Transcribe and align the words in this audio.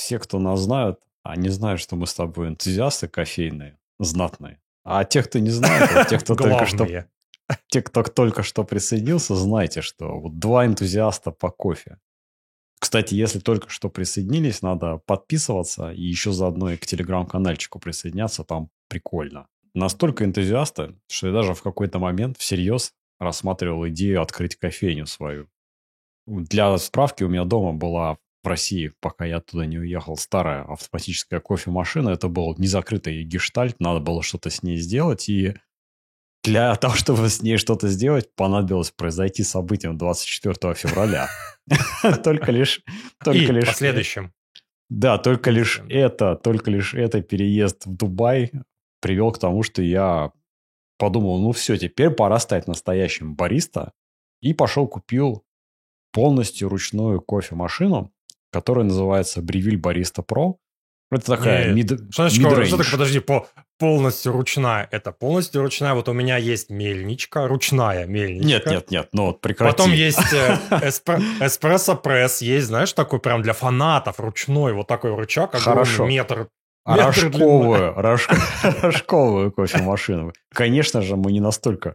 все, 0.00 0.18
кто 0.18 0.38
нас 0.38 0.60
знают, 0.60 1.00
они 1.22 1.50
знают, 1.50 1.80
что 1.80 1.94
мы 1.94 2.06
с 2.06 2.14
тобой 2.14 2.48
энтузиасты 2.48 3.06
кофейные, 3.06 3.78
знатные. 3.98 4.58
А 4.82 5.04
те, 5.04 5.22
кто 5.22 5.38
не 5.38 5.50
знает, 5.50 5.90
а 5.94 6.04
те, 6.04 6.18
кто 6.18 6.34
только 6.34 6.66
что... 6.66 6.86
Те, 7.66 7.82
кто 7.82 8.02
только 8.04 8.42
что 8.42 8.64
присоединился, 8.64 9.34
знайте, 9.34 9.82
что 9.82 10.20
вот 10.20 10.38
два 10.38 10.66
энтузиаста 10.66 11.32
по 11.32 11.50
кофе. 11.50 11.98
Кстати, 12.78 13.14
если 13.14 13.40
только 13.40 13.68
что 13.68 13.90
присоединились, 13.90 14.62
надо 14.62 14.98
подписываться 15.04 15.90
и 15.90 16.00
еще 16.00 16.32
заодно 16.32 16.70
и 16.70 16.76
к 16.76 16.86
телеграм-канальчику 16.86 17.78
присоединяться, 17.78 18.44
там 18.44 18.70
прикольно. 18.88 19.48
Настолько 19.74 20.24
энтузиасты, 20.24 20.94
что 21.08 21.26
я 21.26 21.32
даже 21.32 21.54
в 21.54 21.62
какой-то 21.62 21.98
момент 21.98 22.38
всерьез 22.38 22.94
рассматривал 23.18 23.86
идею 23.88 24.22
открыть 24.22 24.56
кофейню 24.56 25.06
свою. 25.06 25.48
Для 26.26 26.78
справки, 26.78 27.24
у 27.24 27.28
меня 27.28 27.44
дома 27.44 27.72
была 27.72 28.16
в 28.42 28.46
России, 28.46 28.92
пока 29.00 29.24
я 29.24 29.38
оттуда 29.38 29.66
не 29.66 29.78
уехал, 29.78 30.16
старая 30.16 30.62
автоматическая 30.62 31.40
кофемашина. 31.40 32.10
Это 32.10 32.28
был 32.28 32.54
незакрытый 32.58 33.22
гештальт, 33.24 33.80
надо 33.80 34.00
было 34.00 34.22
что-то 34.22 34.50
с 34.50 34.62
ней 34.62 34.76
сделать. 34.76 35.28
И 35.28 35.54
для 36.42 36.74
того, 36.76 36.94
чтобы 36.94 37.28
с 37.28 37.42
ней 37.42 37.56
что-то 37.58 37.88
сделать, 37.88 38.34
понадобилось 38.34 38.90
произойти 38.90 39.42
событием 39.42 39.98
24 39.98 40.74
февраля. 40.74 41.28
Только 42.24 42.52
лишь... 42.52 42.82
Только 43.22 43.52
лишь 43.52 43.66
последующим. 43.66 44.32
Да, 44.88 45.18
только 45.18 45.52
лишь 45.52 45.80
это, 45.88 46.34
только 46.34 46.68
лишь 46.68 46.94
это 46.94 47.22
переезд 47.22 47.86
в 47.86 47.96
Дубай 47.96 48.50
привел 49.00 49.30
к 49.30 49.38
тому, 49.38 49.62
что 49.62 49.82
я 49.82 50.32
подумал, 50.98 51.38
ну 51.38 51.52
все, 51.52 51.76
теперь 51.76 52.10
пора 52.10 52.40
стать 52.40 52.66
настоящим 52.66 53.36
бариста. 53.36 53.92
И 54.40 54.52
пошел 54.52 54.88
купил 54.88 55.44
полностью 56.12 56.68
ручную 56.68 57.20
кофемашину, 57.20 58.12
которая 58.50 58.84
называется 58.84 59.42
Бревиль 59.42 59.78
Бариста 59.78 60.22
Pro. 60.22 60.54
Это 61.10 61.26
такая 61.26 61.72
мид 61.72 61.90
Что 62.10 62.28
значит, 62.28 62.40
что 62.40 62.76
такое, 62.76 62.86
подожди, 62.92 63.18
по, 63.18 63.48
полностью 63.78 64.32
ручная? 64.32 64.86
Это 64.92 65.10
полностью 65.10 65.62
ручная. 65.62 65.94
Вот 65.94 66.08
у 66.08 66.12
меня 66.12 66.36
есть 66.36 66.70
мельничка, 66.70 67.48
ручная 67.48 68.06
мельничка. 68.06 68.46
Нет, 68.46 68.66
нет, 68.66 68.90
нет, 68.90 69.08
ну 69.12 69.26
вот 69.26 69.40
прекрати. 69.40 69.76
Потом 69.76 69.92
есть 69.92 70.32
э, 70.32 70.56
эспрессо-пресс, 71.40 72.42
есть, 72.42 72.68
знаешь, 72.68 72.92
такой 72.92 73.18
прям 73.18 73.42
для 73.42 73.54
фанатов 73.54 74.20
ручной, 74.20 74.72
вот 74.72 74.86
такой 74.86 75.16
рычаг, 75.16 75.52
Хорошо. 75.56 76.06
метр 76.06 76.48
Рожковую, 76.84 77.94
рожковую 78.82 79.52
кофемашину. 79.52 80.32
Конечно 80.52 81.02
же, 81.02 81.16
мы 81.16 81.30
не 81.32 81.40
настолько 81.40 81.94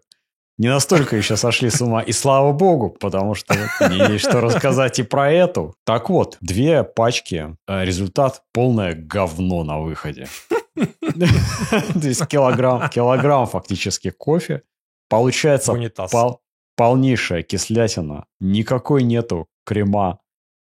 не 0.57 0.69
настолько 0.69 1.17
еще 1.17 1.35
сошли 1.35 1.69
с 1.69 1.81
ума. 1.81 2.01
И 2.01 2.11
слава 2.11 2.53
богу, 2.53 2.89
потому 2.99 3.35
что 3.35 3.55
мне 3.81 4.13
есть 4.13 4.25
что 4.25 4.39
рассказать 4.41 4.99
и 4.99 5.03
про 5.03 5.31
эту. 5.31 5.75
Так 5.83 6.09
вот, 6.09 6.37
две 6.41 6.83
пачки. 6.83 7.57
Э, 7.67 7.83
результат 7.83 8.43
полное 8.53 8.93
говно 8.93 9.63
на 9.63 9.79
выходе. 9.79 10.27
То 10.75 12.07
есть 12.07 12.25
килограмм, 12.27 12.89
килограмм 12.89 13.47
фактически 13.47 14.11
кофе. 14.11 14.61
Получается 15.09 15.73
пол, 16.11 16.41
полнейшая 16.75 17.43
кислятина. 17.43 18.25
Никакой 18.39 19.03
нету 19.03 19.47
крема. 19.65 20.19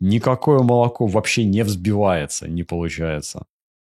Никакое 0.00 0.60
молоко 0.60 1.06
вообще 1.06 1.44
не 1.44 1.62
взбивается, 1.62 2.48
не 2.48 2.62
получается. 2.64 3.46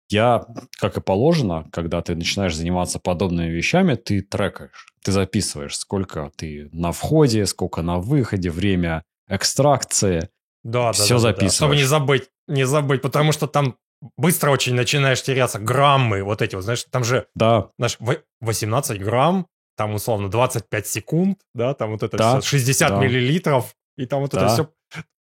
Я, 0.09 0.45
как 0.79 0.97
и 0.97 1.01
положено, 1.01 1.67
когда 1.71 2.01
ты 2.01 2.15
начинаешь 2.15 2.55
заниматься 2.55 2.99
подобными 2.99 3.49
вещами, 3.49 3.95
ты 3.95 4.21
трекаешь, 4.21 4.87
ты 5.03 5.11
записываешь, 5.11 5.77
сколько 5.77 6.31
ты 6.35 6.69
на 6.71 6.91
входе, 6.91 7.45
сколько 7.45 7.81
на 7.81 7.99
выходе, 7.99 8.49
время 8.49 9.03
экстракции. 9.27 10.29
Да, 10.63 10.91
все 10.91 11.15
да, 11.15 11.19
записываешь. 11.19 11.51
Да. 11.51 11.55
Чтобы 11.55 11.75
не 11.75 11.83
забыть, 11.83 12.29
не 12.47 12.65
забыть, 12.65 13.01
потому 13.01 13.31
что 13.31 13.47
там 13.47 13.77
быстро 14.17 14.51
очень 14.51 14.73
начинаешь 14.73 15.21
теряться 15.21 15.59
граммы 15.59 16.23
вот 16.23 16.41
эти 16.41 16.55
вот, 16.55 16.63
знаешь, 16.63 16.85
там 16.89 17.03
же 17.03 17.27
да. 17.35 17.69
знаешь, 17.77 17.97
18 18.41 19.01
грамм, 19.01 19.47
там 19.77 19.93
условно 19.93 20.29
25 20.29 20.87
секунд, 20.87 21.39
да, 21.53 21.73
там 21.73 21.91
вот 21.91 22.03
это 22.03 22.17
да, 22.17 22.39
все, 22.39 22.57
60 22.57 22.89
да. 22.89 22.99
миллилитров, 22.99 23.75
и 23.97 24.05
там 24.05 24.21
вот 24.21 24.31
да. 24.31 24.45
это 24.45 24.53
все, 24.53 24.69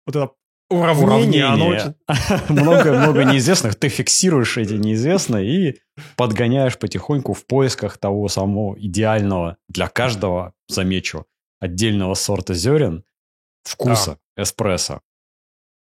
вот 0.06 0.16
это 0.16 0.30
уравнение. 0.74 1.94
Много-много 2.48 3.24
неизвестных. 3.24 3.74
Ты 3.76 3.88
фиксируешь 3.88 4.56
эти 4.56 4.74
неизвестные 4.74 5.46
и 5.46 5.80
подгоняешь 6.16 6.78
потихоньку 6.78 7.32
в 7.32 7.46
поисках 7.46 7.98
того 7.98 8.28
самого 8.28 8.78
идеального 8.78 9.56
для 9.68 9.88
каждого, 9.88 10.52
замечу, 10.68 11.26
отдельного 11.60 12.14
сорта 12.14 12.54
зерен, 12.54 13.04
вкуса 13.62 14.18
да. 14.36 14.42
эспрессо. 14.42 15.00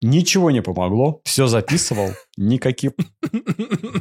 Ничего 0.01 0.51
не 0.51 0.61
помогло, 0.61 1.21
все 1.23 1.47
записывал, 1.47 2.09
никаким, 2.37 2.93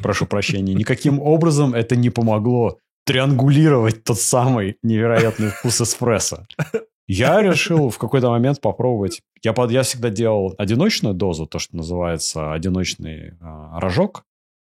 прошу 0.03 0.26
прощения, 0.26 0.74
никаким 0.74 1.20
образом 1.20 1.74
это 1.74 1.97
не 1.97 2.10
помогло 2.10 2.78
триангулировать 3.06 4.04
тот 4.04 4.18
самый 4.18 4.76
невероятный 4.82 5.48
вкус 5.48 5.80
эспрессо. 5.80 6.47
Я 7.08 7.41
решил 7.41 7.88
в 7.88 7.98
какой-то 7.98 8.30
момент 8.30 8.60
попробовать. 8.60 9.22
Я, 9.47 9.53
под, 9.53 9.71
я 9.71 9.84
всегда 9.84 10.11
делал 10.11 10.57
одиночную 10.59 11.15
дозу, 11.15 11.47
то, 11.47 11.61
что 11.61 11.77
называется 11.77 12.53
одиночный 12.53 13.34
а, 13.41 13.79
рожок. 13.79 14.25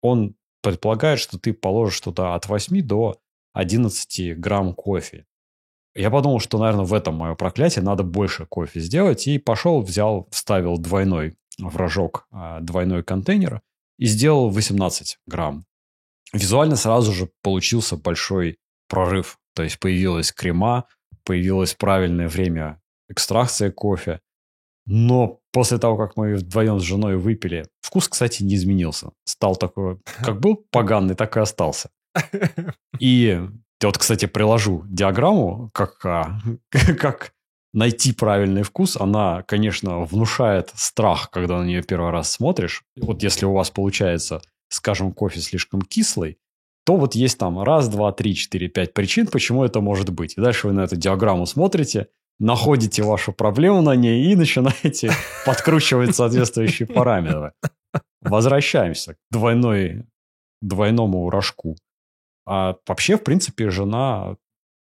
Он 0.02 0.36
предполагает, 0.62 1.20
что 1.20 1.40
ты 1.40 1.54
положишь 1.54 2.02
туда 2.02 2.36
от 2.36 2.50
8 2.50 2.82
до 2.82 3.18
11 3.54 4.38
грамм 4.38 4.74
кофе. 4.74 5.26
Я 5.96 6.12
подумал, 6.12 6.42
что, 6.42 6.58
наверное, 6.60 6.84
в 6.84 6.94
этом 6.94 7.16
мое 7.16 7.34
проклятие, 7.36 7.82
надо 7.82 8.04
больше 8.04 8.46
кофе 8.46 8.82
сделать. 8.82 9.26
И 9.28 9.40
пошел, 9.40 9.82
взял, 9.82 10.28
вставил 10.32 10.78
двойной 10.78 11.38
в 11.58 11.78
рожок, 11.78 12.28
а, 12.30 12.60
двойной 12.60 13.04
контейнер 13.04 13.62
и 13.98 14.06
сделал 14.06 14.50
18 14.50 15.20
грамм. 15.28 15.64
Визуально 16.34 16.76
сразу 16.76 17.14
же 17.14 17.30
получился 17.42 17.96
большой 17.96 18.58
прорыв. 18.90 19.40
То 19.56 19.64
есть 19.64 19.80
появилась 19.80 20.34
крема, 20.34 20.90
появилось 21.24 21.74
правильное 21.74 22.28
время 22.28 22.82
экстракции 23.08 23.70
кофе. 23.70 24.20
Но 24.88 25.42
после 25.52 25.78
того, 25.78 25.98
как 25.98 26.16
мы 26.16 26.36
вдвоем 26.36 26.80
с 26.80 26.84
женой 26.84 27.18
выпили, 27.18 27.68
вкус, 27.82 28.08
кстати, 28.08 28.42
не 28.42 28.56
изменился. 28.56 29.12
Стал 29.26 29.58
такой, 29.58 30.00
как 30.24 30.40
был 30.40 30.66
поганый, 30.72 31.14
так 31.14 31.36
и 31.36 31.42
остался. 31.42 31.90
И 33.00 33.40
вот, 33.84 33.98
кстати, 33.98 34.26
приложу 34.26 34.84
диаграмму, 34.88 35.70
как, 35.74 36.04
а, 36.06 36.40
как 37.00 37.34
найти 37.74 38.14
правильный 38.14 38.64
вкус. 38.64 38.96
Она, 38.96 39.44
конечно, 39.44 40.00
внушает 40.00 40.72
страх, 40.74 41.30
когда 41.32 41.60
на 41.60 41.66
нее 41.66 41.84
первый 41.84 42.12
раз 42.12 42.32
смотришь. 42.32 42.84
Вот 42.96 43.22
если 43.24 43.46
у 43.46 43.54
вас 43.54 43.70
получается, 43.70 44.42
скажем, 44.70 45.12
кофе 45.12 45.42
слишком 45.42 45.82
кислый, 45.82 46.40
то 46.86 46.96
вот 46.96 47.16
есть 47.16 47.38
там 47.38 47.62
раз, 47.62 47.90
два, 47.90 48.14
три, 48.14 48.34
четыре, 48.34 48.70
пять 48.70 48.94
причин, 48.94 49.28
почему 49.28 49.66
это 49.66 49.82
может 49.82 50.10
быть. 50.10 50.38
И 50.38 50.42
дальше 50.42 50.68
вы 50.68 50.74
на 50.74 50.86
эту 50.86 50.96
диаграмму 50.96 51.46
смотрите, 51.46 52.08
находите 52.40 53.04
вашу 53.04 53.34
проблему 53.34 53.82
на 53.82 53.96
ней 53.96 54.32
и 54.32 54.36
начинаете 54.36 55.12
подкручивать 55.46 56.16
соответствующие 56.16 56.88
параметры. 56.88 57.54
Возвращаемся 58.22 59.16
к 59.16 59.18
двойной, 59.32 60.06
двойному 60.62 61.30
рожку. 61.30 61.76
А 62.46 62.76
вообще, 62.88 63.18
в 63.18 63.24
принципе, 63.24 63.70
жена 63.70 64.38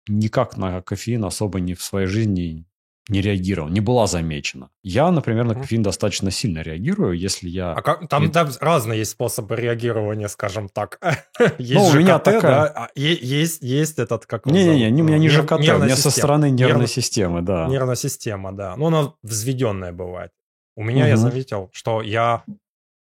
никак 0.09 0.57
на 0.57 0.83
кофеин 0.83 1.25
особо 1.25 1.61
не 1.61 1.75
в 1.75 1.83
своей 1.83 2.07
жизни 2.07 2.67
не 3.09 3.21
реагировал, 3.21 3.69
не 3.69 3.81
была 3.81 4.07
замечена. 4.07 4.71
Я, 4.83 5.11
например, 5.11 5.45
на 5.45 5.55
кофеин 5.55 5.83
достаточно 5.83 6.31
сильно 6.31 6.61
реагирую, 6.61 7.17
если 7.17 7.49
я... 7.49 7.73
А 7.73 7.83
как, 7.83 8.09
там, 8.09 8.31
там 8.33 8.49
разные 8.61 9.01
есть 9.01 9.13
способы 9.13 9.55
реагирования, 9.55 10.29
скажем 10.29 10.69
так. 10.69 10.99
есть 11.59 11.75
ну, 11.75 11.87
у 11.87 11.95
меня 11.95 12.19
такая... 12.19 12.43
да? 12.43 12.67
А 12.67 12.91
есть, 12.97 13.63
есть 13.63 13.99
этот, 13.99 14.27
как 14.27 14.47
Не-не-не, 14.47 15.03
у 15.03 15.05
меня 15.05 15.19
не 15.19 15.29
ЖКТ, 15.29 15.53
у 15.53 15.59
меня 15.59 15.97
со 15.97 16.11
стороны 16.11 16.51
нервной 16.51 16.89
системы, 16.89 17.43
да. 17.43 17.67
Нервная 17.69 17.97
система, 17.97 18.53
да. 18.53 18.77
Ну, 18.77 18.87
она 18.87 19.15
взведенная 19.23 19.93
бывает. 19.93 20.33
У 20.77 20.83
меня 20.83 21.07
я 21.07 21.17
заметил, 21.17 21.71
что 21.73 22.03
я 22.03 22.45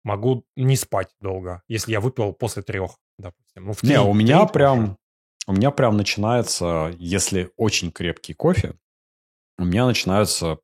могу 0.04 0.46
не 0.56 0.78
спать 0.78 1.10
долго, 1.20 1.64
если 1.68 1.92
я 1.92 2.00
выпил 2.00 2.34
после 2.34 2.62
трех, 2.62 2.92
допустим. 3.18 3.66
Ну, 3.66 3.74
в 3.74 3.82
3, 3.82 3.90
не, 3.90 4.00
у 4.00 4.14
меня 4.14 4.46
прям... 4.46 4.98
У 5.48 5.54
меня 5.54 5.72
прям 5.72 5.96
начинается, 5.96 6.94
если 6.98 7.52
очень 7.56 7.90
крепкий 7.90 8.34
кофе, 8.34 8.76
у 9.58 9.66
меня 9.66 9.86
начинаются 9.86 10.60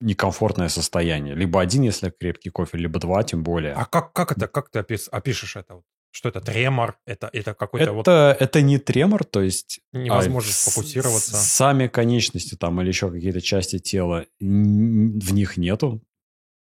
некомфортное 0.00 0.68
состояние. 0.68 1.34
Либо 1.34 1.60
один, 1.60 1.82
если 1.82 2.10
крепкий 2.10 2.50
кофе, 2.50 2.78
либо 2.78 2.98
два, 3.00 3.22
тем 3.22 3.42
более. 3.42 3.72
А 3.72 3.84
как, 3.84 4.12
как 4.12 4.32
это, 4.32 4.46
как 4.46 4.70
ты 4.70 4.80
опис, 4.80 5.08
опишешь 5.10 5.56
это? 5.56 5.82
Что 6.10 6.30
это, 6.30 6.40
тремор? 6.40 6.98
Это, 7.04 7.28
это 7.32 7.52
какой-то 7.54 7.84
это, 7.84 7.92
вот... 7.92 8.08
Это 8.08 8.62
не 8.62 8.78
тремор, 8.78 9.24
то 9.24 9.42
есть... 9.42 9.80
Невозможно 9.92 10.50
а, 10.50 10.52
сфокусироваться. 10.52 11.36
Сами 11.36 11.86
конечности 11.86 12.54
там 12.54 12.80
или 12.80 12.88
еще 12.88 13.10
какие-то 13.10 13.40
части 13.40 13.78
тела, 13.78 14.24
в 14.40 15.32
них 15.32 15.56
нету 15.56 16.00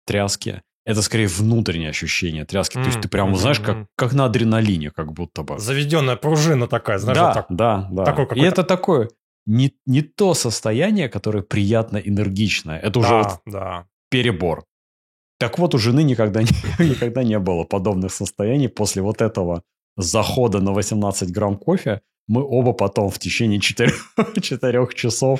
тряски. 0.05 0.63
Это 0.85 1.01
скорее 1.01 1.27
внутреннее 1.27 1.89
ощущение 1.89 2.45
тряски. 2.45 2.77
Mm, 2.77 2.81
то 2.81 2.87
есть 2.87 3.01
ты 3.01 3.09
прямо, 3.09 3.31
mm-hmm. 3.31 3.39
знаешь, 3.39 3.59
как, 3.59 3.87
как 3.95 4.13
на 4.13 4.25
адреналине, 4.25 4.89
как 4.89 5.11
будто 5.11 5.43
бы. 5.43 5.59
Заведенная 5.59 6.15
пружина 6.15 6.67
такая, 6.67 6.97
знаешь, 6.97 7.17
да, 7.17 7.25
вот 7.25 7.33
так. 7.33 7.45
Да, 7.49 7.87
да. 7.91 8.05
Такой 8.05 8.37
И 8.37 8.41
это 8.41 8.63
такое 8.63 9.09
не, 9.47 9.71
не 9.85 10.01
то 10.01 10.33
состояние, 10.33 11.09
которое 11.09 11.41
приятно 11.41 11.97
энергичное. 11.97 12.79
Это 12.79 12.99
уже 12.99 13.09
да, 13.09 13.17
вот 13.17 13.41
да. 13.45 13.87
перебор. 14.09 14.65
Так 15.39 15.57
вот, 15.57 15.73
у 15.73 15.77
жены 15.77 16.03
никогда 16.03 16.43
не, 16.43 16.49
никогда 16.89 17.23
не 17.23 17.39
было 17.39 17.63
подобных 17.63 18.11
состояний. 18.11 18.69
После 18.69 19.01
вот 19.01 19.21
этого 19.21 19.63
захода 19.95 20.59
на 20.59 20.73
18 20.73 21.31
грамм 21.31 21.57
кофе 21.57 22.01
мы 22.27 22.43
оба 22.43 22.73
потом 22.73 23.09
в 23.09 23.19
течение 23.19 23.59
4, 23.59 23.91
4 24.41 24.87
часов 24.95 25.39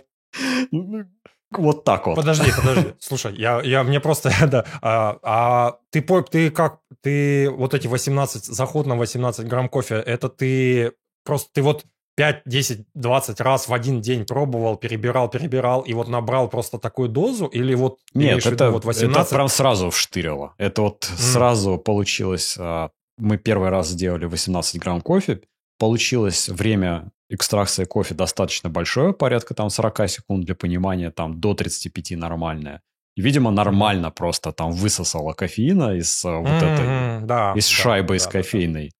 вот 1.51 1.83
так 1.83 2.07
вот. 2.07 2.15
Подожди, 2.15 2.51
подожди. 2.55 2.93
Слушай, 2.99 3.35
я, 3.35 3.61
я 3.61 3.83
мне 3.83 3.99
просто, 3.99 4.31
да, 4.47 4.65
а, 4.81 5.17
а 5.23 5.79
ты, 5.91 6.01
ты 6.01 6.49
как, 6.51 6.79
ты 7.01 7.49
вот 7.49 7.73
эти 7.73 7.87
18, 7.87 8.45
заход 8.45 8.85
на 8.85 8.95
18 8.95 9.47
грамм 9.47 9.69
кофе, 9.69 9.95
это 9.95 10.29
ты 10.29 10.93
просто, 11.23 11.49
ты 11.53 11.61
вот 11.61 11.85
5, 12.17 12.41
10, 12.45 12.85
20 12.95 13.41
раз 13.41 13.67
в 13.67 13.73
один 13.73 14.01
день 14.01 14.25
пробовал, 14.25 14.75
перебирал, 14.75 15.29
перебирал, 15.29 15.81
и 15.81 15.93
вот 15.93 16.07
набрал 16.07 16.49
просто 16.49 16.79
такую 16.79 17.09
дозу? 17.09 17.45
Или 17.45 17.75
вот... 17.75 17.99
Нет, 18.15 18.43
это, 18.43 18.71
вот 18.71 18.85
18... 18.85 19.21
это 19.21 19.35
прям 19.35 19.47
сразу 19.47 19.91
вштырило. 19.91 20.55
Это 20.57 20.81
вот 20.81 21.03
mm. 21.03 21.15
сразу 21.15 21.77
получилось... 21.77 22.57
А, 22.59 22.89
мы 23.19 23.37
первый 23.37 23.69
раз 23.69 23.89
сделали 23.89 24.25
18 24.25 24.81
грамм 24.81 25.01
кофе, 25.01 25.41
получилось 25.77 26.49
время 26.49 27.11
экстракции 27.29 27.85
кофе 27.85 28.15
достаточно 28.15 28.69
большое, 28.69 29.13
порядка 29.13 29.53
там 29.53 29.69
40 29.69 30.09
секунд 30.09 30.45
для 30.45 30.55
понимания, 30.55 31.11
там 31.11 31.39
до 31.39 31.53
35 31.53 32.11
нормальное. 32.17 32.81
И, 33.15 33.21
видимо, 33.21 33.51
нормально 33.51 34.09
просто 34.09 34.51
там 34.51 34.71
высосало 34.71 35.33
кофеина 35.33 35.95
из 35.95 36.25
mm-hmm, 36.25 36.39
вот 36.39 36.63
этой, 36.63 37.25
да, 37.27 37.53
из 37.55 37.67
да, 37.67 37.75
шайбы 37.75 38.09
да, 38.09 38.15
из 38.15 38.27
кофейной. 38.27 38.91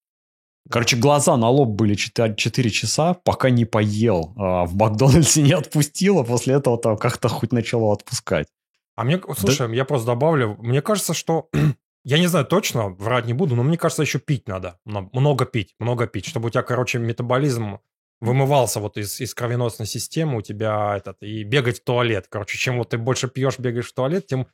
Короче, 0.69 0.97
глаза 0.97 1.37
на 1.37 1.49
лоб 1.49 1.69
были 1.69 1.95
4, 1.95 2.35
4 2.35 2.69
часа, 2.69 3.13
пока 3.13 3.49
не 3.49 3.65
поел. 3.65 4.33
А 4.37 4.65
в 4.65 4.75
Макдональдсе 4.75 5.41
не 5.41 5.53
отпустило, 5.53 6.23
после 6.23 6.55
этого 6.55 6.77
там 6.77 6.97
как-то 6.97 7.29
хоть 7.29 7.51
начало 7.51 7.93
отпускать. 7.93 8.47
А 8.95 9.03
мне, 9.03 9.21
слушай, 9.37 9.67
да? 9.67 9.73
я 9.73 9.85
просто 9.85 10.07
добавлю, 10.07 10.57
мне 10.59 10.81
кажется, 10.81 11.13
что 11.13 11.49
я 12.03 12.17
не 12.17 12.27
знаю 12.27 12.45
точно, 12.45 12.89
врать 12.89 13.25
не 13.25 13.33
буду, 13.33 13.55
но 13.55 13.63
мне 13.63 13.77
кажется, 13.77 14.01
еще 14.01 14.19
пить 14.19 14.47
надо. 14.47 14.79
Много 14.85 15.45
пить, 15.45 15.75
много 15.79 16.07
пить, 16.07 16.25
чтобы 16.25 16.47
у 16.47 16.49
тебя, 16.49 16.63
короче, 16.63 16.97
метаболизм 16.97 17.79
вымывался 18.19 18.79
вот 18.79 18.97
из, 18.97 19.21
из 19.21 19.33
кровеносной 19.35 19.85
системы 19.85 20.37
у 20.37 20.41
тебя 20.41 20.97
этот, 20.97 21.21
и 21.21 21.43
бегать 21.43 21.79
в 21.79 21.83
туалет. 21.83 22.25
Короче, 22.29 22.57
чем 22.57 22.79
вот 22.79 22.89
ты 22.89 22.97
больше 22.97 23.27
пьешь, 23.27 23.59
бегаешь 23.59 23.89
в 23.89 23.93
туалет, 23.93 24.25
тем 24.25 24.47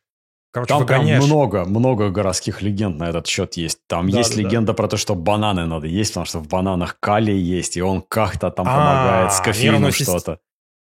Короче, 0.53 0.69
Там 0.69 0.81
выгоняешь. 0.81 1.17
прям 1.17 1.25
много, 1.25 1.65
много 1.65 2.09
городских 2.11 2.61
легенд 2.61 2.99
на 2.99 3.09
этот 3.09 3.25
счет 3.25 3.57
есть. 3.57 3.79
Там 3.87 4.07
да, 4.07 4.19
есть 4.19 4.35
да, 4.35 4.41
легенда 4.41 4.67
да. 4.67 4.73
про 4.75 4.87
то, 4.87 4.97
что 4.97 5.15
бананы 5.15 5.65
надо 5.65 5.87
есть, 5.87 6.11
потому 6.11 6.27
что 6.27 6.39
в 6.39 6.47
бананах 6.47 6.99
калий 6.99 7.39
есть, 7.39 7.75
и 7.75 7.81
он 7.81 8.03
как-то 8.07 8.51
там 8.51 8.67
а, 8.69 8.75
помогает 8.75 9.33
с 9.33 9.41
кофеином 9.41 9.91
что-то. 9.91 10.39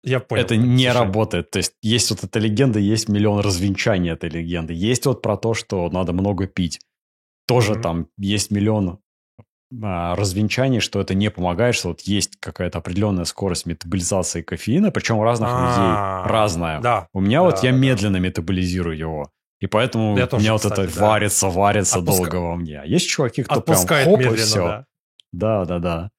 Я 0.03 0.19
понял. 0.19 0.43
Это 0.43 0.57
не 0.57 0.91
работает. 0.91 1.49
То 1.49 1.59
есть 1.59 1.75
есть 1.81 2.11
вот 2.11 2.25
эта 2.25 2.39
легенда, 2.39 2.79
есть 2.79 3.07
миллион 3.07 3.39
развенчаний 3.39 4.11
этой 4.11 4.29
легенды. 4.29 4.73
Есть 4.73 5.05
вот 5.05 5.21
про 5.21 5.37
то, 5.37 5.53
что 5.53 5.89
надо 5.89 6.11
много 6.11 6.45
пить. 6.45 6.81
Тоже 7.47 7.75
там 7.75 8.07
есть 8.17 8.51
миллион 8.51 8.99
а, 9.81 10.13
развенчаний, 10.15 10.81
что 10.81 10.99
это 10.99 11.13
не 11.13 11.31
помогает, 11.31 11.75
что 11.75 11.87
вот 11.87 12.01
есть 12.01 12.35
какая-то 12.41 12.79
определенная 12.79 13.23
скорость 13.23 13.65
метаболизации 13.65 14.41
кофеина, 14.41 14.91
причем 14.91 15.19
у 15.19 15.23
разных 15.23 15.49
людей 15.49 16.29
разная. 16.29 16.81
Да. 16.81 17.07
У 17.13 17.21
меня 17.21 17.41
вот 17.43 17.63
я 17.63 17.71
медленно 17.71 18.17
метаболизирую 18.17 18.97
его. 18.97 19.31
И 19.63 19.67
поэтому 19.67 20.17
я 20.17 20.27
у 20.29 20.39
меня 20.39 20.51
вот 20.51 20.65
это 20.65 20.93
да. 20.93 21.01
варится, 21.07 21.47
варится 21.47 21.99
Отпуска... 21.99 22.23
долго 22.23 22.35
во 22.35 22.55
мне. 22.57 22.81
А 22.81 22.85
есть 22.85 23.07
чуваки, 23.07 23.43
кто 23.43 23.59
Отпускает 23.59 24.03
прям 24.03 24.17
хоп 24.17 24.19
медленно, 24.19 24.41
и 24.41 24.45
все. 24.45 24.65
Да. 24.65 24.85
да, 25.31 25.65
да, 25.65 25.79
да. 25.79 26.11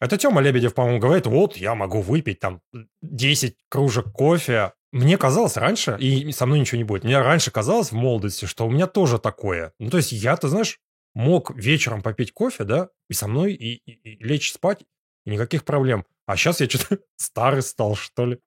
Это 0.00 0.16
Тёма 0.16 0.40
Лебедев, 0.40 0.72
по-моему, 0.72 0.98
говорит, 0.98 1.26
вот, 1.26 1.58
я 1.58 1.74
могу 1.74 2.00
выпить 2.00 2.40
там 2.40 2.62
10 3.02 3.54
кружек 3.68 4.10
кофе. 4.12 4.72
Мне 4.92 5.18
казалось 5.18 5.58
раньше, 5.58 5.98
и 6.00 6.32
со 6.32 6.46
мной 6.46 6.60
ничего 6.60 6.78
не 6.78 6.84
будет, 6.84 7.04
мне 7.04 7.20
раньше 7.20 7.50
казалось 7.50 7.90
в 7.90 7.96
молодости, 7.96 8.46
что 8.46 8.66
у 8.66 8.70
меня 8.70 8.86
тоже 8.86 9.18
такое. 9.18 9.74
Ну, 9.78 9.90
то 9.90 9.98
есть 9.98 10.12
я, 10.12 10.34
ты 10.38 10.48
знаешь, 10.48 10.78
мог 11.12 11.54
вечером 11.54 12.00
попить 12.00 12.32
кофе, 12.32 12.64
да, 12.64 12.88
и 13.10 13.12
со 13.12 13.28
мной 13.28 13.52
и, 13.52 13.74
и, 13.74 13.92
и 13.92 14.24
лечь 14.24 14.52
спать, 14.52 14.84
и 15.26 15.30
никаких 15.30 15.66
проблем. 15.66 16.06
А 16.30 16.36
сейчас 16.36 16.60
я 16.60 16.68
что-то 16.68 16.98
старый 17.16 17.60
стал, 17.60 17.96
что 17.96 18.24
ли. 18.24 18.38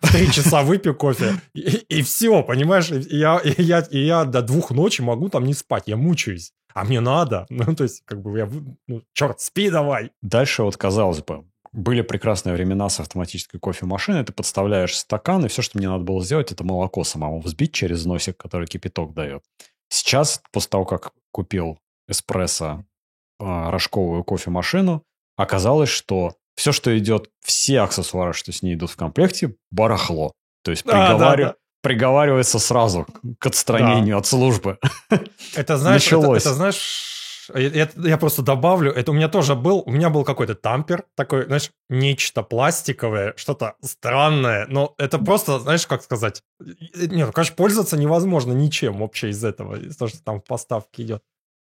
В 0.00 0.12
три 0.12 0.30
часа 0.30 0.62
выпью 0.62 0.94
кофе, 0.94 1.40
и, 1.54 1.60
и 1.88 2.02
все, 2.02 2.44
понимаешь? 2.44 2.88
Я, 2.90 3.40
я, 3.44 3.84
я 3.90 4.24
до 4.24 4.42
двух 4.42 4.70
ночи 4.70 5.02
могу 5.02 5.28
там 5.28 5.44
не 5.44 5.54
спать, 5.54 5.84
я 5.86 5.96
мучаюсь. 5.96 6.52
А 6.72 6.84
мне 6.84 7.00
надо. 7.00 7.46
Ну, 7.50 7.74
то 7.74 7.82
есть, 7.82 8.02
как 8.04 8.22
бы 8.22 8.38
я... 8.38 8.48
Ну, 8.86 9.02
черт, 9.12 9.40
спи 9.40 9.70
давай. 9.70 10.12
Дальше 10.22 10.62
вот, 10.62 10.76
казалось 10.76 11.20
бы, 11.22 11.44
были 11.72 12.02
прекрасные 12.02 12.54
времена 12.54 12.88
с 12.88 13.00
автоматической 13.00 13.58
кофемашиной. 13.58 14.24
Ты 14.24 14.32
подставляешь 14.32 14.96
стакан, 14.96 15.44
и 15.44 15.48
все, 15.48 15.62
что 15.62 15.78
мне 15.78 15.88
надо 15.88 16.04
было 16.04 16.22
сделать, 16.22 16.52
это 16.52 16.62
молоко 16.62 17.02
самому 17.02 17.40
взбить 17.40 17.72
через 17.72 18.04
носик, 18.04 18.36
который 18.36 18.68
кипяток 18.68 19.14
дает. 19.14 19.42
Сейчас, 19.88 20.40
после 20.52 20.68
того, 20.70 20.84
как 20.84 21.10
купил 21.32 21.80
эспрессо 22.06 22.84
а, 23.40 23.72
рожковую 23.72 24.22
кофемашину, 24.22 25.02
оказалось, 25.36 25.88
что 25.88 26.36
все, 26.54 26.72
что 26.72 26.96
идет, 26.98 27.30
все 27.44 27.80
аксессуары, 27.80 28.32
что 28.32 28.52
с 28.52 28.62
ней 28.62 28.74
идут 28.74 28.90
в 28.90 28.96
комплекте, 28.96 29.54
барахло. 29.70 30.32
То 30.62 30.70
есть 30.70 30.84
приговариваю, 30.84 31.36
да, 31.36 31.52
да. 31.52 31.54
приговаривается 31.82 32.58
сразу 32.58 33.06
к 33.38 33.46
отстранению 33.46 34.14
да. 34.14 34.18
от 34.18 34.26
службы. 34.26 34.78
Это 35.56 35.76
знаешь, 35.76 36.06
это, 36.06 36.34
это 36.34 36.54
знаешь, 36.54 37.12
я, 37.54 37.88
я 37.96 38.18
просто 38.18 38.42
добавлю, 38.42 38.92
это 38.92 39.10
у 39.10 39.14
меня 39.14 39.28
тоже 39.28 39.54
был, 39.54 39.82
у 39.84 39.90
меня 39.90 40.10
был 40.10 40.24
какой-то 40.24 40.54
тампер, 40.54 41.04
такой, 41.16 41.46
знаешь, 41.46 41.70
нечто 41.88 42.42
пластиковое, 42.42 43.34
что-то 43.36 43.74
странное, 43.82 44.66
но 44.68 44.94
это 44.98 45.18
просто, 45.18 45.58
знаешь, 45.58 45.86
как 45.86 46.02
сказать, 46.02 46.42
нет, 46.60 47.26
ну, 47.26 47.32
конечно, 47.32 47.56
пользоваться 47.56 47.96
невозможно 47.96 48.52
ничем 48.52 48.98
вообще 48.98 49.30
из 49.30 49.44
этого, 49.44 49.76
из 49.76 49.96
того, 49.96 50.08
что 50.08 50.22
там 50.22 50.40
в 50.40 50.44
поставке 50.44 51.02
идет. 51.02 51.22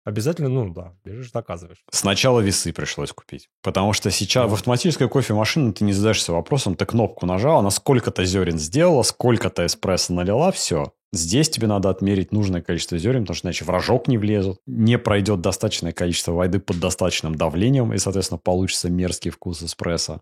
Обязательно, 0.09 0.49
ну 0.49 0.73
да, 0.73 0.95
бежишь, 1.05 1.31
доказываешь. 1.31 1.83
Сначала 1.91 2.39
весы 2.39 2.73
пришлось 2.73 3.11
купить. 3.11 3.47
Потому 3.61 3.93
что 3.93 4.09
сейчас 4.09 4.45
ну. 4.45 4.49
в 4.49 4.53
автоматической 4.55 5.07
кофемашине 5.07 5.71
ты 5.71 5.83
не 5.83 5.93
задаешься 5.93 6.33
вопросом, 6.33 6.75
ты 6.75 6.87
кнопку 6.87 7.27
нажал, 7.27 7.59
она 7.59 7.69
сколько-то 7.69 8.25
зерен 8.25 8.57
сделала, 8.57 9.03
сколько-то 9.03 9.67
эспрессо 9.67 10.13
налила, 10.13 10.51
все. 10.51 10.93
Здесь 11.13 11.51
тебе 11.51 11.67
надо 11.67 11.91
отмерить 11.91 12.31
нужное 12.31 12.63
количество 12.63 12.97
зерен, 12.97 13.21
потому 13.21 13.35
что 13.35 13.47
иначе 13.47 13.65
в 13.65 13.69
рожок 13.69 14.07
не 14.07 14.17
влезут, 14.17 14.57
не 14.65 14.97
пройдет 14.97 15.41
достаточное 15.41 15.91
количество 15.91 16.31
воды 16.31 16.59
под 16.59 16.79
достаточным 16.79 17.35
давлением, 17.35 17.93
и, 17.93 17.99
соответственно, 17.99 18.39
получится 18.39 18.89
мерзкий 18.89 19.29
вкус 19.29 19.61
эспрессо. 19.61 20.21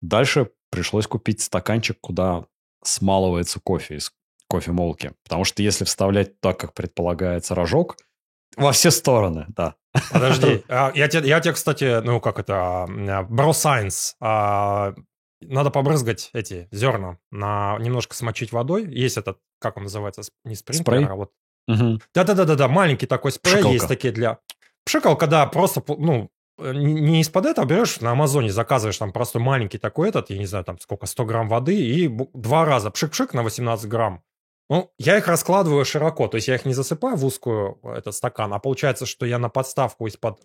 Дальше 0.00 0.48
пришлось 0.70 1.06
купить 1.06 1.42
стаканчик, 1.42 1.98
куда 2.00 2.46
смалывается 2.82 3.60
кофе 3.60 3.96
из 3.96 4.10
кофемолки. 4.48 5.12
Потому 5.22 5.44
что 5.44 5.62
если 5.62 5.84
вставлять 5.84 6.40
так, 6.40 6.58
как 6.58 6.72
предполагается 6.72 7.54
рожок– 7.54 7.98
во 8.56 8.72
все 8.72 8.90
стороны, 8.90 9.46
да. 9.48 9.74
Подожди, 10.12 10.64
а, 10.68 10.92
я 10.94 11.08
тебе, 11.08 11.28
я 11.28 11.40
тебе, 11.40 11.54
кстати, 11.54 12.00
ну 12.02 12.20
как 12.20 12.38
это, 12.38 12.86
Bro 12.88 13.50
Science, 13.50 14.14
а, 14.20 14.94
надо 15.40 15.70
побрызгать 15.70 16.30
эти 16.32 16.68
зерна, 16.70 17.18
на, 17.30 17.76
немножко 17.78 18.14
смочить 18.14 18.52
водой. 18.52 18.86
Есть 18.86 19.16
этот, 19.16 19.38
как 19.60 19.76
он 19.76 19.84
называется, 19.84 20.22
не 20.44 20.54
спринклер, 20.54 21.10
а 21.10 21.14
вот... 21.14 21.32
Да-да-да-да, 22.14 22.66
маленький 22.68 23.06
такой 23.06 23.32
спрей 23.32 23.54
Пшикалка. 23.54 23.74
есть 23.74 23.88
такие 23.88 24.12
для... 24.12 24.38
Пшикалка, 24.84 25.26
да, 25.26 25.46
просто, 25.46 25.82
ну, 25.86 26.30
не 26.58 27.20
из-под 27.20 27.46
этого 27.46 27.66
берешь, 27.66 28.00
на 28.00 28.12
Амазоне 28.12 28.50
заказываешь 28.50 28.98
там 28.98 29.12
просто 29.12 29.38
маленький 29.38 29.78
такой 29.78 30.08
этот, 30.08 30.30
я 30.30 30.38
не 30.38 30.46
знаю, 30.46 30.64
там 30.64 30.78
сколько, 30.78 31.06
100 31.06 31.24
грамм 31.24 31.48
воды, 31.48 31.76
и 31.76 32.08
два 32.34 32.64
раза 32.64 32.90
пшик-пшик 32.90 33.34
на 33.34 33.42
18 33.42 33.88
грамм. 33.88 34.22
Ну, 34.70 34.92
я 34.98 35.16
их 35.16 35.26
раскладываю 35.28 35.84
широко, 35.84 36.28
то 36.28 36.36
есть 36.36 36.48
я 36.48 36.54
их 36.54 36.66
не 36.66 36.74
засыпаю 36.74 37.16
в 37.16 37.24
узкую 37.24 37.78
этот 37.82 38.14
стакан, 38.14 38.52
а 38.52 38.58
получается, 38.58 39.06
что 39.06 39.24
я 39.24 39.38
на 39.38 39.48
подставку 39.48 40.06
из-под 40.06 40.42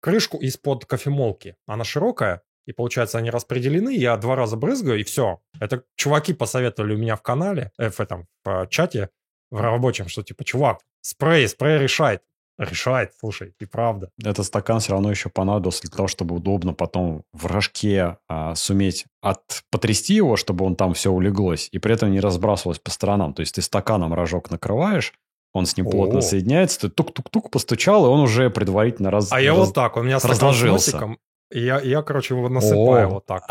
крышку 0.00 0.38
из-под 0.38 0.86
кофемолки. 0.86 1.56
Она 1.66 1.84
широкая, 1.84 2.42
и 2.66 2.72
получается, 2.72 3.18
они 3.18 3.30
распределены, 3.30 3.94
я 3.94 4.16
два 4.16 4.36
раза 4.36 4.56
брызгаю, 4.56 5.00
и 5.00 5.04
все. 5.04 5.40
Это 5.60 5.84
чуваки 5.96 6.32
посоветовали 6.32 6.94
у 6.94 6.98
меня 6.98 7.16
в 7.16 7.22
канале, 7.22 7.72
э, 7.78 7.90
в 7.90 8.00
этом 8.00 8.26
в 8.44 8.66
чате, 8.68 9.10
в 9.50 9.60
рабочем, 9.60 10.08
что 10.08 10.22
типа, 10.22 10.44
чувак, 10.44 10.80
спрей, 11.00 11.48
спрей 11.48 11.78
решает 11.78 12.22
решает, 12.60 13.12
слушай, 13.18 13.54
и 13.58 13.64
правда. 13.64 14.10
Этот 14.22 14.46
стакан 14.46 14.80
все 14.80 14.92
равно 14.92 15.10
еще 15.10 15.28
понадобился 15.30 15.82
для 15.82 15.90
того, 15.90 16.08
чтобы 16.08 16.36
удобно 16.36 16.74
потом 16.74 17.24
в 17.32 17.46
рожке 17.46 18.18
а, 18.28 18.54
суметь 18.54 19.06
от 19.22 19.62
потрясти 19.70 20.14
его, 20.14 20.36
чтобы 20.36 20.64
он 20.64 20.76
там 20.76 20.94
все 20.94 21.10
улеглось, 21.10 21.68
и 21.72 21.78
при 21.78 21.94
этом 21.94 22.10
не 22.12 22.20
разбрасывалось 22.20 22.78
по 22.78 22.90
сторонам. 22.90 23.34
То 23.34 23.40
есть 23.40 23.54
ты 23.54 23.62
стаканом 23.62 24.14
рожок 24.14 24.50
накрываешь, 24.50 25.14
он 25.52 25.66
с 25.66 25.76
ним 25.76 25.90
плотно 25.90 26.20
соединяется, 26.20 26.80
ты 26.80 26.90
тук-тук-тук 26.90 27.50
постучал, 27.50 28.06
и 28.06 28.08
он 28.08 28.20
уже 28.20 28.50
предварительно 28.50 29.10
раз, 29.10 29.32
А 29.32 29.40
я 29.40 29.54
вот 29.54 29.74
так, 29.74 29.96
у 29.96 30.02
меня 30.02 30.20
стакан 30.20 30.54
с 30.54 30.62
носиком, 30.62 31.18
я, 31.52 31.80
я, 31.80 32.02
короче, 32.02 32.34
его 32.34 32.48
насыпаю 32.48 33.08
О. 33.08 33.10
вот 33.14 33.26
так. 33.26 33.44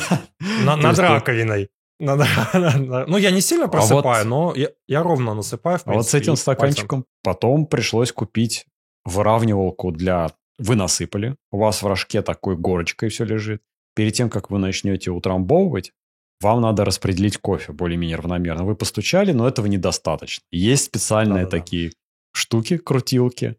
Над 0.64 0.98
раковиной. 0.98 1.70
Ну, 1.98 3.16
я 3.16 3.30
не 3.30 3.40
сильно 3.40 3.66
а 3.66 3.68
просыпаю, 3.68 4.26
но 4.26 4.54
я 4.86 5.02
ровно 5.02 5.34
насыпаю. 5.34 5.80
А 5.84 5.92
вот 5.92 6.08
с 6.08 6.14
этим 6.14 6.36
стаканчиком 6.36 7.04
потом 7.22 7.66
пришлось 7.66 8.12
купить 8.12 8.66
выравнивалку 9.04 9.92
для... 9.92 10.32
Вы 10.58 10.74
насыпали, 10.74 11.36
у 11.52 11.58
вас 11.58 11.82
в 11.82 11.86
рожке 11.86 12.22
такой 12.22 12.56
горочкой 12.56 13.10
все 13.10 13.24
лежит. 13.24 13.62
Перед 13.94 14.14
тем, 14.14 14.30
как 14.30 14.50
вы 14.50 14.58
начнете 14.58 15.10
утрамбовывать, 15.10 15.92
вам 16.40 16.60
надо 16.60 16.84
распределить 16.84 17.38
кофе 17.38 17.72
более-менее 17.72 18.16
равномерно. 18.16 18.64
Вы 18.64 18.74
постучали, 18.74 19.32
но 19.32 19.46
этого 19.48 19.66
недостаточно. 19.66 20.44
Есть 20.50 20.84
специальные 20.84 21.44
Да-да-да. 21.44 21.58
такие 21.58 21.92
штуки, 22.32 22.78
крутилки. 22.78 23.56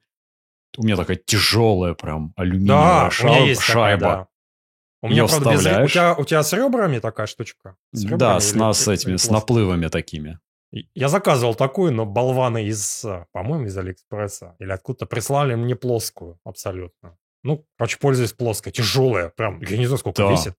У 0.77 0.83
меня 0.83 0.95
такая 0.95 1.17
тяжелая 1.17 1.93
прям 1.93 2.33
алюминиевая 2.35 3.05
Да, 3.05 3.09
шайба. 3.11 3.55
такая, 3.55 3.97
да. 3.97 4.27
У 5.01 5.07
меня, 5.07 5.23
Её 5.23 5.27
правда, 5.27 5.51
без... 5.51 5.59
У 5.65 5.87
тебя, 5.87 6.13
у 6.15 6.25
тебя 6.25 6.43
с 6.43 6.53
ребрами 6.53 6.99
такая 6.99 7.27
штучка? 7.27 7.75
С 7.93 8.01
ребрами 8.03 8.19
Да, 8.19 8.39
с, 8.39 8.53
или- 8.53 8.71
с 8.73 8.87
этими, 8.87 9.15
с 9.15 9.29
наплывами 9.29 9.87
такими. 9.87 10.39
Я 10.95 11.07
заказывал 11.07 11.55
такую, 11.55 11.93
но 11.93 12.05
болваны 12.05 12.65
из, 12.65 13.05
по-моему, 13.31 13.65
из 13.67 13.77
Алиэкспресса 13.77 14.55
или 14.59 14.71
откуда-то 14.71 15.05
прислали 15.05 15.55
мне 15.55 15.75
плоскую 15.75 16.39
абсолютно. 16.43 17.15
Ну, 17.43 17.65
короче, 17.77 17.97
пользуюсь 17.99 18.33
плоской, 18.33 18.71
тяжелая, 18.73 19.29
прям, 19.29 19.61
я 19.61 19.77
не 19.77 19.85
знаю, 19.85 19.99
сколько 19.99 20.23
Да. 20.23 20.31
весит. 20.31 20.55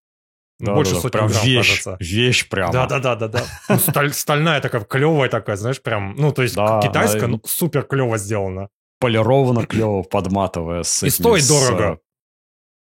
Ну, 0.60 0.66
Да, 0.66 0.74
Больше 0.74 0.94
да, 0.94 1.00
сотни 1.00 1.10
прям 1.12 1.28
грамм, 1.28 1.44
вещь, 1.44 1.68
кажется. 1.84 1.96
вещь 2.00 2.48
прямо. 2.48 2.72
Да, 2.72 2.86
да, 2.86 2.98
да, 3.00 3.16
да, 3.16 3.28
да. 3.28 3.44
Ну, 3.68 3.76
сталь- 3.76 4.12
стальная 4.12 4.60
такая, 4.60 4.80
клевая 4.82 5.28
такая, 5.28 5.56
знаешь, 5.56 5.80
прям, 5.82 6.14
ну, 6.16 6.32
то 6.32 6.42
есть 6.42 6.54
Да, 6.56 6.80
китайская, 6.82 7.20
да, 7.22 7.26
но 7.28 7.40
супер 7.44 7.82
клево 7.84 8.16
сделана. 8.18 8.68
Полировано 9.00 9.66
клево, 9.66 10.02
подматывая. 10.02 10.82
С 10.82 11.02
И 11.02 11.08
этими, 11.08 11.22
стоит 11.22 11.44
с, 11.44 11.48
дорого. 11.48 12.00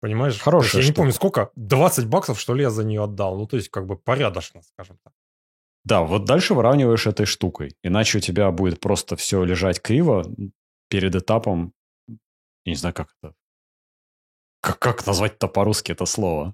Понимаешь? 0.01 0.39
Хорошая 0.39 0.81
Я 0.81 0.87
не 0.87 0.91
штука. 0.91 0.97
помню, 0.97 1.13
сколько, 1.13 1.51
20 1.55 2.07
баксов, 2.07 2.39
что 2.39 2.55
ли, 2.55 2.63
я 2.63 2.69
за 2.71 2.83
нее 2.83 3.03
отдал. 3.03 3.37
Ну, 3.37 3.45
то 3.47 3.55
есть, 3.55 3.69
как 3.69 3.85
бы 3.85 3.95
порядочно, 3.97 4.61
скажем 4.63 4.97
так. 5.03 5.13
Да, 5.83 6.01
вот 6.01 6.25
дальше 6.25 6.53
выравниваешь 6.53 7.07
этой 7.07 7.25
штукой. 7.25 7.75
Иначе 7.83 8.17
у 8.17 8.21
тебя 8.21 8.51
будет 8.51 8.79
просто 8.79 9.15
все 9.15 9.43
лежать 9.43 9.81
криво 9.81 10.25
перед 10.89 11.15
этапом... 11.15 11.73
Я 12.65 12.71
не 12.73 12.75
знаю, 12.75 12.93
как 12.95 13.09
это... 13.21 13.33
Как, 14.59 14.79
как 14.79 15.05
назвать-то 15.07 15.47
по-русски 15.47 15.91
это 15.91 16.05
слово? 16.05 16.53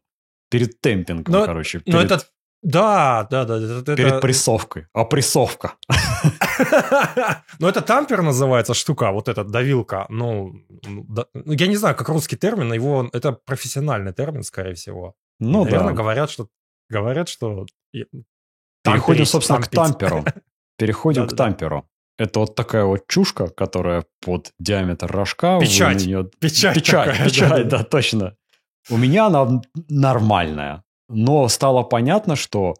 Перед 0.49 0.79
темпингом, 0.81 1.33
Но- 1.33 1.45
короче. 1.45 1.81
Но 1.85 1.99
перед, 1.99 2.11
это... 2.11 2.25
Да, 2.63 3.27
да, 3.29 3.45
да. 3.45 3.57
это- 3.57 3.95
перед 3.95 4.13
это- 4.13 4.19
прессовкой. 4.19 4.87
Опрессовка. 4.93 5.75
Ну, 7.59 7.67
это 7.67 7.81
тампер 7.81 8.21
называется 8.23 8.73
штука, 8.73 9.11
вот 9.11 9.27
эта 9.27 9.43
давилка. 9.43 10.05
Ну, 10.09 10.53
ну, 10.87 11.05
ну, 11.33 11.53
я 11.53 11.67
не 11.67 11.75
знаю, 11.75 11.95
как 11.95 12.09
русский 12.09 12.35
термин, 12.35 12.73
его 12.73 13.09
это 13.13 13.31
профессиональный 13.31 14.13
термин, 14.13 14.43
скорее 14.43 14.73
всего. 14.73 15.13
Ну 15.39 15.65
да. 15.65 15.91
говорят, 15.91 16.31
что 16.31 16.47
говорят, 16.89 17.29
что 17.29 17.65
Переходим, 18.83 19.25
собственно, 19.25 19.61
к 19.61 19.67
тамперу. 19.67 20.25
Переходим 20.77 21.27
к 21.27 21.35
тамперу. 21.35 21.87
Это 22.17 22.39
вот 22.39 22.55
такая 22.55 22.85
вот 22.85 23.07
чушка, 23.07 23.47
которая 23.47 24.05
под 24.21 24.51
диаметр 24.59 25.11
рожка. 25.11 25.59
Печать. 25.59 26.03
Печать 26.39 26.75
Печать, 26.75 27.05
такая, 27.05 27.25
печать, 27.29 27.67
да, 27.67 27.83
точно. 27.83 28.35
У 28.89 28.97
меня 28.97 29.27
она 29.27 29.61
нормальная. 29.89 30.83
Но 31.09 31.47
стало 31.47 31.83
понятно, 31.83 32.35
что 32.35 32.75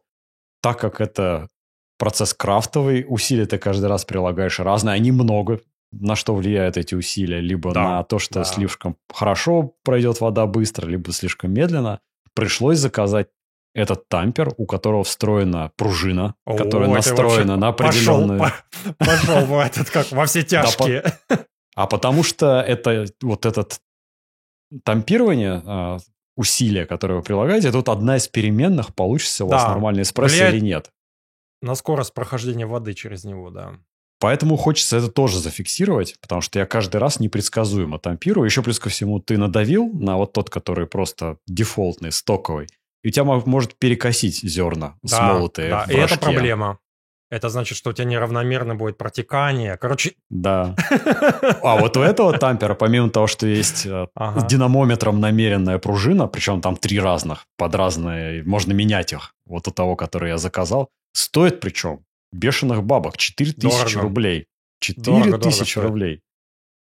так 0.62 0.80
как 0.80 1.02
это 1.02 1.50
процесс 1.98 2.34
крафтовый, 2.34 3.06
усилия 3.08 3.46
ты 3.46 3.58
каждый 3.58 3.86
раз 3.88 4.06
прилагаешь 4.06 4.60
разные, 4.60 4.94
они 4.96 5.12
много. 5.12 5.62
На 5.92 6.16
что 6.18 6.36
влияют 6.36 6.76
эти 6.76 6.96
усилия? 6.96 7.40
Либо 7.40 7.72
Да, 7.74 7.84
на 7.84 8.04
то, 8.04 8.20
что 8.20 8.36
да. 8.40 8.44
слишком 8.44 8.98
хорошо 9.14 9.74
пройдет 9.84 10.20
вода 10.20 10.46
быстро, 10.46 10.86
либо 10.88 11.12
слишком 11.14 11.54
медленно. 11.54 12.02
Пришлось 12.34 12.78
заказать 12.80 13.30
этот 13.74 14.10
тампер, 14.10 14.54
у 14.58 14.66
которого 14.66 15.04
встроена 15.04 15.72
пружина, 15.78 16.36
О, 16.46 16.58
которая 16.58 16.90
настроена 16.90 17.56
на 17.56 17.72
пошел, 17.72 18.24
определенную... 18.24 18.40
по- 18.40 19.06
Пошел 19.06 19.46
в 19.46 19.60
этот, 19.60 19.90
как 19.90 20.12
во 20.12 20.26
все 20.26 20.44
тяжкие. 20.44 21.04
А 21.76 21.88
потому 21.88 22.24
что 22.24 22.60
это 22.60 23.06
вот 23.22 23.46
этот 23.46 23.80
тампирование, 24.84 25.62
а, 25.66 25.98
усилия, 26.38 26.86
которые 26.86 27.18
вы 27.18 27.24
прилагаете, 27.24 27.72
вот 27.72 27.90
одна 27.90 28.16
из 28.16 28.28
переменных, 28.30 28.96
получится 28.96 29.44
у 29.44 29.50
вас 29.50 29.64
Да. 29.64 29.70
нормальный 29.70 30.04
эспрессо 30.04 30.36
Влияет- 30.36 30.54
или 30.56 30.62
нет. 30.62 30.92
На 31.62 31.76
скорость 31.76 32.14
прохождения 32.14 32.66
воды 32.66 32.94
через 32.94 33.26
него, 33.26 33.50
да. 33.50 33.74
Поэтому 34.20 34.56
хочется 34.58 34.98
это 34.98 35.10
тоже 35.10 35.40
зафиксировать, 35.40 36.16
потому 36.22 36.42
что 36.42 36.58
я 36.60 36.66
каждый 36.66 36.98
раз 36.98 37.20
непредсказуемо 37.20 38.00
тампирую. 38.00 38.46
Еще 38.46 38.64
плюс 38.64 38.80
ко 38.80 38.90
всему 38.90 39.20
ты 39.20 39.38
надавил 39.38 39.92
на 39.94 40.18
вот 40.18 40.34
тот, 40.34 40.50
который 40.50 40.88
просто 40.88 41.38
дефолтный, 41.48 42.12
стоковый, 42.12 42.68
и 43.04 43.10
у 43.10 43.12
тебя 43.12 43.26
мо- 43.26 43.44
может 43.46 43.76
перекосить 43.76 44.38
зерна 44.42 44.96
Да, 45.04 45.18
смолотые 45.18 45.70
да, 45.70 45.86
в 45.86 45.90
И 45.92 45.96
это 45.96 46.18
проблема. 46.18 46.80
Это 47.30 47.50
значит, 47.50 47.78
что 47.78 47.90
у 47.90 47.94
тебя 47.94 48.06
неравномерно 48.06 48.76
будет 48.76 48.98
протекание. 48.98 49.76
Короче, 49.78 50.14
Да. 50.30 50.76
А 51.64 51.78
вот 51.78 51.98
у 51.98 52.02
этого 52.02 52.38
тампера, 52.38 52.74
помимо 52.74 53.10
того, 53.10 53.28
что 53.28 53.46
есть 53.48 53.86
э, 53.86 54.08
Ага. 54.16 54.40
с 54.40 54.46
динамометром 54.46 55.20
намеренная 55.20 55.78
пружина, 55.78 56.28
причем 56.28 56.62
там 56.62 56.78
три 56.78 57.00
разных, 57.00 57.46
под 57.58 57.76
разные, 57.76 58.44
можно 58.44 58.72
менять 58.74 59.12
их. 59.14 59.34
Вот 59.46 59.68
у 59.68 59.72
того, 59.72 59.96
который 59.96 60.30
я 60.30 60.38
заказал, 60.38 60.90
стоит 61.14 61.60
причем 61.60 62.00
бешеных 62.32 62.84
бабок, 62.84 63.18
4000 63.18 63.62
Дорого. 63.62 64.02
рублей. 64.02 64.46
Дорого, 64.96 65.26
дорого 65.26 65.38
4000 65.44 65.72
стоит. 65.72 65.84
рублей. 65.86 66.22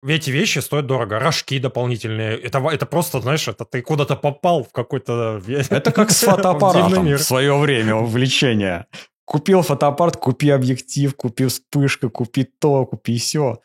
эти 0.06 0.30
вещи 0.30 0.60
стоят 0.60 0.86
дорого. 0.86 1.18
Рожки 1.18 1.58
дополнительные. 1.58 2.38
Это, 2.38 2.58
это 2.70 2.86
просто, 2.86 3.20
знаешь, 3.20 3.48
это 3.48 3.64
ты 3.64 3.82
куда-то 3.82 4.14
попал 4.16 4.62
в 4.62 4.70
какой-то... 4.70 5.40
Это 5.70 5.90
как 5.92 6.10
с 6.10 6.20
фотоаппаратом 6.22 7.06
в 7.06 7.18
свое 7.18 7.56
время, 7.58 7.96
увлечение. 7.96 8.86
Купил 9.26 9.62
фотоаппарат, 9.62 10.16
купи 10.16 10.48
объектив, 10.50 11.14
купи 11.14 11.46
вспышка, 11.46 12.08
купи 12.08 12.44
то, 12.44 12.86
купи 12.86 13.18
все. 13.18 13.58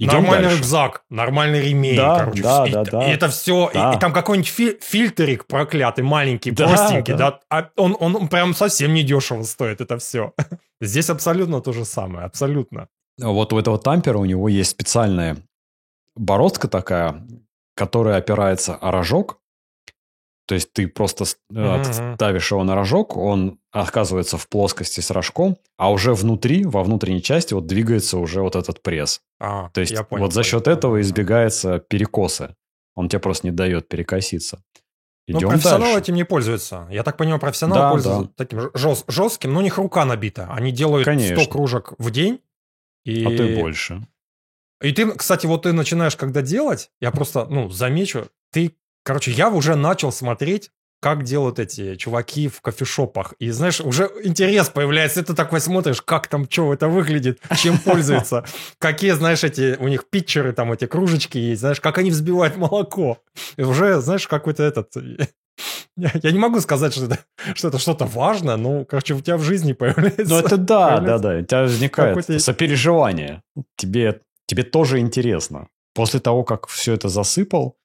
нормальный 0.00 0.56
рюкзак, 0.56 1.04
нормальный 1.10 1.60
ремень, 1.60 1.96
Да, 1.96 2.18
короче. 2.18 2.42
да, 2.42 2.66
и, 2.66 2.72
да, 2.72 2.82
и 2.82 2.84
да. 2.90 3.02
это 3.04 3.28
все, 3.28 3.68
и- 3.70 3.74
Да. 3.74 3.92
и, 3.94 3.98
там 4.00 4.12
какой-нибудь 4.12 4.48
фи- 4.50 4.78
фильтрик 4.80 5.46
проклятый, 5.46 6.02
маленький, 6.02 6.50
Да, 6.50 6.66
простенький, 6.66 7.14
да. 7.14 7.30
да, 7.32 7.40
а 7.50 7.70
он, 7.76 7.96
он 8.00 8.26
прям 8.28 8.52
совсем 8.54 8.94
не 8.94 9.04
дешево 9.04 9.42
стоит, 9.44 9.80
это 9.80 9.98
все. 9.98 10.32
Здесь 10.80 11.08
абсолютно 11.10 11.60
то 11.60 11.72
же 11.72 11.84
самое, 11.84 12.24
абсолютно. 12.26 12.88
Вот 13.18 13.52
у 13.52 13.58
этого 13.58 13.78
тампера 13.78 14.18
у 14.18 14.24
него 14.24 14.48
есть 14.48 14.70
специальная 14.70 15.36
бороздка 16.16 16.66
такая, 16.68 17.22
которая 17.76 18.16
опирается 18.16 18.74
о 18.74 18.90
рожок. 18.90 19.38
То 20.52 20.56
есть 20.56 20.74
ты 20.74 20.86
просто 20.86 21.24
с- 21.24 21.38
э, 21.54 22.14
ставишь 22.16 22.50
его 22.50 22.62
на 22.62 22.74
рожок, 22.74 23.16
он 23.16 23.58
оказывается 23.70 24.36
в 24.36 24.46
плоскости 24.50 25.00
с 25.00 25.10
рожком, 25.10 25.56
а 25.78 25.90
уже 25.90 26.12
внутри, 26.12 26.66
во 26.66 26.82
внутренней 26.84 27.22
части, 27.22 27.54
вот 27.54 27.66
двигается 27.66 28.18
уже 28.18 28.42
вот 28.42 28.54
этот 28.54 28.82
пресс. 28.82 29.22
А, 29.40 29.70
То 29.70 29.80
есть 29.80 29.96
понял, 30.10 30.24
вот 30.24 30.34
за 30.34 30.40
понял, 30.40 30.44
счет 30.50 30.64
понял, 30.64 30.76
этого 30.76 30.96
да. 30.96 31.00
избегается 31.00 31.78
перекосы. 31.78 32.54
Он 32.96 33.08
тебе 33.08 33.20
просто 33.20 33.46
не 33.46 33.50
дает 33.50 33.88
перекоситься. 33.88 34.62
Ну, 35.26 35.38
Идем 35.38 35.48
профессионалы 35.48 35.84
дальше. 35.84 36.00
этим 36.00 36.14
не 36.16 36.24
пользуются. 36.24 36.86
Я 36.90 37.02
так 37.02 37.16
понимаю, 37.16 37.40
профессионалы 37.40 37.80
Да, 37.80 37.90
пользуются 37.92 38.24
да. 38.24 38.30
таким 38.36 38.58
жест- 38.74 39.04
жестким, 39.08 39.54
но 39.54 39.60
у 39.60 39.62
них 39.62 39.78
рука 39.78 40.04
набита. 40.04 40.48
Они 40.52 40.70
делают 40.70 41.06
Конечно. 41.06 41.40
100 41.40 41.50
кружек 41.50 41.92
в 41.96 42.10
день. 42.10 42.40
И... 43.06 43.24
А 43.24 43.30
и 43.30 43.58
больше. 43.58 44.06
И 44.82 44.92
ты, 44.92 45.10
кстати, 45.12 45.46
вот 45.46 45.62
ты 45.62 45.72
начинаешь 45.72 46.14
когда 46.14 46.42
делать, 46.42 46.90
я 47.00 47.10
просто, 47.10 47.46
ну, 47.46 47.70
замечу, 47.70 48.26
ты, 48.52 48.76
короче, 49.02 49.30
я 49.30 49.50
уже 49.50 49.74
начал 49.74 50.12
смотреть, 50.12 50.70
как 51.02 51.24
делают 51.24 51.58
эти 51.58 51.96
чуваки 51.96 52.46
в 52.46 52.60
кофешопах. 52.60 53.34
И, 53.40 53.50
знаешь, 53.50 53.80
уже 53.80 54.08
интерес 54.22 54.68
появляется. 54.68 55.20
И 55.20 55.24
ты 55.24 55.34
такой 55.34 55.60
смотришь, 55.60 56.00
как 56.00 56.28
там, 56.28 56.48
что 56.48 56.72
это 56.72 56.86
выглядит, 56.86 57.40
чем 57.56 57.78
пользуются. 57.78 58.44
Какие, 58.78 59.10
знаешь, 59.10 59.42
эти, 59.42 59.76
у 59.80 59.88
них 59.88 60.08
питчеры, 60.08 60.52
там 60.52 60.72
эти 60.72 60.86
кружечки 60.86 61.38
есть, 61.38 61.60
знаешь, 61.60 61.80
как 61.80 61.98
они 61.98 62.10
взбивают 62.10 62.56
молоко. 62.56 63.18
И 63.56 63.62
уже, 63.62 64.00
знаешь, 64.00 64.28
какой-то 64.28 64.62
этот... 64.62 64.94
Я 65.96 66.12
я 66.14 66.30
не 66.30 66.38
могу 66.38 66.60
сказать, 66.60 66.94
что 66.94 67.06
это, 67.06 67.18
что 67.54 67.68
это 67.68 67.78
что-то 67.78 68.06
важное, 68.06 68.56
но, 68.56 68.84
короче, 68.84 69.14
у 69.14 69.20
тебя 69.20 69.36
в 69.36 69.42
жизни 69.42 69.72
появляется... 69.72 70.24
Ну 70.24 70.38
это 70.38 70.56
да, 70.56 71.00
да, 71.00 71.18
да. 71.18 71.38
У 71.38 71.42
тебя 71.42 71.62
возникает 71.62 72.40
сопереживание. 72.40 73.42
Тебе, 73.76 74.20
тебе 74.46 74.62
тоже 74.62 75.00
интересно. 75.00 75.68
После 75.94 76.20
того, 76.20 76.44
как 76.44 76.68
все 76.68 76.94
это 76.94 77.08
засыпал 77.08 77.76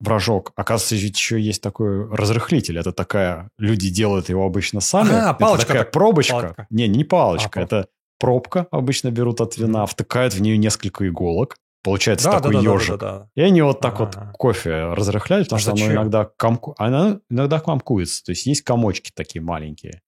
в 0.00 0.08
рожок, 0.08 0.52
оказывается, 0.56 0.94
ведь 0.96 1.16
еще 1.16 1.40
есть 1.40 1.62
такой 1.62 2.08
разрыхлитель. 2.14 2.78
Это 2.78 2.92
такая... 2.92 3.50
Люди 3.58 3.90
делают 3.90 4.28
его 4.28 4.44
обычно 4.46 4.80
сами. 4.80 5.12
А, 5.12 5.30
Это 5.30 5.34
палочка 5.34 5.66
такая 5.66 5.82
так- 5.84 5.92
пробочка. 5.92 6.32
палочка. 6.34 6.66
Не, 6.70 6.86
не 6.88 7.04
палочка. 7.04 7.60
А, 7.60 7.62
это 7.64 7.88
пробка 8.20 8.66
обычно 8.70 9.10
берут 9.10 9.40
от 9.40 9.56
вина, 9.56 9.86
втыкают 9.86 10.34
в 10.34 10.40
нее 10.40 10.56
несколько 10.56 11.08
иголок. 11.08 11.56
Получается 11.84 12.26
Да, 12.26 12.32
да, 12.32 12.38
такой 12.40 12.54
да, 12.54 12.60
да, 12.62 12.74
ежик. 12.74 12.90
да, 12.90 12.96
да. 13.18 13.28
И 13.34 13.40
они 13.40 13.62
вот 13.62 13.80
так 13.80 14.00
вот 14.00 14.16
Ага. 14.16 14.32
кофе 14.36 14.92
разрыхляют, 14.94 15.46
потому 15.46 15.58
А 15.58 15.60
что 15.60 15.70
оно 15.70 15.78
зачем? 15.78 15.92
иногда, 15.94 16.24
комку... 16.36 16.74
оно 16.78 17.20
иногда 17.30 17.60
комкуется. 17.60 18.24
То 18.24 18.30
есть 18.32 18.46
есть 18.46 18.62
комочки 18.62 19.10
такие 19.14 19.40
маленькие. 19.42 20.02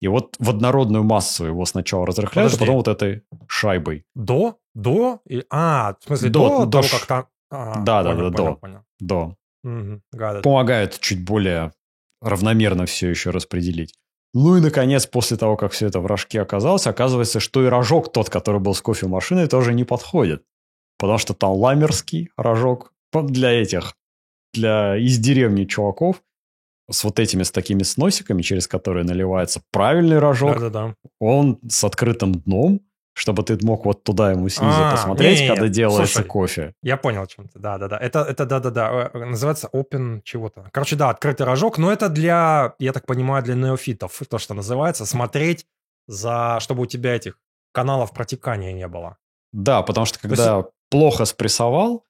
И 0.00 0.08
вот 0.08 0.34
в 0.38 0.50
однородную 0.50 1.02
массу 1.04 1.46
его 1.46 1.64
сначала 1.64 2.04
разрыхляют, 2.06 2.52
Подожди. 2.52 2.64
а 2.64 2.66
потом 2.66 2.76
вот 2.76 2.88
этой 2.88 3.22
шайбой. 3.46 4.04
До? 4.14 4.58
До? 4.74 5.20
И, 5.26 5.44
а, 5.50 5.94
в 6.00 6.04
смысле, 6.04 6.30
До- 6.30 6.48
до, 6.48 6.64
до 6.66 6.70
того, 6.72 6.82
ш- 6.82 6.98
как 6.98 7.06
там... 7.06 7.26
А, 7.54 7.80
Да, 7.80 8.02
да, 8.02 8.10
понял, 8.10 8.30
да, 8.30 8.36
понял, 8.36 8.52
до. 8.52 8.56
понял. 8.56 8.84
до. 9.00 9.36
It. 9.64 10.42
Помогает 10.42 10.98
чуть 11.00 11.24
более 11.24 11.72
равномерно 12.20 12.86
все 12.86 13.08
еще 13.08 13.30
распределить. 13.30 13.94
Ну 14.34 14.56
и, 14.56 14.60
наконец, 14.60 15.06
после 15.06 15.36
того, 15.36 15.56
как 15.56 15.72
все 15.72 15.86
это 15.86 16.00
в 16.00 16.06
рожке 16.06 16.40
оказалось, 16.40 16.86
оказывается, 16.86 17.38
что 17.38 17.64
и 17.64 17.68
рожок 17.68 18.12
тот, 18.12 18.30
который 18.30 18.60
был 18.60 18.74
с 18.74 18.82
кофемашиной, 18.82 19.46
тоже 19.46 19.72
не 19.72 19.84
подходит. 19.84 20.42
Потому 20.98 21.18
что 21.18 21.34
там 21.34 21.52
ламерский 21.52 22.30
рожок 22.36 22.92
для 23.12 23.52
этих, 23.52 23.94
для 24.52 24.96
из 24.96 25.18
деревни 25.18 25.64
чуваков. 25.64 26.22
с 26.90 27.04
вот 27.04 27.18
этими, 27.18 27.44
с 27.44 27.50
такими 27.50 27.82
сносиками, 27.84 28.42
через 28.42 28.66
которые 28.66 29.04
наливается 29.04 29.62
правильный 29.70 30.18
рожок. 30.18 30.58
Да-да-да. 30.58 30.94
Он 31.20 31.58
с 31.68 31.84
открытым 31.84 32.34
дном, 32.34 32.80
чтобы 33.14 33.44
ты 33.44 33.56
мог 33.64 33.84
вот 33.84 34.02
туда 34.02 34.32
ему 34.32 34.48
снизу 34.48 34.76
А, 34.76 34.90
посмотреть, 34.90 35.38
не-не-не, 35.38 35.54
когда 35.54 35.68
делается 35.68 36.14
слушай. 36.14 36.26
кофе. 36.26 36.74
Я 36.82 36.96
понял, 36.96 37.26
чем 37.26 37.48
ты. 37.48 37.58
Да, 37.58 37.78
да, 37.78 37.88
да. 37.88 37.96
Это, 37.96 38.20
это, 38.22 38.44
да, 38.44 38.58
да, 38.58 38.70
да. 38.70 39.10
Называется 39.14 39.68
open 39.72 40.20
чего-то. 40.24 40.68
Короче, 40.72 40.96
да, 40.96 41.10
открытый 41.10 41.46
рожок, 41.46 41.78
но 41.78 41.92
это 41.92 42.08
для, 42.08 42.74
я 42.80 42.92
так 42.92 43.06
понимаю, 43.06 43.44
для 43.44 43.54
неофитов, 43.54 44.20
то, 44.28 44.38
что 44.38 44.54
называется, 44.54 45.06
смотреть 45.06 45.64
за, 46.08 46.58
чтобы 46.60 46.82
у 46.82 46.86
тебя 46.86 47.14
этих 47.14 47.38
каналов 47.72 48.12
протекания 48.12 48.72
не 48.72 48.88
было. 48.88 49.16
Да, 49.52 49.82
потому 49.82 50.06
что 50.06 50.18
когда 50.18 50.64
плохо 50.90 51.24
спрессовал, 51.24 52.04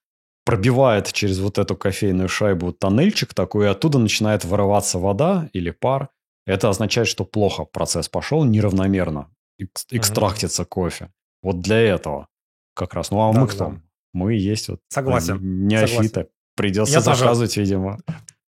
пробивает 0.46 1.12
через 1.12 1.38
вот 1.38 1.58
эту 1.58 1.76
кофейную 1.76 2.30
шайбу 2.30 2.72
тоннельчик 2.72 3.34
такой, 3.34 3.66
и 3.66 3.68
оттуда 3.68 3.98
начинает 3.98 4.44
вырываться 4.44 4.98
вода 4.98 5.50
или 5.52 5.70
пар. 5.70 6.08
Это 6.46 6.70
означает, 6.70 7.08
что 7.08 7.24
плохо 7.24 7.64
процесс 7.64 8.08
пошел, 8.08 8.44
неравномерно 8.44 9.28
экстрактится 9.90 10.64
кофе. 10.64 11.10
Вот 11.42 11.60
для 11.60 11.78
этого 11.78 12.28
как 12.74 12.94
раз. 12.94 13.10
Ну 13.10 13.20
а 13.20 13.32
мы 13.32 13.46
Да, 13.46 13.52
кто? 13.52 13.68
да. 13.70 13.80
Мы 14.12 14.34
есть 14.34 14.68
вот 14.68 14.80
Согласен. 14.88 15.66
неофиты. 15.66 16.28
Придется 16.56 16.94
Я 16.94 17.02
тоже- 17.02 17.18
заказывать, 17.20 17.56
видимо. 17.56 17.98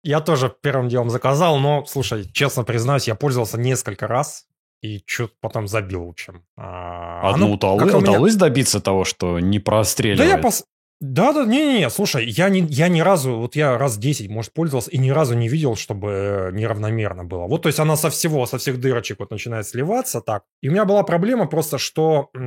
Я 0.03 0.21
тоже 0.21 0.55
первым 0.63 0.89
делом 0.89 1.11
заказал, 1.11 1.59
но, 1.59 1.85
слушай, 1.85 2.25
честно 2.33 2.65
признаюсь, 2.65 3.07
я 3.07 3.15
пользовался 3.15 3.59
несколько 3.61 4.07
раз 4.07 4.47
и 4.83 5.03
что-то 5.05 5.35
потом 5.43 5.69
забил, 5.69 6.07
в 6.07 6.09
общем. 6.09 6.43
А, 6.57 7.21
Одну 7.31 7.47
оно 7.47 7.55
удалось, 7.55 7.83
как-то 7.83 7.99
у 7.99 8.01
меня- 8.01 8.11
удалось 8.13 8.35
добиться 8.37 8.81
того, 8.81 9.05
что 9.05 9.39
не 9.41 9.59
Да 9.59 9.65
простреливает. 9.65 10.31
я 10.31 10.39
пос... 10.39 10.65
Да, 11.01 11.33
да, 11.33 11.47
не-не-не, 11.47 11.89
слушай, 11.89 12.27
я, 12.29 12.51
не, 12.51 12.61
я 12.61 12.89
ни 12.89 13.01
разу, 13.01 13.39
вот 13.39 13.57
я 13.57 13.79
раз 13.79 13.97
10, 13.97 14.29
может, 14.29 14.53
пользовался, 14.53 14.91
и 14.91 14.99
ни 14.99 15.09
разу 15.09 15.35
не 15.35 15.49
видел, 15.49 15.75
чтобы 15.75 16.09
э, 16.11 16.51
неравномерно 16.53 17.25
было. 17.25 17.47
Вот, 17.47 17.63
то 17.63 17.69
есть 17.69 17.81
она 17.81 17.97
со 17.97 18.11
всего, 18.11 18.45
со 18.45 18.59
всех 18.59 18.79
дырочек 18.79 19.19
вот 19.19 19.31
начинает 19.31 19.67
сливаться 19.67 20.21
так. 20.21 20.45
И 20.61 20.69
у 20.69 20.73
меня 20.73 20.85
была 20.85 21.03
проблема 21.03 21.47
просто, 21.47 21.79
что 21.79 22.29
э, 22.35 22.39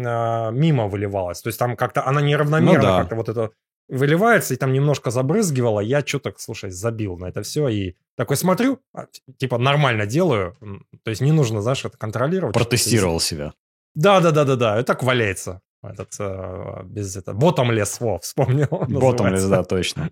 мимо 0.51 0.87
выливалась. 0.87 1.41
То 1.41 1.47
есть 1.47 1.57
там 1.57 1.75
как-то 1.75 2.05
она 2.05 2.21
неравномерно 2.21 2.77
Ну 2.77 2.83
да. 2.83 2.99
как-то 2.99 3.15
вот 3.15 3.29
это 3.29 3.49
выливается, 3.87 4.53
и 4.53 4.57
там 4.57 4.71
немножко 4.71 5.09
забрызгивала. 5.09 5.79
Я 5.79 6.01
что-то, 6.05 6.31
слушай, 6.37 6.69
забил 6.69 7.17
на 7.17 7.25
это 7.25 7.41
все. 7.41 7.67
И 7.69 7.95
такой 8.15 8.37
смотрю, 8.37 8.79
а, 8.93 9.07
типа 9.37 9.57
нормально 9.57 10.05
делаю. 10.05 10.57
То 11.03 11.09
есть 11.09 11.21
не 11.21 11.31
нужно, 11.31 11.63
знаешь, 11.63 11.83
это 11.85 11.97
контролировать. 11.97 12.53
Протестировал 12.53 13.19
себя. 13.19 13.53
Да, 13.95 14.19
да, 14.19 14.29
да, 14.29 14.45
да, 14.45 14.55
да. 14.55 14.79
И 14.79 14.83
так 14.83 15.01
валяется. 15.01 15.61
Этот 15.83 16.15
э, 16.19 16.83
без 16.85 17.15
этого. 17.15 17.35
Ботомлес, 17.35 17.99
во, 17.99 18.19
вспомнил. 18.19 18.67
Называется. 18.87 19.49
да, 19.49 19.63
точно. 19.63 20.09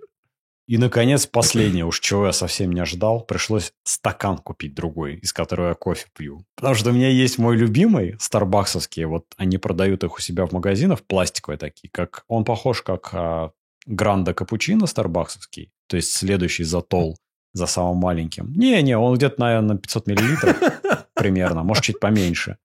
И, 0.67 0.77
наконец, 0.77 1.25
последнее, 1.25 1.85
уж 1.85 1.99
чего 1.99 2.27
я 2.27 2.31
совсем 2.31 2.71
не 2.71 2.79
ожидал, 2.79 3.21
пришлось 3.21 3.73
стакан 3.83 4.37
купить 4.37 4.73
другой, 4.73 5.15
из 5.15 5.33
которого 5.33 5.69
я 5.69 5.73
кофе 5.73 6.07
пью. 6.17 6.45
Потому 6.55 6.75
что 6.75 6.91
у 6.91 6.93
меня 6.93 7.09
есть 7.09 7.37
мой 7.37 7.57
любимый, 7.57 8.15
старбаксовский, 8.19 9.05
вот 9.05 9.25
они 9.37 9.57
продают 9.57 10.03
их 10.03 10.15
у 10.15 10.21
себя 10.21 10.45
в 10.45 10.53
магазинах, 10.53 11.01
пластиковые 11.01 11.57
такие, 11.57 11.89
как 11.91 12.23
он 12.27 12.45
похож 12.45 12.83
как 12.83 13.09
а, 13.11 13.51
Гранда 13.85 14.33
Капучино 14.33 14.85
старбаксовский, 14.87 15.71
то 15.87 15.97
есть 15.97 16.13
следующий 16.13 16.63
за 16.63 16.81
тол, 16.81 17.17
за 17.53 17.65
самым 17.65 17.97
маленьким. 17.97 18.53
Не-не, 18.53 18.97
он 18.97 19.17
где-то, 19.17 19.41
наверное, 19.41 19.77
500 19.77 20.07
миллилитров 20.07 20.57
примерно, 21.15 21.63
может, 21.63 21.83
чуть 21.83 21.99
поменьше. 21.99 22.57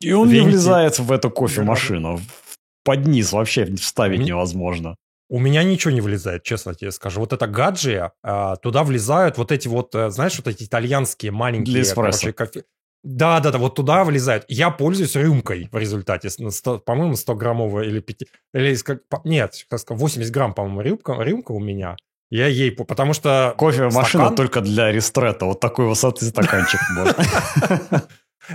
И 0.00 0.12
он 0.12 0.28
не 0.28 0.34
Венти. 0.34 0.48
влезает 0.48 0.98
в 0.98 1.12
эту 1.12 1.30
кофемашину. 1.30 2.20
Под 2.86 3.06
низ 3.06 3.32
вообще 3.32 3.66
вставить 3.76 4.20
Ми- 4.20 4.24
невозможно. 4.26 4.96
У 5.28 5.38
меня 5.40 5.62
ничего 5.64 5.92
не 5.92 6.00
влезает, 6.00 6.44
честно 6.44 6.74
тебе 6.74 6.92
скажу. 6.92 7.20
Вот 7.20 7.32
это 7.32 7.46
гаджия, 7.48 8.12
а, 8.22 8.56
туда 8.56 8.84
влезают 8.84 9.36
вот 9.38 9.50
эти 9.52 9.66
вот, 9.68 9.92
э, 9.94 10.08
знаешь, 10.10 10.36
вот 10.38 10.46
эти 10.46 10.62
итальянские 10.64 11.32
маленькие, 11.32 11.82
Для 11.82 11.94
короче, 11.94 12.32
кофе. 12.32 12.62
Да, 13.02 13.40
да, 13.40 13.50
да, 13.52 13.58
вот 13.58 13.74
туда 13.74 14.04
влезают. 14.04 14.44
Я 14.48 14.70
пользуюсь 14.70 15.14
рюмкой 15.16 15.68
в 15.70 15.76
результате. 15.76 16.28
с- 16.30 16.38
на 16.38 16.50
100, 16.50 16.78
по-моему, 16.78 17.14
100-граммовая 17.14 17.84
или 17.86 17.98
5... 18.00 18.22
Или 18.54 18.76
нет, 19.24 19.66
как 19.68 19.80
сказать, 19.80 20.00
80 20.00 20.32
грамм, 20.32 20.54
по-моему, 20.54 20.80
рюмка, 20.80 21.12
рюмка 21.20 21.52
у 21.52 21.60
меня. 21.60 21.96
Я 22.30 22.46
ей... 22.48 22.70
по- 22.72 22.84
Потому 22.84 23.12
что... 23.12 23.54
Кофемашина 23.58 24.06
Стакан? 24.26 24.34
только 24.36 24.60
для 24.60 24.90
рестрета. 24.92 25.44
Вот 25.46 25.60
такой 25.60 25.86
высоты 25.86 26.24
стаканчик. 26.26 26.80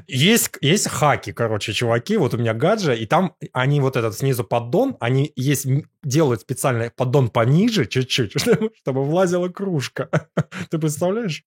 Есть, 0.07 0.51
есть 0.61 0.87
хаки, 0.87 1.31
короче, 1.33 1.73
чуваки, 1.73 2.17
вот 2.17 2.33
у 2.33 2.37
меня 2.37 2.53
гаджа, 2.53 2.93
и 2.93 3.05
там 3.05 3.35
они 3.53 3.81
вот 3.81 3.95
этот 3.97 4.17
снизу 4.17 4.43
поддон, 4.43 4.97
они 4.99 5.31
есть, 5.35 5.65
делают 6.03 6.41
специально 6.41 6.91
поддон 6.95 7.29
пониже 7.29 7.85
чуть-чуть, 7.85 8.33
чтобы, 8.81 9.03
влазила 9.03 9.49
кружка. 9.49 10.09
Ты 10.69 10.79
представляешь? 10.79 11.43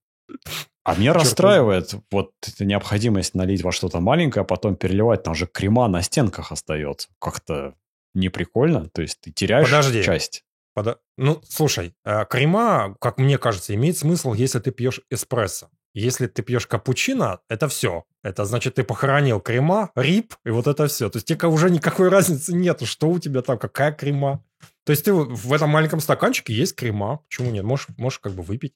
А 0.84 0.94
меня 0.96 1.12
Чёрт 1.12 1.24
расстраивает 1.24 1.94
вот 2.10 2.32
эта 2.46 2.64
необходимость 2.64 3.34
налить 3.34 3.62
во 3.62 3.72
что-то 3.72 4.00
маленькое, 4.00 4.42
а 4.42 4.44
потом 4.46 4.76
переливать. 4.76 5.22
Там 5.22 5.34
же 5.34 5.46
крема 5.46 5.88
на 5.88 6.02
стенках 6.02 6.52
остается. 6.52 7.08
Как-то 7.18 7.74
неприкольно. 8.14 8.88
То 8.90 9.02
есть 9.02 9.20
ты 9.20 9.30
теряешь 9.32 9.66
Подожди. 9.66 10.02
часть. 10.02 10.44
Пода- 10.74 10.98
Ну, 11.16 11.40
слушай, 11.48 11.94
э, 12.04 12.24
крема, 12.28 12.96
как 13.00 13.18
мне 13.18 13.38
кажется, 13.38 13.74
имеет 13.74 13.96
смысл, 13.96 14.34
если 14.34 14.58
ты 14.58 14.72
пьешь 14.72 15.00
эспрессо. 15.10 15.68
Если 15.94 16.26
ты 16.26 16.42
пьешь 16.42 16.66
капучино, 16.66 17.40
это 17.48 17.68
все. 17.68 18.04
Это 18.24 18.44
значит, 18.44 18.74
ты 18.74 18.82
похоронил 18.82 19.40
крема, 19.40 19.92
рип, 19.94 20.34
и 20.44 20.50
вот 20.50 20.66
это 20.66 20.88
все. 20.88 21.08
То 21.08 21.18
есть 21.18 21.28
тебе 21.28 21.46
уже 21.46 21.70
никакой 21.70 22.08
разницы 22.10 22.52
нету, 22.52 22.84
что 22.84 23.08
у 23.08 23.20
тебя 23.20 23.42
там, 23.42 23.58
какая 23.58 23.92
крема. 23.92 24.44
То 24.84 24.90
есть 24.90 25.04
ты 25.04 25.12
в 25.12 25.52
этом 25.52 25.70
маленьком 25.70 26.00
стаканчике 26.00 26.52
есть 26.52 26.74
крема. 26.74 27.20
Почему 27.28 27.50
нет? 27.52 27.64
Можешь, 27.64 27.86
можешь 27.96 28.18
как 28.18 28.32
бы 28.32 28.42
выпить. 28.42 28.74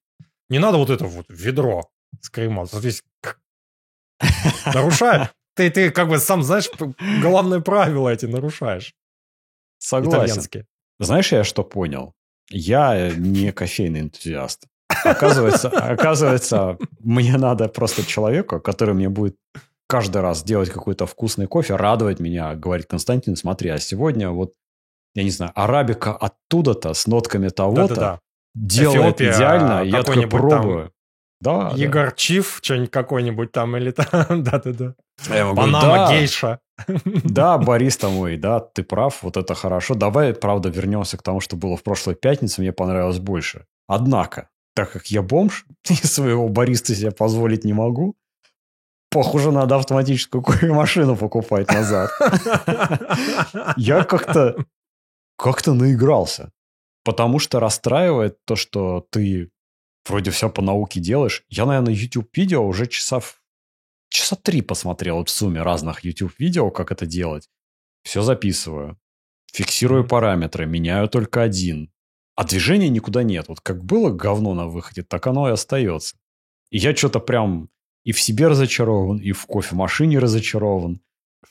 Не 0.48 0.61
надо 0.61 0.78
вот 0.78 0.90
это 0.90 1.07
вот 1.07 1.26
ведро 1.28 1.90
с 2.20 2.31
крема. 2.31 2.66
То 2.66 2.78
есть 2.78 3.04
нарушаешь. 4.66 5.28
Ты, 5.54 5.70
ты 5.70 5.90
как 5.90 6.09
бы 6.09 6.20
сам 6.20 6.44
знаешь, 6.44 6.70
главное 7.20 7.59
правило 7.59 8.09
эти 8.09 8.26
нарушаешь. 8.26 8.94
Согласен. 9.78 10.18
Итальянские. 10.18 10.66
Знаешь, 11.00 11.33
я 11.33 11.42
что 11.42 11.64
понял? 11.64 12.14
Я 12.48 13.11
не 13.11 13.52
кофейный 13.52 14.00
энтузиаст. 14.00 14.66
Оказывается, 15.04 15.68
оказывается, 15.68 16.78
мне 17.00 17.37
надо 17.37 17.68
просто 17.68 18.04
человека, 18.04 18.61
который 18.61 18.94
мне 18.94 19.08
будет 19.08 19.37
каждый 19.88 20.20
раз 20.20 20.42
делать 20.44 20.70
какой-то 20.70 21.06
вкусный 21.06 21.46
кофе, 21.46 21.76
радовать 21.76 22.20
меня, 22.20 22.54
говорит 22.54 22.87
Константин, 22.87 23.37
смотри, 23.37 23.70
а 23.70 23.78
сегодня 23.78 24.30
вот, 24.30 24.52
я 25.14 25.24
не 25.24 25.30
знаю, 25.30 25.52
арабика 25.54 26.12
оттуда-то 26.12 26.94
с 26.94 27.06
нотками 27.06 27.48
того-то 27.48 27.88
Да-да-да. 27.88 28.20
делает 28.54 29.20
Эфиопия, 29.20 29.32
идеально, 29.32 29.82
я 29.84 29.90
такой 29.90 30.02
какой-нибудь 30.02 30.30
там 30.30 30.40
пробую. 30.62 30.92
Да, 31.40 31.70
да. 31.70 31.76
Егор 31.76 32.12
Чиф, 32.12 32.58
что-нибудь 32.62 32.90
какой-нибудь 32.90 33.52
там, 33.52 33.76
или 33.76 33.92
там, 33.92 34.42
да-да-да. 34.42 34.94
Говорю, 35.26 35.54
Панама 35.54 35.96
да, 35.96 36.12
гейша. 36.12 36.61
Да, 37.24 37.58
бариста 37.58 38.08
мой, 38.08 38.37
да, 38.37 38.61
ты 38.61 38.82
прав, 38.82 39.22
вот 39.22 39.37
это 39.37 39.54
хорошо. 39.54 39.94
Давай, 39.94 40.34
правда, 40.34 40.68
вернемся 40.68 41.16
к 41.16 41.22
тому, 41.22 41.40
что 41.40 41.56
было 41.56 41.76
в 41.76 41.82
прошлой 41.82 42.14
пятнице, 42.14 42.61
мне 42.61 42.72
понравилось 42.72 43.18
больше. 43.18 43.66
Однако, 43.87 44.48
так 44.78 44.92
как 44.92 45.10
я 45.10 45.22
бомж, 45.22 45.66
и 45.90 45.94
своего 45.94 46.48
бариста 46.48 46.94
себе 46.94 47.10
позволить 47.10 47.64
не 47.64 47.72
могу, 47.72 48.14
похоже, 49.10 49.50
надо 49.50 49.74
автоматическую 49.74 50.40
кофемашину 50.40 51.16
покупать 51.16 51.68
назад. 51.68 52.10
Я 53.76 54.04
как-то 54.04 54.64
как-то 55.36 55.74
наигрался. 55.74 56.52
Потому 57.04 57.40
что 57.40 57.58
расстраивает 57.58 58.38
то, 58.44 58.54
что 58.54 59.04
ты 59.10 59.50
вроде 60.06 60.30
все 60.30 60.48
по 60.48 60.62
науке 60.62 61.00
делаешь. 61.00 61.42
Я, 61.48 61.66
наверное, 61.66 61.92
YouTube-видео 61.94 62.64
уже 62.64 62.86
часа, 62.86 63.20
часа 64.10 64.36
три 64.36 64.62
посмотрел 64.62 65.24
в 65.24 65.30
сумме 65.30 65.62
разных 65.62 66.04
YouTube-видео, 66.04 66.70
как 66.70 66.92
это 66.92 67.04
делать. 67.04 67.48
Все 68.04 68.22
записываю. 68.22 68.96
Фиксирую 69.52 70.06
параметры, 70.06 70.66
меняю 70.66 71.08
только 71.08 71.42
один. 71.42 71.90
А 72.38 72.44
движения 72.44 72.88
никуда 72.88 73.24
нет. 73.24 73.48
Вот 73.48 73.61
как 73.61 73.83
было 73.83 74.11
говно 74.11 74.55
на 74.55 74.68
выходе, 74.68 75.03
так 75.03 75.27
оно 75.27 75.48
и 75.48 75.53
остается. 75.53 76.14
И 76.70 76.79
я 76.79 76.94
что-то 76.94 77.18
прям 77.18 77.68
и 78.05 78.12
в 78.12 78.20
себе 78.20 78.46
разочарован, 78.46 79.18
и 79.18 79.33
в 79.33 79.44
кофемашине 79.46 80.20
разочарован. 80.20 81.01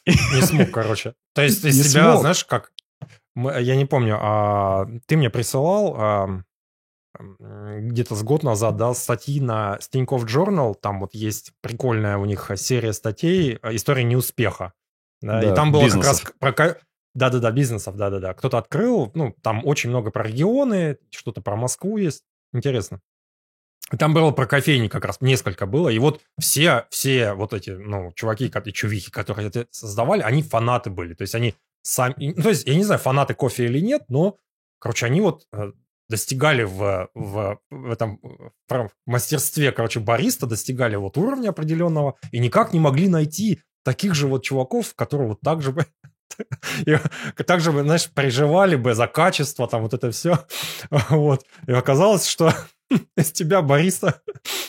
Не 0.06 0.41
смог, 0.41 0.71
короче. 0.71 1.13
То 1.36 1.41
есть 1.41 1.62
тебя, 1.62 1.73
смог. 1.73 2.21
знаешь, 2.21 2.45
как... 2.45 2.71
Я 3.36 3.76
не 3.76 3.84
помню, 3.84 4.17
а 4.17 4.88
ты 5.08 5.17
мне 5.17 5.30
присылал 5.30 5.95
а, 5.97 6.43
где-то 7.19 8.15
с 8.15 8.23
год 8.23 8.43
назад, 8.43 8.78
да, 8.78 8.93
статьи 8.93 9.41
на 9.41 9.80
Тинькофф 9.89 10.23
Journal, 10.23 10.73
там 10.73 11.02
вот 11.02 11.13
есть 11.13 11.52
прикольная 11.60 12.17
у 12.17 12.23
них 12.23 12.50
серия 12.56 12.93
статей 12.93 13.60
«История 13.62 14.06
неуспеха». 14.06 14.71
Да, 15.21 15.41
Да, 15.41 15.52
и 15.52 15.54
там 15.54 15.73
было 15.73 15.84
бизнесов. 15.84 16.34
как 16.39 16.41
раз 16.41 16.56
про... 16.56 16.78
Да-да-да, 17.17 17.49
бизнесов, 17.49 17.95
да-да-да. 17.95 18.36
Кто-то 18.36 18.60
открыл, 18.60 19.10
ну, 19.15 19.36
там 19.41 19.65
очень 19.65 19.89
много 19.89 20.12
про 20.12 20.23
регионы, 20.23 20.99
что-то 21.10 21.41
про 21.41 21.56
Москву 21.56 21.97
есть. 21.97 22.21
Интересно. 22.53 23.01
Там 23.97 24.13
было 24.13 24.30
про 24.30 24.45
кофейни 24.45 24.88
как 24.88 25.03
раз, 25.03 25.19
несколько 25.19 25.65
было. 25.65 25.89
И 25.89 25.97
вот 25.97 26.21
все, 26.39 26.86
все 26.91 27.34
вот 27.34 27.53
эти, 27.53 27.71
ну, 27.71 28.12
чуваки, 28.13 28.45
и 28.45 28.71
чувихи, 28.71 29.10
которые 29.10 29.47
это 29.47 29.65
создавали, 29.71 30.21
они 30.21 30.43
фанаты 30.43 30.91
были. 30.91 31.15
То 31.15 31.23
есть 31.23 31.34
они 31.34 31.56
сами... 31.82 32.13
ну, 32.36 32.43
То 32.43 32.49
есть, 32.49 32.67
я 32.67 32.75
не 32.75 32.84
знаю, 32.84 32.99
фанаты 32.99 33.34
кофе 33.34 33.65
или 33.65 33.80
нет, 33.80 34.03
но, 34.10 34.38
короче, 34.77 35.08
они 35.08 35.19
вот 35.19 35.47
э, 35.53 35.71
достигали 36.10 36.65
в, 36.65 37.10
в, 37.15 37.60
в 37.71 37.91
этом 37.91 38.19
в 38.69 38.89
мастерстве, 39.08 39.71
короче, 39.71 40.01
бариста, 40.01 40.45
достигали 40.45 40.97
вот 40.97 41.17
уровня 41.17 41.49
определенного 41.49 42.15
и 42.32 42.38
никак 42.38 42.73
не 42.73 42.80
могли 42.80 43.08
найти 43.08 43.62
таких 43.84 44.13
же 44.13 44.27
вот 44.27 44.43
чуваков, 44.43 44.93
которые 44.93 45.30
вот 45.30 45.41
так 45.41 45.63
же 45.63 45.73
и 46.86 46.97
также 47.43 47.71
бы, 47.71 47.84
знаешь, 47.84 48.10
переживали 48.10 48.76
бы 48.76 48.93
за 48.93 49.08
качество, 49.08 49.67
там 49.67 49.84
вот 49.84 49.93
это 49.93 50.12
все. 50.12 50.39
Вот. 51.10 51.45
И 51.67 51.71
оказалось, 51.71 52.28
что 52.28 52.54
из 53.17 53.32
тебя 53.32 53.62
бариста 53.62 54.21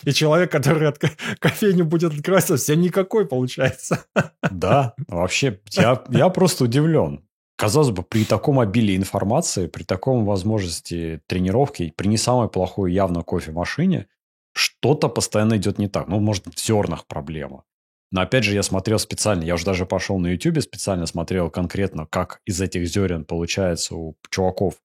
и 0.05 0.13
человек, 0.13 0.51
который 0.51 0.89
от 0.89 0.99
кофейни 1.39 1.83
будет 1.83 2.15
открывать, 2.15 2.47
совсем 2.47 2.81
никакой 2.81 3.27
получается. 3.27 4.05
Да, 4.51 4.95
вообще, 5.09 5.61
я, 5.73 6.03
я 6.11 6.29
просто 6.29 6.65
удивлен. 6.65 7.25
Казалось 7.57 7.91
бы, 7.91 8.05
при 8.05 8.25
таком 8.25 8.61
обилии 8.61 8.97
информации, 8.97 9.67
при 9.67 9.83
таком 9.83 10.25
возможности 10.25 11.21
тренировки, 11.27 11.93
при 11.97 12.07
не 12.07 12.17
самой 12.17 12.49
плохой 12.49 12.93
явно 12.93 13.23
кофемашине, 13.23 14.07
что-то 14.53 15.09
постоянно 15.09 15.57
идет 15.57 15.79
не 15.79 15.89
так. 15.89 16.09
Ну, 16.09 16.21
может, 16.21 16.47
в 16.47 16.59
зернах 16.59 17.07
проблема. 17.07 17.65
Но 18.11 18.23
опять 18.23 18.45
же, 18.45 18.55
я 18.55 18.63
смотрел 18.63 18.99
специально, 18.99 19.43
я 19.43 19.55
уже 19.55 19.65
даже 19.65 19.85
пошел 19.85 20.19
на 20.19 20.29
YouTube, 20.29 20.63
специально 20.63 21.07
смотрел 21.07 21.51
конкретно, 21.51 22.07
как 22.07 22.41
из 22.47 22.61
этих 22.61 22.87
зерен 22.87 23.25
получается 23.25 23.97
у 23.97 24.17
чуваков 24.31 24.81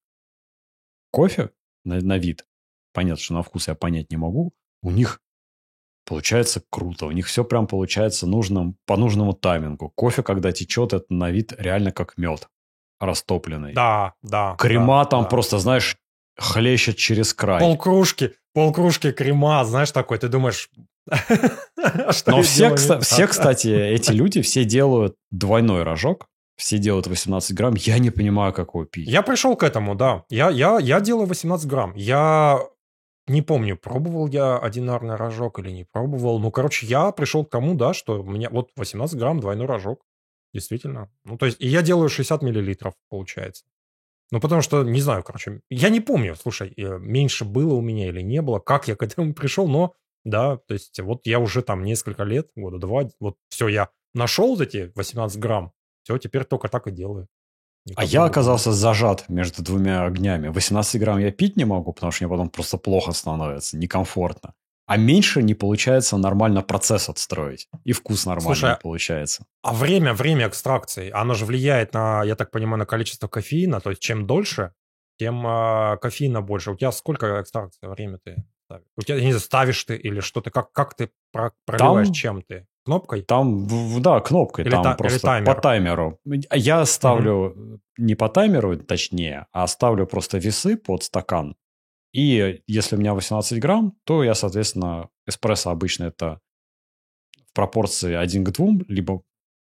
кофе 1.12 1.52
на, 1.86 2.02
на 2.02 2.18
вид. 2.18 2.46
Понятно, 2.94 3.24
что 3.24 3.34
на 3.34 3.44
вкус 3.44 3.68
я 3.68 3.76
понять 3.76 4.12
не 4.12 4.18
могу. 4.18 4.54
У 4.82 4.92
них 4.92 5.22
получается 6.06 6.62
круто. 6.70 7.06
У 7.06 7.12
них 7.12 7.28
все 7.28 7.44
прям 7.44 7.68
получается 7.68 8.28
нужным, 8.28 8.78
по 8.86 8.98
нужному 8.98 9.34
таймингу. 9.34 9.90
Кофе, 9.96 10.22
когда 10.22 10.52
течет, 10.52 10.94
это 10.94 11.06
на 11.10 11.32
вид 11.32 11.54
реально 11.58 11.92
как 11.92 12.18
мед 12.18 12.50
растопленный. 13.00 13.74
Да, 13.74 14.14
да. 14.22 14.56
Крема 14.58 15.04
да, 15.04 15.10
там 15.10 15.24
да. 15.24 15.30
просто, 15.30 15.60
знаешь, 15.60 15.98
хлещет 16.38 16.98
через 16.98 17.34
край. 17.34 17.60
Полкружки, 17.60 18.36
полкружки 18.54 19.12
крема, 19.12 19.64
знаешь, 19.66 19.92
такой, 19.92 20.18
ты 20.18 20.28
думаешь... 20.28 20.70
Но 21.08 22.42
все, 22.42 22.76
все, 22.76 23.28
кстати, 23.28 23.68
эти 23.68 24.12
люди, 24.12 24.42
все 24.42 24.64
делают 24.64 25.16
двойной 25.32 25.84
рожок, 25.84 26.28
все 26.56 26.78
делают 26.78 27.08
18 27.08 27.56
грамм, 27.56 27.74
я 27.76 28.00
не 28.00 28.10
понимаю, 28.10 28.54
как 28.54 28.70
его 28.70 28.86
пить. 28.86 29.08
Я 29.08 29.22
пришел 29.22 29.56
к 29.56 29.64
этому, 29.64 29.96
да. 29.96 30.24
Я, 30.30 30.50
я, 30.50 30.80
я 30.80 31.02
делаю 31.02 31.28
18 31.28 31.68
грамм. 31.68 31.94
Я 31.96 32.62
не 33.28 33.42
помню, 33.42 33.78
пробовал 33.78 34.28
я 34.28 34.58
одинарный 34.58 35.16
рожок 35.16 35.60
или 35.60 35.72
не 35.72 35.86
пробовал. 35.86 36.40
Ну, 36.40 36.52
короче, 36.52 36.86
я 36.86 37.12
пришел 37.12 37.46
к 37.46 37.50
тому, 37.50 37.76
да, 37.76 37.94
что 37.94 38.22
у 38.22 38.26
меня 38.26 38.50
вот 38.50 38.70
18 38.76 39.18
грамм 39.18 39.40
двойной 39.40 39.66
рожок. 39.66 40.02
Действительно. 40.54 41.10
Ну, 41.26 41.38
то 41.38 41.48
есть, 41.48 41.60
и 41.60 41.68
я 41.68 41.82
делаю 41.82 42.10
60 42.10 42.44
миллилитров, 42.44 42.94
получается. 43.10 43.64
Ну, 44.32 44.40
потому 44.40 44.62
что, 44.62 44.84
не 44.84 45.02
знаю, 45.02 45.24
короче, 45.24 45.62
я 45.70 45.90
не 45.90 46.00
помню, 46.00 46.36
слушай, 46.36 46.74
э, 46.76 46.98
меньше 47.00 47.46
было 47.46 47.74
у 47.74 47.82
меня 47.82 48.08
или 48.08 48.22
не 48.22 48.42
было, 48.42 48.60
как 48.60 48.88
я 48.88 48.96
к 48.96 49.04
этому 49.04 49.34
пришел, 49.34 49.68
но, 49.68 49.94
да, 50.24 50.58
то 50.58 50.74
есть, 50.74 51.00
вот 51.00 51.26
я 51.26 51.40
уже 51.40 51.62
там 51.62 51.84
несколько 51.84 52.24
лет, 52.24 52.50
года 52.56 52.78
два, 52.78 53.10
вот 53.20 53.38
все, 53.50 53.68
я 53.68 53.90
нашел 54.14 54.60
эти 54.60 54.92
18 54.96 55.40
грамм, 55.40 55.72
все, 56.04 56.18
теперь 56.18 56.44
только 56.44 56.68
так 56.68 56.88
и 56.88 56.92
делаю. 56.92 57.28
Никак 57.86 58.04
а 58.04 58.06
я 58.06 58.24
оказался 58.24 58.72
зажат 58.72 59.28
между 59.28 59.62
двумя 59.62 60.06
огнями. 60.06 60.48
18 60.48 61.02
грамм 61.02 61.18
я 61.20 61.32
пить 61.32 61.58
не 61.58 61.66
могу, 61.66 61.92
потому 61.92 62.12
что 62.12 62.24
мне 62.24 62.32
потом 62.32 62.50
просто 62.50 62.78
плохо 62.78 63.12
становится, 63.12 63.78
некомфортно. 63.78 64.54
А 64.86 64.98
меньше 64.98 65.42
не 65.42 65.54
получается 65.54 66.18
нормально 66.18 66.62
процесс 66.62 67.10
отстроить. 67.10 67.68
И 67.84 67.94
вкус 67.94 68.26
нормально 68.26 68.56
Слушай, 68.56 68.78
получается. 68.82 69.46
А 69.62 69.74
время, 69.74 70.14
время 70.14 70.48
экстракции, 70.48 71.10
оно 71.10 71.34
же 71.34 71.46
влияет 71.46 71.94
на, 71.94 72.24
я 72.24 72.36
так 72.36 72.52
понимаю, 72.52 72.80
на 72.80 72.86
количество 72.86 73.28
кофеина. 73.28 73.80
То 73.80 73.92
есть 73.92 74.02
чем 74.02 74.28
дольше, 74.28 74.74
тем 75.18 75.46
э, 75.48 75.98
кофеина 76.02 76.42
больше. 76.42 76.72
У 76.72 76.76
тебя 76.76 76.92
сколько 76.92 77.42
экстракции 77.42 77.88
время 77.88 78.20
ты? 78.24 78.44
У 78.98 79.02
тебя, 79.02 79.20
не 79.20 79.32
знаю, 79.32 79.40
ставишь 79.40 79.84
ты 79.84 79.96
или 79.96 80.20
что-то? 80.20 80.52
Как, 80.52 80.72
как 80.72 80.96
ты 80.96 81.12
проливаешь, 81.32 82.08
там, 82.08 82.14
чем 82.14 82.42
ты? 82.42 82.68
Кнопкой? 82.86 83.22
Там, 83.22 83.68
да, 84.02 84.20
кнопкой. 84.20 84.66
Или 84.66 84.72
там 84.72 84.84
та, 84.84 84.96
просто 84.96 85.18
или 85.18 85.22
таймер. 85.22 85.56
по 85.56 85.62
таймеру. 85.62 86.20
Я 86.52 86.86
ставлю 86.86 87.34
угу. 87.34 87.80
не 87.98 88.16
по 88.16 88.30
таймеру, 88.30 88.78
точнее, 88.78 89.48
а 89.52 89.68
ставлю 89.68 90.06
просто 90.06 90.38
весы 90.38 90.76
под 90.78 91.04
стакан. 91.04 91.56
И 92.14 92.62
если 92.68 92.96
у 92.96 93.00
меня 93.00 93.14
18 93.14 93.60
грамм, 93.60 93.94
то 94.04 94.24
я, 94.24 94.36
соответственно, 94.36 95.10
эспрессо 95.26 95.72
обычно 95.72 96.06
это 96.06 96.40
в 97.48 97.54
пропорции 97.54 98.14
1 98.14 98.44
к 98.46 98.52
2, 98.52 98.68
либо 98.88 99.24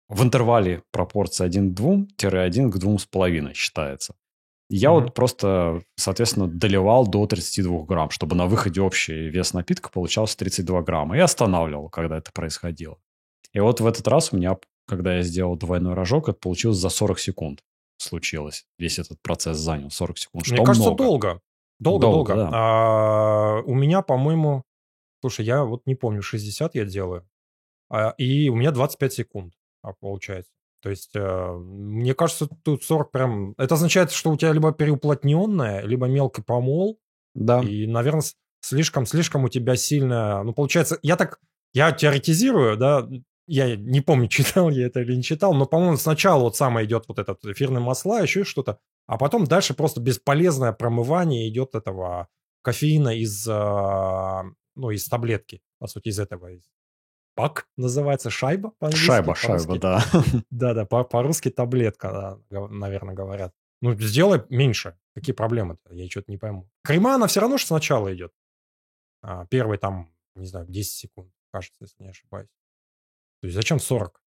в 0.08 0.22
интервале 0.22 0.82
пропорции 0.90 1.44
1 1.44 1.74
к 1.74 1.78
2-1 1.78 2.70
к 2.70 2.76
2,5 2.76 3.54
считается. 3.54 4.14
Я 4.74 4.88
mm-hmm. 4.88 4.92
вот 4.92 5.14
просто, 5.14 5.82
соответственно, 5.96 6.48
доливал 6.48 7.06
до 7.06 7.26
32 7.26 7.84
грамм, 7.84 8.10
чтобы 8.10 8.34
на 8.36 8.46
выходе 8.46 8.80
общий 8.80 9.28
вес 9.28 9.52
напитка 9.52 9.90
получался 9.90 10.36
32 10.38 10.82
грамма. 10.82 11.16
И 11.16 11.20
останавливал, 11.20 11.90
когда 11.90 12.16
это 12.16 12.32
происходило. 12.32 12.98
И 13.52 13.60
вот 13.60 13.80
в 13.80 13.86
этот 13.86 14.08
раз 14.08 14.32
у 14.32 14.36
меня, 14.36 14.56
когда 14.86 15.16
я 15.16 15.22
сделал 15.22 15.56
двойной 15.56 15.92
рожок, 15.92 16.30
это 16.30 16.38
получилось 16.38 16.78
за 16.78 16.88
40 16.88 17.18
секунд 17.18 17.62
случилось. 17.98 18.66
Весь 18.78 18.98
этот 18.98 19.20
процесс 19.20 19.58
занял 19.58 19.90
40 19.90 20.18
секунд. 20.18 20.48
Мне 20.48 20.64
кажется, 20.64 20.88
много. 20.88 21.04
долго. 21.04 21.40
Долго-долго. 21.78 22.34
Да. 22.34 22.50
А, 22.52 23.62
у 23.64 23.74
меня, 23.74 24.02
по-моему, 24.02 24.64
слушай, 25.20 25.44
я 25.44 25.64
вот 25.64 25.82
не 25.86 25.94
помню, 25.94 26.22
60 26.22 26.74
я 26.74 26.84
делаю, 26.84 27.28
а, 27.90 28.14
и 28.18 28.48
у 28.48 28.54
меня 28.54 28.70
25 28.70 29.12
секунд 29.12 29.54
а, 29.82 29.92
получается. 29.92 30.52
То 30.82 30.90
есть, 30.90 31.14
э, 31.14 31.52
мне 31.52 32.12
кажется, 32.14 32.48
тут 32.64 32.82
40 32.82 33.12
прям... 33.12 33.54
Это 33.56 33.74
означает, 33.74 34.10
что 34.10 34.30
у 34.30 34.36
тебя 34.36 34.52
либо 34.52 34.72
переуплотненное, 34.72 35.82
либо 35.82 36.06
мелкий 36.06 36.42
помол. 36.42 36.98
Да. 37.34 37.60
И, 37.60 37.86
наверное, 37.86 38.24
слишком, 38.60 39.06
слишком 39.06 39.44
у 39.44 39.48
тебя 39.48 39.76
сильно... 39.76 40.42
Ну, 40.42 40.52
получается, 40.52 40.98
я 41.02 41.16
так... 41.16 41.38
Я 41.72 41.92
теоретизирую, 41.92 42.76
да, 42.76 43.08
я 43.46 43.76
не 43.76 44.00
помню, 44.00 44.28
читал 44.28 44.70
я 44.70 44.86
это 44.86 45.00
или 45.00 45.14
не 45.16 45.22
читал, 45.22 45.54
но, 45.54 45.66
по-моему, 45.66 45.96
сначала 45.96 46.42
вот 46.42 46.56
самое 46.56 46.86
идет 46.86 47.04
вот 47.08 47.18
этот 47.18 47.44
эфирные 47.44 47.80
масла, 47.80 48.20
еще 48.20 48.44
что-то, 48.44 48.78
а 49.06 49.18
потом 49.18 49.44
дальше 49.44 49.74
просто 49.74 50.00
бесполезное 50.00 50.72
промывание 50.72 51.48
идет 51.48 51.74
этого 51.74 52.28
кофеина 52.62 53.16
из, 53.16 53.46
а, 53.48 54.44
ну, 54.74 54.90
из 54.90 55.06
таблетки, 55.08 55.60
по 55.78 55.86
сути, 55.86 56.08
из 56.08 56.18
этого. 56.18 56.50
Пак 57.34 57.66
называется 57.76 58.30
шайба 58.30 58.72
по-английски? 58.78 59.06
Шайба, 59.06 59.34
шайба, 59.34 59.78
да. 59.78 60.04
Да-да, 60.50 60.84
по-русски 60.84 61.50
таблетка, 61.50 62.38
наверное, 62.50 63.14
говорят. 63.14 63.54
Ну, 63.80 63.94
сделай 63.98 64.42
меньше. 64.48 64.96
Какие 65.14 65.34
проблемы-то? 65.34 65.94
Я 65.94 66.08
что-то 66.08 66.30
не 66.30 66.38
пойму. 66.38 66.68
Крема, 66.84 67.14
она 67.14 67.26
все 67.26 67.40
равно 67.40 67.58
что 67.58 67.68
сначала 67.68 68.14
идет. 68.14 68.32
А, 69.22 69.46
первый 69.46 69.78
там, 69.78 70.10
не 70.34 70.46
знаю, 70.46 70.66
10 70.68 70.92
секунд, 70.92 71.32
кажется, 71.52 71.78
если 71.80 72.02
не 72.02 72.10
ошибаюсь. 72.10 72.48
То 73.40 73.46
есть 73.46 73.56
зачем 73.56 73.78
40? 73.80 74.22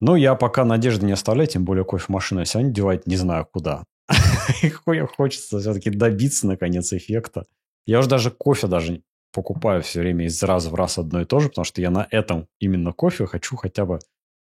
Ну, 0.00 0.14
я 0.14 0.34
пока 0.34 0.64
надежды 0.64 1.06
не 1.06 1.12
оставляю, 1.12 1.48
тем 1.48 1.64
более 1.64 1.84
кофемашину 1.84 2.40
я 2.40 2.46
сегодня 2.46 2.72
девать 2.72 3.06
не 3.06 3.16
знаю 3.16 3.46
куда. 3.46 3.84
Хочется 5.16 5.58
все-таки 5.58 5.90
добиться, 5.90 6.46
наконец, 6.46 6.92
эффекта. 6.92 7.46
Я 7.86 7.98
уже 8.00 8.08
даже 8.08 8.30
кофе 8.30 8.66
даже 8.66 9.02
покупаю 9.36 9.82
все 9.82 10.00
время 10.00 10.24
из 10.24 10.42
раза 10.42 10.70
в 10.70 10.74
раз 10.74 10.96
одно 10.96 11.20
и 11.20 11.26
то 11.26 11.40
же, 11.40 11.50
потому 11.50 11.66
что 11.66 11.82
я 11.82 11.90
на 11.90 12.08
этом 12.10 12.48
именно 12.58 12.94
кофе 12.94 13.26
хочу 13.26 13.54
хотя 13.56 13.84
бы 13.84 13.98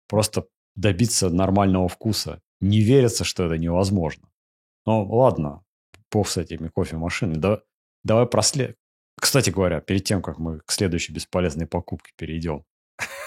просто 0.08 0.48
добиться 0.74 1.30
нормального 1.30 1.86
вкуса. 1.86 2.42
Не 2.60 2.80
верится, 2.80 3.22
что 3.22 3.44
это 3.44 3.58
невозможно. 3.58 4.28
Ну, 4.84 5.04
ладно, 5.04 5.62
бог 6.10 6.28
с 6.28 6.36
этими 6.36 6.68
кофемашинами. 6.68 7.36
Да, 7.36 7.60
давай 8.02 8.26
прослед... 8.26 8.76
Кстати 9.20 9.50
говоря, 9.50 9.80
перед 9.80 10.02
тем, 10.02 10.20
как 10.20 10.38
мы 10.38 10.58
к 10.58 10.72
следующей 10.72 11.12
бесполезной 11.12 11.68
покупке 11.68 12.10
перейдем. 12.16 12.64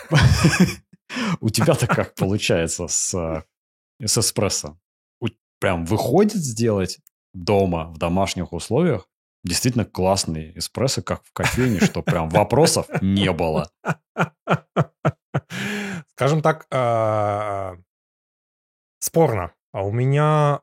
У 1.40 1.50
тебя-то 1.50 1.88
как 1.88 2.16
получается 2.20 2.88
с 2.90 3.46
эспрессо? 4.02 4.78
Прям 5.62 5.86
выходит 5.86 6.44
сделать 6.44 7.00
дома, 7.34 7.86
в 7.94 7.98
домашних 7.98 8.52
условиях, 8.52 9.08
действительно 9.46 9.86
классный 9.86 10.52
эспрессо, 10.56 11.02
как 11.02 11.24
в 11.24 11.32
кофейне, 11.32 11.80
что 11.80 12.02
прям 12.02 12.30
вопросов 12.30 12.88
не 13.02 13.32
было. 13.32 13.70
Скажем 16.12 16.42
так, 16.42 16.66
а, 16.72 17.78
спорно. 19.00 19.54
А 19.72 19.84
у 19.84 19.92
меня 19.92 20.62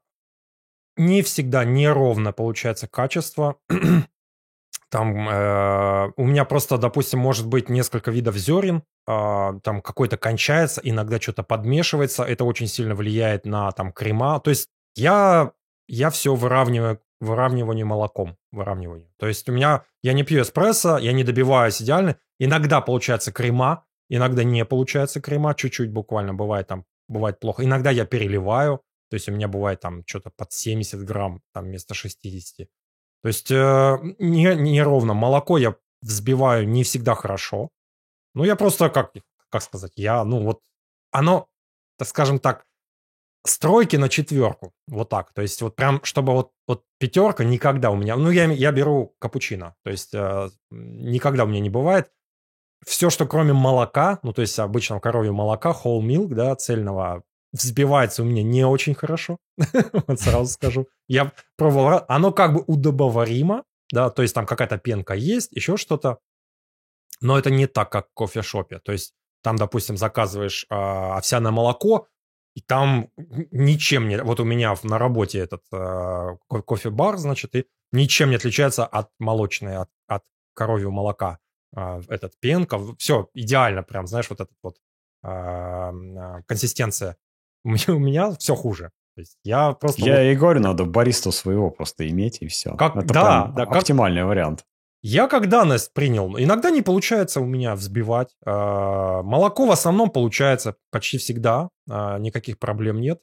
не 0.97 1.23
всегда 1.23 1.65
неровно 1.65 2.33
получается 2.33 2.89
качество. 2.89 3.57
Там 4.91 5.27
э, 5.27 6.13
у 6.17 6.27
меня 6.27 6.45
просто, 6.45 6.77
допустим, 6.77 7.19
может 7.19 7.47
быть 7.47 7.71
несколько 7.71 8.11
видов 8.11 8.37
зерен, 8.37 8.83
э, 9.07 9.53
там 9.63 9.81
какой-то 9.81 10.19
кончается, 10.19 10.83
иногда 10.85 11.19
что-то 11.19 11.43
подмешивается, 11.43 12.25
это 12.25 12.45
очень 12.45 12.67
сильно 12.67 12.95
влияет 12.95 13.47
на 13.47 13.73
там 13.73 13.91
крема. 13.91 14.39
То 14.41 14.51
есть 14.51 14.69
я, 14.95 15.53
я 15.89 16.11
все 16.11 16.35
выравниваю, 16.35 17.01
выравниванию 17.23 17.87
молоком, 17.87 18.37
выравниванию. 18.51 19.09
То 19.17 19.29
есть 19.29 19.49
у 19.49 19.53
меня, 19.53 19.85
я 20.03 20.13
не 20.13 20.25
пью 20.25 20.43
эспрессо, 20.43 20.99
я 20.99 21.13
не 21.13 21.23
добиваюсь 21.23 21.81
идеально. 21.81 22.17
Иногда 22.39 22.81
получается 22.81 23.31
крема, 23.33 23.85
иногда 24.09 24.43
не 24.43 24.65
получается 24.65 25.21
крема, 25.21 25.55
чуть-чуть 25.55 25.93
буквально 25.93 26.35
бывает 26.35 26.67
там, 26.67 26.85
бывает 27.09 27.39
плохо. 27.39 27.65
Иногда 27.65 27.91
я 27.91 28.05
переливаю, 28.05 28.83
то 29.09 29.15
есть 29.15 29.29
у 29.29 29.33
меня 29.33 29.47
бывает 29.47 29.81
там 29.81 30.03
что-то 30.05 30.31
под 30.37 30.53
70 30.53 31.05
грамм, 31.05 31.43
там 31.53 31.65
вместо 31.65 31.95
60. 31.95 32.69
То 33.23 33.29
есть 33.29 33.51
э, 33.53 33.99
не, 34.19 34.55
не 34.57 34.83
ровно. 34.83 35.15
Молоко 35.15 35.59
я 35.59 35.77
взбиваю 36.01 36.69
не 36.69 36.83
всегда 36.83 37.15
хорошо. 37.15 37.71
Ну, 38.35 38.43
я 38.43 38.57
просто, 38.57 38.91
как, 38.91 39.13
как 39.49 39.63
сказать, 39.63 39.93
я, 39.95 40.25
ну, 40.25 40.43
вот, 40.43 40.61
оно, 41.13 41.47
так 41.99 42.09
скажем 42.09 42.41
так, 42.41 42.65
стройки 43.45 43.97
на 43.97 44.09
четверку. 44.09 44.73
Вот 44.87 45.09
так. 45.09 45.33
То 45.33 45.43
есть 45.43 45.61
вот 45.63 45.77
прям, 45.77 46.03
чтобы 46.05 46.33
вот, 46.33 46.53
вот 46.67 46.85
пятерка 46.99 47.45
никогда 47.45 47.91
у 47.91 47.97
меня... 47.97 48.17
Ну, 48.17 48.31
я, 48.31 48.45
я 48.45 48.73
беру 48.73 49.15
капучино. 49.19 49.75
То 49.85 49.91
есть 49.91 50.15
э, 50.15 50.49
никогда 50.71 51.45
у 51.45 51.47
меня 51.47 51.61
не 51.61 51.71
бывает. 51.71 52.11
Все, 52.85 53.11
что 53.11 53.27
кроме 53.27 53.53
молока, 53.53 54.19
ну, 54.23 54.33
то 54.33 54.43
есть 54.43 54.59
обычного 54.59 55.01
коровьего 55.01 55.35
молока, 55.35 55.71
whole 55.71 56.01
milk, 56.01 56.35
да, 56.35 56.55
цельного, 56.57 57.23
взбивается 57.53 58.23
у 58.23 58.27
меня 58.27 58.43
не 58.43 58.65
очень 58.65 58.95
хорошо. 58.95 59.39
вот 60.07 60.21
сразу 60.21 60.47
скажу. 60.47 60.89
Я 61.09 61.33
пробовал. 61.57 62.05
Оно 62.09 62.33
как 62.33 62.55
бы 62.55 62.65
удобоваримо, 62.67 63.65
да, 63.93 64.11
то 64.11 64.23
есть 64.23 64.35
там 64.35 64.47
какая-то 64.47 64.79
пенка 64.79 65.15
есть, 65.15 65.53
еще 65.53 65.77
что-то. 65.77 66.19
Но 67.21 67.39
это 67.39 67.51
не 67.51 67.67
так, 67.67 67.91
как 67.91 68.09
в 68.09 68.15
кофешопе. 68.15 68.81
То 68.81 68.93
есть 68.93 69.15
там, 69.43 69.57
допустим, 69.57 69.97
заказываешь 69.97 70.67
э, 70.71 70.75
овсяное 70.75 71.53
молоко, 71.53 72.09
и 72.55 72.61
там 72.61 73.09
ничем 73.51 74.09
не... 74.09 74.23
Вот 74.23 74.41
у 74.41 74.45
меня 74.45 74.75
на 74.83 74.99
работе 74.99 75.39
этот 75.39 75.63
э, 75.73 76.37
кофе-бар, 76.49 77.17
значит, 77.17 77.55
и 77.55 77.67
ничем 77.93 78.31
не 78.31 78.37
отличается 78.37 78.85
от 78.85 79.11
молочной, 79.19 79.77
от, 79.77 79.89
от 80.07 80.23
коровьего 80.55 80.91
молока. 80.91 81.39
Э, 81.75 82.03
этот 82.09 82.39
пенка, 82.41 82.79
все 82.99 83.29
идеально 83.35 83.83
прям, 83.83 84.07
знаешь, 84.07 84.29
вот 84.29 84.41
этот 84.41 84.57
вот 84.63 84.77
э, 85.25 86.43
консистенция. 86.47 87.17
У 87.65 87.71
меня, 87.71 87.85
у 87.89 87.99
меня 87.99 88.31
все 88.33 88.55
хуже. 88.55 88.91
То 89.15 89.21
есть 89.21 89.39
я 89.45 89.73
просто... 89.73 90.03
Я 90.03 90.31
и 90.31 90.35
говорю, 90.35 90.61
надо 90.61 90.85
баристу 90.85 91.33
своего 91.33 91.71
просто 91.71 92.09
иметь, 92.09 92.39
и 92.41 92.49
все. 92.49 92.75
Как... 92.77 92.97
Это 92.97 93.13
да, 93.15 93.47
да, 93.49 93.63
оптимальный 93.65 94.23
как... 94.23 94.29
вариант. 94.29 94.65
Я 95.03 95.27
как 95.27 95.49
данность 95.49 95.93
принял. 95.93 96.39
Иногда 96.39 96.71
не 96.71 96.81
получается 96.81 97.41
у 97.41 97.45
меня 97.45 97.75
взбивать. 97.75 98.29
А, 98.47 99.23
молоко 99.23 99.67
в 99.67 99.73
основном 99.73 100.11
получается 100.11 100.77
почти 100.93 101.19
всегда. 101.19 101.71
А, 101.91 102.19
никаких 102.19 102.61
проблем 102.61 103.01
нет. 103.01 103.21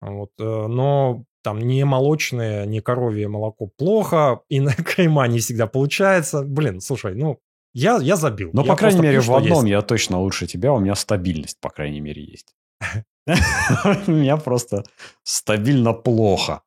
Вот. 0.00 0.30
Э, 0.38 0.66
но 0.68 1.24
там 1.42 1.58
не 1.58 1.84
молочное, 1.84 2.66
не 2.66 2.80
коровье 2.80 3.26
молоко 3.26 3.66
плохо. 3.66 4.42
И 4.48 4.60
на 4.60 4.72
крема 4.74 5.26
не 5.26 5.40
всегда 5.40 5.66
получается. 5.66 6.42
Блин, 6.42 6.80
слушай, 6.80 7.16
ну, 7.16 7.40
я, 7.74 7.98
я 8.00 8.14
забил. 8.14 8.50
Но, 8.52 8.62
я 8.62 8.68
по 8.68 8.76
крайней 8.76 9.00
мере, 9.00 9.20
пью, 9.20 9.32
в 9.32 9.34
одном 9.34 9.64
есть. 9.64 9.70
я 9.70 9.82
точно 9.82 10.20
лучше 10.20 10.46
тебя. 10.46 10.72
У 10.72 10.78
меня 10.78 10.94
стабильность, 10.94 11.58
по 11.60 11.70
крайней 11.70 12.00
мере, 12.00 12.22
есть. 12.22 12.54
У 14.06 14.10
меня 14.10 14.36
просто 14.36 14.84
стабильно 15.24 15.92
плохо 15.92 16.62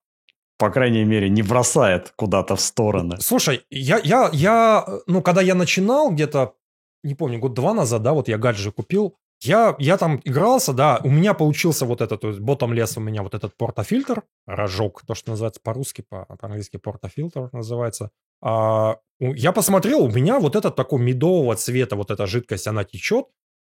по 0.62 0.70
крайней 0.70 1.06
мере, 1.06 1.28
не 1.30 1.42
бросает 1.42 2.14
куда-то 2.16 2.56
в 2.56 2.62
стороны. 2.62 3.18
Слушай, 3.20 3.62
я, 3.72 4.00
я, 4.04 4.30
я, 4.32 4.86
ну, 5.08 5.24
когда 5.24 5.42
я 5.42 5.56
начинал 5.56 6.12
где-то, 6.12 6.54
не 7.04 7.16
помню, 7.16 7.40
год 7.40 7.56
два 7.56 7.74
назад, 7.74 8.04
да, 8.04 8.14
вот 8.14 8.28
я 8.28 8.38
гаджи 8.38 8.72
купил, 8.72 9.16
я, 9.42 9.76
я 9.80 9.98
там 9.98 10.22
игрался, 10.24 10.74
да, 10.74 11.02
у 11.04 11.10
меня 11.10 11.34
получился 11.34 11.88
вот 11.88 12.02
этот, 12.02 12.22
то 12.22 12.28
есть 12.28 12.40
ботом 12.40 12.74
лес 12.74 12.96
у 12.96 13.02
меня 13.02 13.24
вот 13.24 13.34
этот 13.34 13.58
портофильтр, 13.58 14.22
рожок, 14.46 15.02
то, 15.08 15.16
что 15.16 15.32
называется 15.32 15.62
по-русски, 15.64 16.06
по-английски 16.08 16.78
портофильтр 16.78 17.50
называется. 17.54 18.12
А, 18.44 18.98
я 19.20 19.54
посмотрел, 19.54 20.04
у 20.04 20.12
меня 20.12 20.40
вот 20.40 20.56
этот 20.56 20.76
такой 20.76 21.02
медового 21.02 21.56
цвета, 21.56 21.96
вот 21.96 22.12
эта 22.12 22.28
жидкость, 22.28 22.68
она 22.68 22.84
течет, 22.84 23.26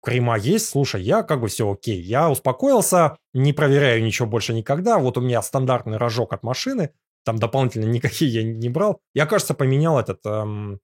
крема 0.07 0.39
есть, 0.39 0.69
слушай, 0.69 1.03
я 1.03 1.25
как 1.25 1.41
бы 1.41 1.49
все 1.49 1.69
окей. 1.69 2.01
Я 2.01 2.31
успокоился, 2.31 3.17
не 3.35 3.53
проверяю 3.53 4.05
ничего 4.05 4.29
больше 4.29 4.55
никогда. 4.55 4.99
Вот 5.01 5.19
у 5.19 5.21
меня 5.21 5.43
стандартный 5.43 5.97
рожок 5.97 6.33
от 6.33 6.45
машины, 6.45 6.93
там 7.25 7.39
дополнительно 7.39 7.87
никакие 7.91 8.31
я 8.31 8.45
не 8.45 8.69
брал. 8.69 9.01
Я, 9.15 9.27
кажется, 9.27 9.53
поменял 9.53 9.99
этот, 9.99 10.25
эм, 10.25 10.79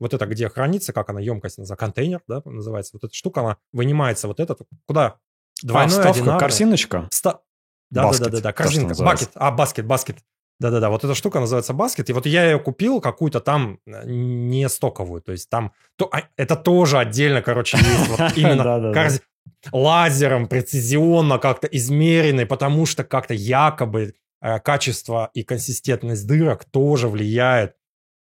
вот 0.00 0.14
это 0.14 0.26
где 0.26 0.48
хранится, 0.48 0.92
как 0.92 1.08
она, 1.10 1.20
емкость, 1.20 1.64
за 1.64 1.76
контейнер, 1.76 2.22
да, 2.26 2.42
называется. 2.44 2.90
Вот 2.94 3.04
эта 3.04 3.14
штука, 3.14 3.42
она 3.42 3.56
вынимается 3.72 4.26
вот 4.26 4.40
этот, 4.40 4.62
куда? 4.84 5.18
Двойной, 5.62 5.98
а, 5.98 6.12
вставка, 6.12 6.36
корзиночка? 6.36 7.08
Ста... 7.12 7.42
Да, 7.90 8.10
да, 8.10 8.18
да, 8.18 8.30
да, 8.30 8.40
да, 8.40 8.52
корзинка, 8.52 9.00
бакет, 9.00 9.30
а, 9.36 9.52
баскет, 9.52 9.86
баскет. 9.86 10.16
Да-да-да, 10.58 10.88
вот 10.88 11.04
эта 11.04 11.14
штука 11.14 11.40
называется 11.40 11.74
баскет, 11.74 12.08
и 12.08 12.12
вот 12.12 12.24
я 12.24 12.44
ее 12.44 12.58
купил 12.58 13.00
какую-то 13.00 13.40
там 13.40 13.78
э, 13.86 14.04
не 14.06 14.68
стоковую, 14.68 15.20
то 15.20 15.32
есть 15.32 15.50
там 15.50 15.72
то, 15.96 16.08
а, 16.12 16.22
это 16.36 16.56
тоже 16.56 16.98
отдельно, 16.98 17.42
короче, 17.42 17.76
есть 17.76 18.08
вот 18.08 18.32
именно 18.36 18.92
корз... 18.94 19.20
лазером 19.70 20.48
прецизионно 20.48 21.38
как-то 21.38 21.66
измеренный, 21.66 22.46
потому 22.46 22.86
что 22.86 23.04
как-то 23.04 23.34
якобы 23.34 24.14
э, 24.40 24.58
качество 24.60 25.30
и 25.34 25.42
консистентность 25.42 26.26
дырок 26.26 26.64
тоже 26.64 27.08
влияет. 27.08 27.74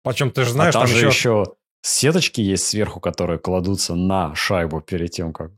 Причем 0.03 0.31
ты 0.31 0.45
же 0.45 0.51
знаешь, 0.51 0.75
а 0.75 0.79
там, 0.79 0.87
там 0.87 0.95
же 0.95 1.07
еще... 1.07 1.07
еще 1.07 1.43
сеточки 1.81 2.39
есть 2.39 2.65
сверху, 2.65 3.01
которые 3.01 3.39
кладутся 3.39 3.95
на 3.95 4.33
шайбу 4.35 4.79
перед 4.79 5.11
тем, 5.11 5.33
как 5.33 5.51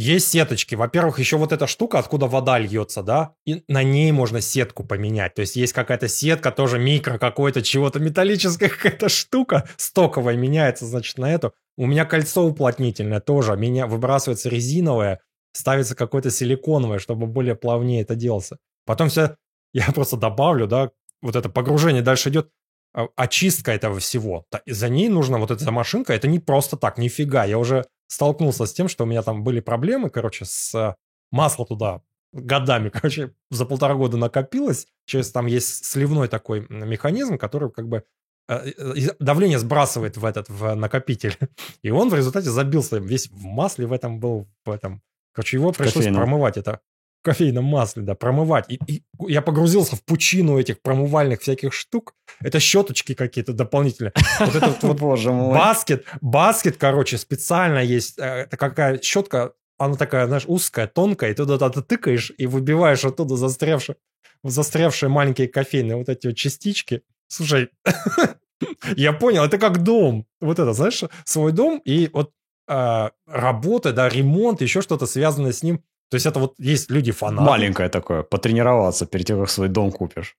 есть 0.00 0.28
сеточки. 0.28 0.76
Во-первых, 0.76 1.18
еще 1.18 1.38
вот 1.38 1.50
эта 1.50 1.66
штука, 1.66 1.98
откуда 1.98 2.26
вода 2.26 2.56
льется, 2.56 3.02
да, 3.02 3.34
и 3.44 3.64
на 3.66 3.82
ней 3.82 4.12
можно 4.12 4.40
сетку 4.40 4.84
поменять. 4.84 5.34
То 5.34 5.40
есть 5.40 5.56
есть 5.56 5.72
какая-то 5.72 6.06
сетка, 6.06 6.52
тоже 6.52 6.78
микро 6.78 7.18
какой-то, 7.18 7.62
чего-то 7.62 7.98
металлическая 7.98 8.68
какая-то 8.68 9.08
штука, 9.08 9.68
стоковая 9.76 10.36
меняется, 10.36 10.86
значит, 10.86 11.18
на 11.18 11.32
эту. 11.32 11.52
У 11.76 11.86
меня 11.86 12.04
кольцо 12.04 12.44
уплотнительное 12.44 13.18
тоже, 13.18 13.56
меня 13.56 13.88
выбрасывается 13.88 14.48
резиновое, 14.48 15.18
ставится 15.52 15.96
какое-то 15.96 16.30
силиконовое, 16.30 17.00
чтобы 17.00 17.26
более 17.26 17.56
плавнее 17.56 18.02
это 18.02 18.14
делался. 18.14 18.58
Потом 18.86 19.08
все, 19.08 19.34
я 19.72 19.86
просто 19.92 20.16
добавлю, 20.16 20.68
да, 20.68 20.92
вот 21.22 21.34
это 21.34 21.48
погружение 21.48 22.02
дальше 22.02 22.28
идет, 22.28 22.50
а, 22.94 23.08
очистка 23.16 23.72
этого 23.72 23.98
всего. 23.98 24.44
За 24.64 24.88
ней 24.88 25.08
нужна 25.08 25.38
вот 25.38 25.50
эта 25.50 25.72
машинка, 25.72 26.12
это 26.12 26.28
не 26.28 26.38
просто 26.38 26.76
так, 26.76 26.98
нифига. 26.98 27.44
Я 27.44 27.58
уже 27.58 27.84
столкнулся 28.08 28.66
с 28.66 28.72
тем, 28.72 28.88
что 28.88 29.04
у 29.04 29.06
меня 29.06 29.22
там 29.22 29.44
были 29.44 29.60
проблемы, 29.60 30.10
короче, 30.10 30.44
с 30.44 30.74
э, 30.74 30.96
масло 31.30 31.64
туда 31.64 32.02
годами, 32.32 32.88
короче, 32.92 33.34
за 33.50 33.64
полтора 33.64 33.94
года 33.94 34.16
накопилось. 34.16 34.86
Через 35.06 35.30
там 35.30 35.46
есть 35.46 35.84
сливной 35.84 36.28
такой 36.28 36.66
механизм, 36.68 37.38
который 37.38 37.70
как 37.70 37.88
бы 37.88 38.04
э, 38.48 38.72
давление 39.20 39.58
сбрасывает 39.58 40.16
в 40.16 40.24
этот 40.24 40.48
в 40.48 40.74
накопитель. 40.74 41.36
И 41.82 41.90
он 41.90 42.08
в 42.08 42.14
результате 42.14 42.50
забился 42.50 42.98
весь 42.98 43.30
в 43.30 43.44
масле 43.44 43.86
в 43.86 43.92
этом 43.92 44.18
был, 44.18 44.48
в 44.64 44.70
этом. 44.70 45.02
Короче, 45.32 45.58
его 45.58 45.72
пришлось 45.72 46.04
Кофейном. 46.04 46.22
промывать. 46.22 46.56
Это 46.56 46.80
кофейном 47.28 47.64
масле, 47.64 48.02
да, 48.02 48.14
промывать. 48.14 48.64
И, 48.68 48.78
и 48.86 49.02
я 49.26 49.42
погрузился 49.42 49.96
в 49.96 50.02
пучину 50.02 50.58
этих 50.58 50.80
промывальных 50.80 51.42
всяких 51.42 51.74
штук. 51.74 52.14
Это 52.40 52.58
щеточки 52.58 53.14
какие-то 53.14 53.52
дополнительные. 53.52 54.12
Вот 54.40 54.54
этот 54.54 54.82
вот 54.82 54.98
Боже 54.98 55.30
мой. 55.30 55.54
баскет, 55.54 56.06
баскет, 56.22 56.78
короче, 56.78 57.18
специально 57.18 57.80
есть. 57.80 58.18
Э, 58.18 58.46
это 58.46 58.56
какая 58.56 58.98
щетка, 59.02 59.52
она 59.76 59.96
такая, 59.96 60.26
знаешь, 60.26 60.44
узкая, 60.46 60.86
тонкая, 60.86 61.32
и 61.32 61.34
туда 61.34 61.68
ты 61.68 61.82
тыкаешь 61.82 62.32
и 62.38 62.46
выбиваешь 62.46 63.04
оттуда 63.04 63.36
застрявшие, 63.36 63.96
застрявшие 64.42 65.10
маленькие 65.10 65.48
кофейные 65.48 65.96
вот 65.96 66.08
эти 66.08 66.28
вот 66.28 66.36
частички. 66.36 67.02
Слушай, 67.26 67.68
я 68.96 69.12
понял, 69.12 69.44
это 69.44 69.58
как 69.58 69.82
дом. 69.82 70.26
Вот 70.40 70.58
это, 70.58 70.72
знаешь, 70.72 71.04
свой 71.26 71.52
дом 71.52 71.82
и 71.84 72.08
вот 72.10 72.32
э, 72.68 73.10
работа, 73.26 73.92
да, 73.92 74.08
ремонт, 74.08 74.62
еще 74.62 74.80
что-то 74.80 75.04
связанное 75.04 75.52
с 75.52 75.62
ним. 75.62 75.84
То 76.10 76.14
есть 76.16 76.26
это 76.26 76.40
вот 76.40 76.54
есть 76.58 76.90
люди 76.90 77.12
фанаты. 77.12 77.50
Маленькое 77.50 77.88
такое, 77.88 78.22
потренироваться 78.22 79.06
перед 79.06 79.26
тем, 79.26 79.40
как 79.40 79.50
свой 79.50 79.68
дом 79.68 79.92
купишь. 79.92 80.36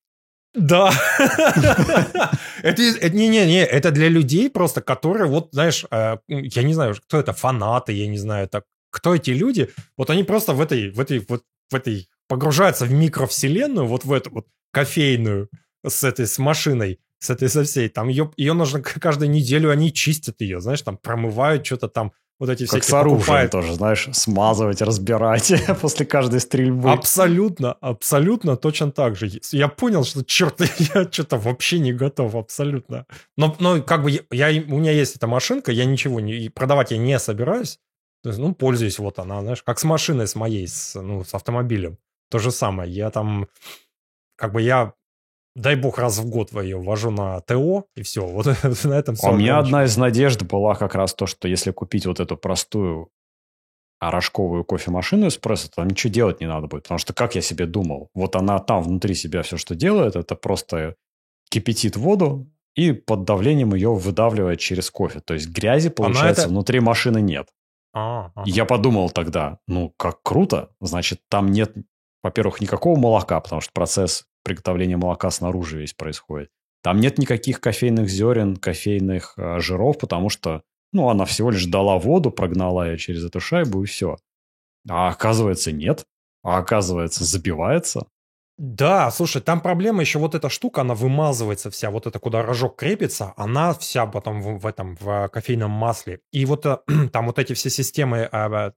Да. 0.55 0.91
это 2.63 2.81
не-не-не, 3.09 3.63
это 3.65 3.91
для 3.91 4.09
людей 4.09 4.49
просто, 4.49 4.81
которые 4.81 5.27
вот, 5.27 5.49
знаешь, 5.51 5.85
э, 5.91 6.17
я 6.27 6.63
не 6.63 6.73
знаю, 6.73 6.95
кто 6.95 7.19
это, 7.19 7.33
фанаты, 7.33 7.93
я 7.93 8.07
не 8.07 8.17
знаю, 8.17 8.47
так, 8.47 8.65
кто 8.89 9.13
эти 9.13 9.29
люди, 9.31 9.69
вот 9.95 10.09
они 10.09 10.23
просто 10.23 10.53
в 10.53 10.61
этой, 10.61 10.89
в 10.89 10.99
этой, 10.99 11.23
вот 11.29 11.43
в 11.69 11.75
этой 11.75 12.09
погружаются 12.27 12.85
в 12.85 12.91
микровселенную, 12.91 13.87
вот 13.87 14.05
в 14.05 14.11
эту 14.11 14.31
вот 14.31 14.47
кофейную 14.71 15.49
с 15.85 16.03
этой, 16.03 16.25
с 16.25 16.39
машиной, 16.39 16.99
с 17.19 17.29
этой 17.29 17.49
со 17.49 17.63
всей, 17.63 17.89
там 17.89 18.07
ее, 18.07 18.31
ее 18.37 18.53
нужно 18.53 18.81
каждую 18.81 19.29
неделю, 19.29 19.69
они 19.69 19.93
чистят 19.93 20.41
ее, 20.41 20.61
знаешь, 20.61 20.81
там 20.81 20.97
промывают 20.97 21.65
что-то 21.65 21.89
там, 21.89 22.11
вот 22.39 22.49
эти 22.49 22.63
как 22.63 22.69
всякие 22.69 22.89
с 22.89 22.93
оружием 22.93 23.19
покупает. 23.19 23.51
тоже, 23.51 23.73
знаешь, 23.73 24.09
смазывать, 24.13 24.81
разбирать 24.81 25.53
после 25.81 26.05
каждой 26.05 26.39
стрельбы. 26.39 26.91
Абсолютно, 26.91 27.73
абсолютно 27.73 28.55
точно 28.55 28.91
так 28.91 29.17
же. 29.17 29.29
Я 29.51 29.67
понял, 29.67 30.05
что, 30.05 30.23
черт, 30.23 30.61
я 30.95 31.11
что-то 31.11 31.37
вообще 31.37 31.79
не 31.79 31.91
готов, 31.91 32.35
абсолютно. 32.35 33.05
Но, 33.35 33.55
но 33.59 33.81
как 33.81 34.03
бы 34.03 34.11
я, 34.31 34.47
у 34.47 34.79
меня 34.79 34.91
есть 34.91 35.17
эта 35.17 35.27
машинка, 35.27 35.71
я 35.71 35.83
ничего 35.85 36.19
не, 36.19 36.49
продавать 36.49 36.91
я 36.91 36.97
не 36.97 37.19
собираюсь. 37.19 37.79
То 38.23 38.29
есть, 38.29 38.39
ну, 38.39 38.53
пользуюсь 38.53 38.99
вот 38.99 39.19
она, 39.19 39.41
знаешь, 39.41 39.63
как 39.63 39.79
с 39.79 39.83
машиной 39.83 40.27
с 40.27 40.35
моей, 40.35 40.67
с, 40.67 40.99
ну, 40.99 41.23
с 41.23 41.33
автомобилем. 41.33 41.97
То 42.29 42.39
же 42.39 42.51
самое. 42.51 42.91
Я 42.91 43.11
там, 43.11 43.47
как 44.35 44.53
бы 44.53 44.61
я 44.61 44.93
дай 45.55 45.75
бог, 45.75 45.97
раз 45.97 46.19
в 46.19 46.29
год 46.29 46.51
я 46.53 46.61
ее 46.61 46.77
ввожу 46.77 47.11
на 47.11 47.39
ТО, 47.41 47.85
и 47.95 48.01
все. 48.01 48.25
Вот 48.27 48.45
на 48.45 48.93
этом 48.93 49.15
все. 49.15 49.27
А 49.27 49.31
у 49.31 49.37
меня 49.37 49.57
одна 49.57 49.85
из 49.85 49.97
надежд 49.97 50.43
была 50.43 50.75
как 50.75 50.95
раз 50.95 51.13
то, 51.13 51.25
что 51.25 51.47
если 51.47 51.71
купить 51.71 52.05
вот 52.05 52.19
эту 52.19 52.37
простую 52.37 53.09
рожковую 53.99 54.63
кофемашину 54.63 55.27
эспрессо, 55.27 55.67
то 55.67 55.75
там 55.77 55.89
ничего 55.89 56.11
делать 56.13 56.39
не 56.39 56.47
надо 56.47 56.67
будет. 56.67 56.83
Потому 56.83 56.99
что 56.99 57.13
как 57.13 57.35
я 57.35 57.41
себе 57.41 57.65
думал, 57.65 58.09
вот 58.13 58.35
она 58.35 58.59
там 58.59 58.83
внутри 58.83 59.13
себя 59.13 59.41
все, 59.43 59.57
что 59.57 59.75
делает, 59.75 60.15
это 60.15 60.35
просто 60.35 60.95
кипятит 61.49 61.97
воду 61.97 62.47
и 62.75 62.93
под 62.93 63.25
давлением 63.25 63.73
ее 63.73 63.93
выдавливает 63.93 64.59
через 64.59 64.89
кофе. 64.89 65.19
То 65.19 65.33
есть 65.33 65.49
грязи, 65.49 65.89
получается, 65.89 66.43
это... 66.43 66.49
внутри 66.49 66.79
машины 66.79 67.19
нет. 67.19 67.49
А, 67.93 68.31
ага. 68.35 68.43
Я 68.45 68.65
подумал 68.65 69.09
тогда, 69.09 69.59
ну, 69.67 69.93
как 69.97 70.21
круто, 70.23 70.69
значит, 70.79 71.21
там 71.27 71.51
нет, 71.51 71.75
во-первых, 72.23 72.61
никакого 72.61 72.97
молока, 72.97 73.39
потому 73.41 73.61
что 73.61 73.73
процесс 73.73 74.28
приготовления 74.43 74.97
молока 74.97 75.29
снаружи 75.29 75.79
весь 75.79 75.93
происходит. 75.93 76.49
Там 76.81 76.99
нет 76.99 77.17
никаких 77.17 77.59
кофейных 77.59 78.09
зерен, 78.09 78.55
кофейных 78.55 79.33
э, 79.37 79.59
жиров, 79.59 79.97
потому 79.97 80.29
что, 80.29 80.63
ну, 80.93 81.09
она 81.09 81.25
всего 81.25 81.51
лишь 81.51 81.65
дала 81.65 81.97
воду, 81.97 82.31
прогнала 82.31 82.89
ее 82.89 82.97
через 82.97 83.23
эту 83.25 83.39
шайбу 83.39 83.83
и 83.83 83.85
все. 83.85 84.17
А 84.87 85.09
оказывается, 85.09 85.71
нет. 85.71 86.05
А 86.41 86.57
оказывается, 86.57 87.25
забивается. 87.25 88.07
Да, 88.57 89.09
слушай, 89.11 89.41
там 89.41 89.61
проблема 89.61 90.01
еще 90.01 90.19
вот 90.19 90.35
эта 90.35 90.49
штука, 90.49 90.81
она 90.81 90.93
вымазывается 90.93 91.71
вся, 91.71 91.91
вот 91.91 92.07
это 92.07 92.19
куда 92.19 92.41
рожок 92.41 92.75
крепится, 92.75 93.33
она 93.37 93.73
вся 93.73 94.05
потом 94.05 94.41
в, 94.41 94.59
в 94.59 94.67
этом, 94.67 94.97
в 94.99 95.29
кофейном 95.29 95.71
масле. 95.71 96.19
И 96.33 96.45
вот 96.45 96.65
э, 96.65 96.77
там 97.13 97.27
вот 97.27 97.39
эти 97.39 97.53
все 97.53 97.69
системы 97.69 98.29
э, 98.29 98.71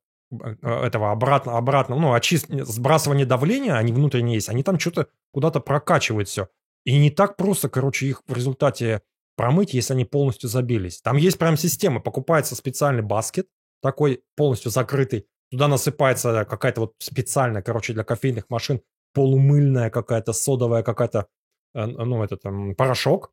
этого 0.62 1.12
обратно, 1.12 1.56
обратно, 1.56 1.96
ну, 1.96 2.12
очист, 2.14 2.46
сбрасывания 2.48 3.26
давления, 3.26 3.74
они 3.74 3.92
внутренние 3.92 4.36
есть, 4.36 4.48
они 4.48 4.62
там 4.62 4.78
что-то 4.78 5.08
куда-то 5.32 5.60
прокачивают 5.60 6.28
все. 6.28 6.48
И 6.84 6.98
не 6.98 7.10
так 7.10 7.36
просто, 7.36 7.68
короче, 7.68 8.06
их 8.06 8.22
в 8.26 8.34
результате 8.34 9.02
промыть, 9.36 9.74
если 9.74 9.94
они 9.94 10.04
полностью 10.04 10.48
забились. 10.48 11.00
Там 11.00 11.16
есть 11.16 11.38
прям 11.38 11.56
система, 11.56 12.00
покупается 12.00 12.54
специальный 12.54 13.02
баскет, 13.02 13.48
такой 13.80 14.22
полностью 14.36 14.70
закрытый, 14.70 15.26
туда 15.50 15.68
насыпается 15.68 16.44
какая-то 16.44 16.82
вот 16.82 16.94
специальная, 16.98 17.62
короче, 17.62 17.92
для 17.92 18.04
кофейных 18.04 18.48
машин 18.48 18.80
полумыльная 19.14 19.90
какая-то, 19.90 20.32
содовая 20.32 20.82
какая-то, 20.82 21.26
э, 21.74 21.84
ну, 21.84 22.22
это 22.22 22.36
там, 22.36 22.74
порошок, 22.74 23.32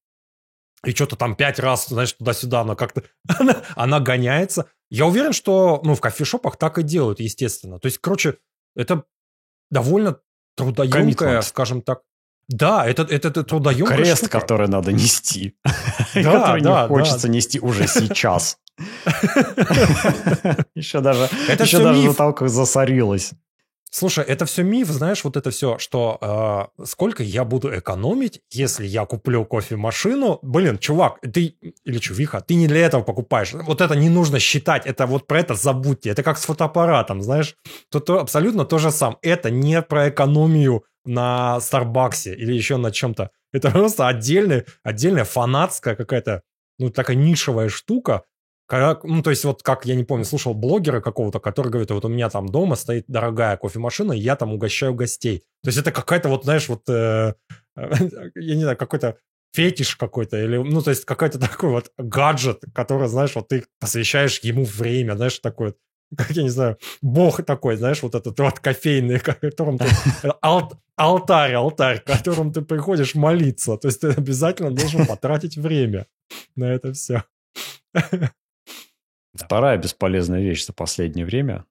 и 0.85 0.91
что-то 0.91 1.15
там 1.15 1.35
пять 1.35 1.59
раз, 1.59 1.87
знаешь, 1.87 2.13
туда-сюда 2.13 2.61
она 2.61 2.75
как-то, 2.75 3.03
она, 3.39 3.63
она 3.75 3.99
гоняется. 3.99 4.67
Я 4.89 5.05
уверен, 5.05 5.33
что, 5.33 5.81
ну, 5.83 5.95
в 5.95 6.01
кофешопах 6.01 6.57
так 6.57 6.77
и 6.77 6.83
делают, 6.83 7.19
естественно. 7.19 7.79
То 7.79 7.87
есть, 7.87 7.99
короче, 7.99 8.37
это 8.75 9.03
довольно 9.69 10.19
трудоемкая, 10.55 11.41
скажем 11.41 11.81
так, 11.81 12.01
да, 12.47 12.85
это, 12.87 13.03
это, 13.03 13.27
это 13.27 13.43
трудоемкая 13.43 13.97
Крест, 13.97 14.23
штука. 14.23 14.39
который 14.39 14.67
надо 14.67 14.91
нести. 14.91 15.55
Да, 16.15 16.23
который 16.23 16.61
не 16.61 16.87
хочется 16.87 17.29
нести 17.29 17.59
уже 17.59 17.87
сейчас. 17.87 18.57
Еще 20.73 21.01
даже, 21.01 21.29
еще 21.59 21.79
даже 21.83 22.01
Наталка 22.01 22.47
засорилась. 22.47 23.33
Слушай, 23.91 24.23
это 24.25 24.45
все 24.45 24.61
миф, 24.61 24.87
знаешь, 24.87 25.23
вот 25.23 25.35
это 25.35 25.49
все, 25.49 25.79
что 25.79 26.69
э, 26.79 26.85
сколько 26.85 27.23
я 27.23 27.43
буду 27.43 27.75
экономить, 27.75 28.41
если 28.51 28.85
я 28.85 29.05
куплю 29.05 29.45
кофемашину. 29.45 30.39
Блин, 30.43 30.77
чувак, 30.77 31.19
ты 31.21 31.55
или 31.85 31.97
чувиха, 31.97 32.39
ты 32.41 32.53
не 32.53 32.67
для 32.67 32.85
этого 32.85 33.01
покупаешь. 33.01 33.53
Вот 33.53 33.81
это 33.81 33.95
не 33.95 34.09
нужно 34.09 34.37
считать, 34.39 34.85
это 34.85 35.07
вот 35.07 35.25
про 35.25 35.39
это 35.39 35.55
забудьте. 35.55 36.11
Это 36.11 36.21
как 36.21 36.37
с 36.37 36.45
фотоаппаратом, 36.45 37.23
знаешь. 37.23 37.55
Тут 37.89 38.05
то, 38.05 38.19
абсолютно 38.19 38.63
то 38.63 38.77
же 38.77 38.91
самое. 38.91 39.17
Это 39.23 39.49
не 39.49 39.81
про 39.81 40.09
экономию 40.09 40.83
на 41.05 41.59
Старбаксе 41.59 42.35
или 42.35 42.53
еще 42.53 42.77
на 42.77 42.91
чем-то. 42.91 43.31
Это 43.51 43.71
просто 43.71 44.07
отдельная, 44.07 44.65
отдельная 44.83 45.25
фанатская 45.25 45.95
какая-то, 45.95 46.43
ну, 46.77 46.91
такая 46.91 47.17
нишевая 47.17 47.69
штука, 47.69 48.23
как, 48.69 49.03
ну, 49.03 49.23
то 49.23 49.31
есть, 49.31 49.43
вот 49.45 49.63
как, 49.63 49.87
я 49.87 49.95
не 49.95 50.03
помню, 50.03 50.25
слушал 50.25 50.53
блогера 50.53 51.01
какого-то, 51.01 51.39
который 51.39 51.69
говорит, 51.69 51.89
вот 51.89 52.05
у 52.05 52.07
меня 52.07 52.29
там 52.29 52.47
дома 52.47 52.75
стоит 52.75 53.05
дорогая 53.07 53.57
кофемашина, 53.57 54.13
и 54.13 54.19
я 54.19 54.35
там 54.35 54.53
угощаю 54.53 54.93
гостей. 54.93 55.39
То 55.63 55.69
есть, 55.69 55.79
это 55.79 55.91
какая-то 55.91 56.29
вот, 56.29 56.43
знаешь, 56.43 56.69
вот, 56.69 56.87
э, 56.87 57.33
я 57.75 58.55
не 58.55 58.61
знаю, 58.61 58.77
какой-то 58.77 59.17
фетиш 59.53 59.95
какой-то, 59.95 60.37
или, 60.37 60.57
ну, 60.57 60.83
то 60.83 60.91
есть, 60.91 61.03
какой-то 61.05 61.39
такой 61.49 61.71
вот 61.71 61.91
гаджет, 61.97 62.61
который, 62.75 63.07
знаешь, 63.07 63.33
вот 63.33 63.47
ты 63.47 63.65
посвящаешь 63.79 64.39
ему 64.41 64.65
время, 64.65 65.15
знаешь, 65.15 65.39
такой 65.39 65.73
как 66.17 66.29
я 66.31 66.43
не 66.43 66.49
знаю, 66.49 66.77
бог 67.01 67.43
такой, 67.43 67.75
знаешь, 67.75 68.03
вот 68.03 68.13
этот 68.13 68.39
вот 68.39 68.59
кофейный, 68.59 69.19
которым 69.41 69.79
ты, 69.79 69.87
ал, 70.43 70.71
алтарь, 70.95 71.53
алтарь, 71.53 72.03
которым 72.05 72.53
ты 72.53 72.61
приходишь 72.61 73.15
молиться. 73.15 73.77
То 73.77 73.87
есть 73.87 74.01
ты 74.01 74.09
обязательно 74.09 74.69
должен 74.69 75.07
потратить 75.07 75.57
время 75.57 76.05
на 76.55 76.65
это 76.65 76.93
все. 76.93 77.23
Вторая 79.49 79.79
бесполезная 79.79 80.41
вещь 80.41 80.67
за 80.67 80.73
последнее 80.73 81.25
время. 81.25 81.65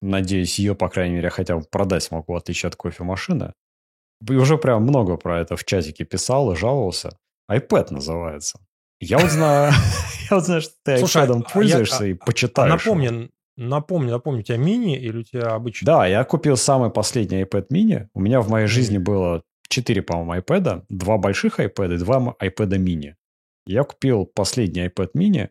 Надеюсь, 0.00 0.58
ее, 0.58 0.74
по 0.74 0.88
крайней 0.88 1.16
мере, 1.16 1.28
хотя 1.28 1.58
бы 1.58 1.64
продать 1.70 2.02
смогу, 2.02 2.32
в 2.32 2.36
отличие 2.36 2.68
от 2.68 2.76
кофемашины. 2.76 3.52
И 4.26 4.32
уже 4.32 4.56
прям 4.56 4.84
много 4.84 5.18
про 5.18 5.38
это 5.38 5.56
в 5.56 5.64
чатике 5.66 6.06
писал 6.06 6.50
и 6.50 6.56
жаловался. 6.56 7.18
iPad 7.50 7.92
называется. 7.92 8.58
Я 9.00 9.18
вот 9.18 9.30
знаю, 9.30 9.74
я 10.30 10.36
вот 10.36 10.46
знаю, 10.46 10.62
что 10.62 10.72
ты 10.82 10.92
iPad 10.94 11.42
а 11.44 11.52
пользуешься 11.52 12.04
я, 12.04 12.10
и 12.12 12.14
почитаешь. 12.14 12.70
Напомни, 12.70 13.30
напомни, 13.58 14.10
напомни, 14.10 14.40
у 14.40 14.42
тебя 14.42 14.56
мини 14.56 14.96
или 14.96 15.18
у 15.18 15.22
тебя 15.24 15.48
обычный? 15.48 15.84
Да, 15.84 16.06
я 16.06 16.24
купил 16.24 16.56
самый 16.56 16.88
последний 16.88 17.42
iPad 17.42 17.66
mini. 17.70 18.08
У 18.14 18.20
меня 18.20 18.40
в 18.40 18.48
моей 18.48 18.66
жизни 18.66 18.96
было 18.96 19.42
4, 19.68 20.00
по-моему, 20.00 20.36
iPad, 20.36 20.86
два 20.88 21.18
больших 21.18 21.60
iPad 21.60 21.96
и 21.96 21.98
два 21.98 22.34
iPad 22.40 22.78
mini. 22.78 23.12
Я 23.66 23.84
купил 23.84 24.24
последний 24.24 24.86
iPad 24.86 25.10
mini, 25.14 25.50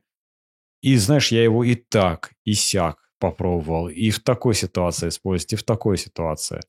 и, 0.82 0.96
знаешь, 0.98 1.32
я 1.32 1.44
его 1.44 1.63
и 1.63 1.76
так, 1.76 2.32
и 2.44 2.54
сяк 2.54 2.98
попробовал, 3.20 3.88
и 3.88 4.10
в 4.10 4.20
такой 4.20 4.56
ситуации 4.56 5.10
использовать, 5.10 5.54
и 5.54 5.56
в 5.56 5.63
такой 5.63 5.98
ситуации. 5.98 6.60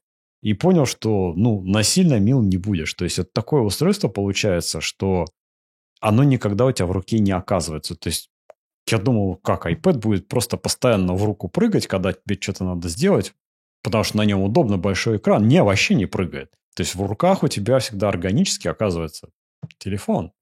И 0.43 0.55
понял, 0.55 0.87
что, 0.87 1.33
ну, 1.35 1.63
насильно 1.63 2.19
мил 2.19 2.43
не 2.43 2.59
будешь. 2.59 2.93
То 2.95 3.05
есть, 3.05 3.19
это 3.19 3.31
такое 3.33 3.63
устройство 3.63 4.09
получается, 4.09 4.81
что 4.81 5.27
оно 6.01 6.25
никогда 6.25 6.67
у 6.67 6.73
тебя 6.73 6.87
в 6.87 6.93
руке 6.93 7.21
не 7.21 7.33
оказывается. 7.33 7.95
То 7.95 8.09
есть, 8.09 8.29
я 8.91 8.99
думал, 8.99 9.37
как 9.37 9.67
iPad 9.67 9.99
будет 9.99 10.29
просто 10.29 10.57
постоянно 10.57 11.15
в 11.15 11.25
руку 11.25 11.49
прыгать, 11.49 11.87
когда 11.87 12.13
тебе 12.13 12.37
что-то 12.41 12.65
надо 12.65 12.89
сделать, 12.89 13.33
потому 13.83 14.05
что 14.05 14.19
на 14.19 14.25
нем 14.25 14.43
удобно 14.43 14.77
большой 14.77 15.19
экран. 15.19 15.47
Не, 15.47 15.63
вообще 15.63 15.95
не 15.95 16.07
прыгает. 16.07 16.51
То 16.75 16.83
есть, 16.83 16.97
в 16.97 17.07
руках 17.07 17.45
у 17.45 17.49
тебя 17.49 17.79
всегда 17.79 18.09
органически 18.09 18.69
оказывается 18.69 19.31
телефон. 19.79 20.33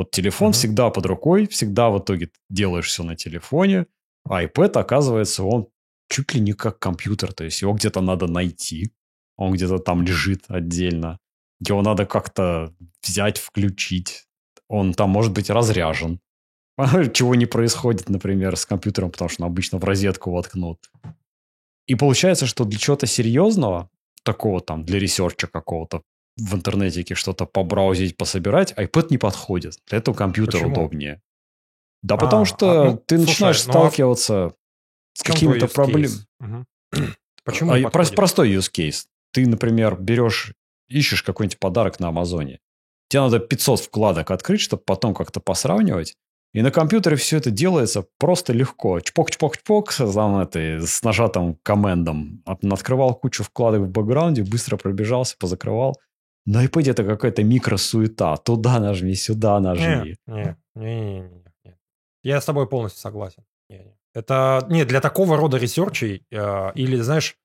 Вот 0.00 0.12
телефон 0.12 0.48
mm-hmm. 0.48 0.54
всегда 0.54 0.88
под 0.88 1.04
рукой, 1.04 1.46
всегда 1.46 1.90
в 1.90 1.98
итоге 1.98 2.30
делаешь 2.48 2.86
все 2.86 3.02
на 3.02 3.16
телефоне, 3.16 3.84
а 4.24 4.42
iPad, 4.42 4.78
оказывается, 4.78 5.44
он 5.44 5.68
чуть 6.08 6.32
ли 6.32 6.40
не 6.40 6.54
как 6.54 6.78
компьютер, 6.78 7.34
то 7.34 7.44
есть 7.44 7.60
его 7.60 7.74
где-то 7.74 8.00
надо 8.00 8.26
найти, 8.26 8.94
он 9.36 9.52
где-то 9.52 9.78
там 9.78 10.02
лежит 10.02 10.44
отдельно, 10.48 11.18
его 11.68 11.82
надо 11.82 12.06
как-то 12.06 12.74
взять, 13.06 13.36
включить, 13.36 14.24
он 14.68 14.94
там 14.94 15.10
может 15.10 15.34
быть 15.34 15.50
разряжен, 15.50 16.20
чего 17.12 17.34
не 17.34 17.44
происходит, 17.44 18.08
например, 18.08 18.56
с 18.56 18.64
компьютером, 18.64 19.10
потому 19.10 19.28
что 19.28 19.42
он 19.42 19.50
обычно 19.50 19.76
в 19.76 19.84
розетку 19.84 20.30
воткнут. 20.30 20.78
И 21.86 21.94
получается, 21.94 22.46
что 22.46 22.64
для 22.64 22.78
чего-то 22.78 23.06
серьезного, 23.06 23.90
такого 24.22 24.62
там, 24.62 24.82
для 24.82 24.98
research 24.98 25.41
а 25.41 25.46
какого-то, 25.46 26.00
в 26.40 26.54
интернете 26.54 27.14
что-то 27.14 27.46
побраузить, 27.46 28.16
пособирать, 28.16 28.72
iPad 28.72 29.08
не 29.10 29.18
подходит. 29.18 29.76
Для 29.88 29.98
этого 29.98 30.14
компьютер 30.14 30.60
Почему? 30.60 30.72
удобнее. 30.72 31.20
Да 32.02 32.14
а, 32.14 32.18
потому 32.18 32.44
что 32.44 32.82
а, 32.82 32.84
ну, 32.92 32.96
ты 32.96 33.16
слушай, 33.16 33.30
начинаешь 33.30 33.66
ну, 33.66 33.72
сталкиваться 33.72 34.44
а... 34.46 34.52
с 35.14 35.22
какими-то 35.22 35.68
проблемами. 35.68 36.24
Угу. 36.40 36.66
Почему? 37.44 37.72
А, 37.72 37.90
простой 37.90 38.50
use 38.50 38.70
case. 38.72 39.04
Ты, 39.32 39.46
например, 39.46 39.96
берешь, 40.00 40.54
ищешь 40.88 41.22
какой-нибудь 41.22 41.58
подарок 41.58 42.00
на 42.00 42.08
Амазоне. 42.08 42.58
Тебе 43.08 43.22
надо 43.22 43.38
500 43.40 43.80
вкладок 43.80 44.30
открыть, 44.30 44.60
чтобы 44.60 44.82
потом 44.84 45.14
как-то 45.14 45.40
посравнивать. 45.40 46.14
И 46.52 46.62
на 46.62 46.72
компьютере 46.72 47.16
все 47.16 47.36
это 47.36 47.50
делается 47.50 48.06
просто 48.18 48.52
легко. 48.52 48.98
Чпок-чпок-чпок 48.98 49.92
там, 49.92 50.38
это, 50.38 50.84
с 50.84 51.02
нажатым 51.02 51.56
комендом. 51.62 52.42
Открывал 52.44 53.14
кучу 53.14 53.44
вкладок 53.44 53.82
в 53.82 53.88
бэкграунде, 53.88 54.42
быстро 54.42 54.76
пробежался, 54.76 55.36
позакрывал. 55.38 55.96
На 56.46 56.64
iPad 56.66 56.90
это 56.90 57.04
какая-то 57.04 57.42
микросуета. 57.44 58.36
Туда 58.36 58.80
нажми, 58.80 59.14
сюда 59.14 59.60
нажми. 59.60 60.16
Не, 60.26 60.34
не, 60.34 60.56
не, 60.74 61.20
не, 61.20 61.44
не. 61.64 61.78
Я 62.22 62.40
с 62.40 62.44
тобой 62.44 62.68
полностью 62.68 63.00
согласен. 63.00 63.44
Не, 63.68 63.78
не. 63.78 63.96
Это 64.14 64.66
не 64.68 64.84
для 64.84 65.00
такого 65.00 65.36
рода 65.36 65.56
research 65.56 66.12
ей 66.12 66.26
э, 66.30 66.72
или, 66.74 66.96
знаешь, 66.96 67.36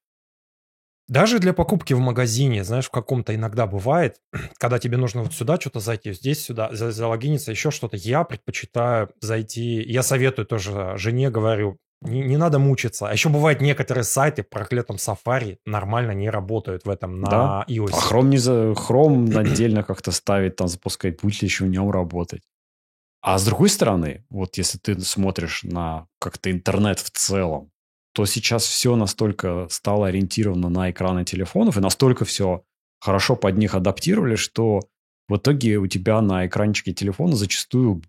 даже 1.08 1.38
для 1.38 1.54
покупки 1.54 1.93
в 1.93 2.00
магазине, 2.00 2.64
знаешь, 2.64 2.88
в 2.88 2.91
каком-то 2.91 3.36
иногда 3.36 3.68
бывает, 3.68 4.20
когда 4.58 4.80
тебе 4.80 4.98
нужно 4.98 5.22
вот 5.22 5.34
сюда 5.34 5.60
что-то 5.60 5.80
зайти, 5.80 6.14
здесь 6.14 6.43
сюда 6.43 6.70
залогиниться, 6.72 7.52
еще 7.52 7.70
что-то. 7.70 7.98
Я 7.98 8.24
предпочитаю 8.24 9.12
зайти, 9.22 9.84
я 9.84 10.02
советую 10.02 10.48
тоже 10.48 10.93
жене, 10.98 11.30
говорю, 11.30 11.78
не, 12.02 12.22
не 12.22 12.38
надо 12.38 12.60
мучиться. 12.60 13.08
А 13.08 13.14
еще 13.14 13.30
бывают 13.30 13.62
некоторые 13.62 14.04
сайты 14.04 14.43
проклятом 14.43 14.98
Safari 14.98 15.58
нормально 15.66 16.12
не 16.12 16.30
работают 16.30 16.86
в 16.86 16.89
этом 16.89 17.20
на 17.20 17.30
да? 17.30 17.66
iOS. 17.68 17.91
А 17.93 18.14
Chrome, 18.14 18.28
не 18.28 18.38
за... 18.38 18.72
Chrome 18.72 19.36
отдельно 19.38 19.84
как-то 19.84 20.12
ставить, 20.12 20.56
там 20.56 20.68
запускать, 20.68 21.22
будет 21.22 21.41
ли 21.41 21.48
еще 21.48 21.66
в 21.66 21.70
нем 21.70 21.89
работать. 21.91 22.41
А 23.22 23.39
с 23.39 23.46
другой 23.46 23.70
стороны, 23.70 24.24
вот 24.30 24.58
если 24.58 24.78
ты 24.78 25.00
смотришь 25.02 25.64
на 25.64 26.08
как-то 26.20 26.52
интернет 26.52 27.00
в 27.00 27.10
целом, 27.10 27.72
то 28.14 28.26
сейчас 28.26 28.66
все 28.66 28.96
настолько 28.96 29.68
стало 29.70 30.08
ориентировано 30.08 30.70
на 30.70 30.91
экраны 30.91 31.26
телефонов, 31.26 31.78
и 31.78 31.82
настолько 31.82 32.24
все 32.24 32.64
хорошо 33.00 33.36
под 33.36 33.58
них 33.58 33.74
адаптировали, 33.76 34.36
что 34.36 34.82
в 35.28 35.38
итоге 35.38 35.78
у 35.78 35.88
тебя 35.88 36.22
на 36.22 36.46
экранчике 36.46 36.93
телефона 36.93 37.36
зачастую 37.36 38.04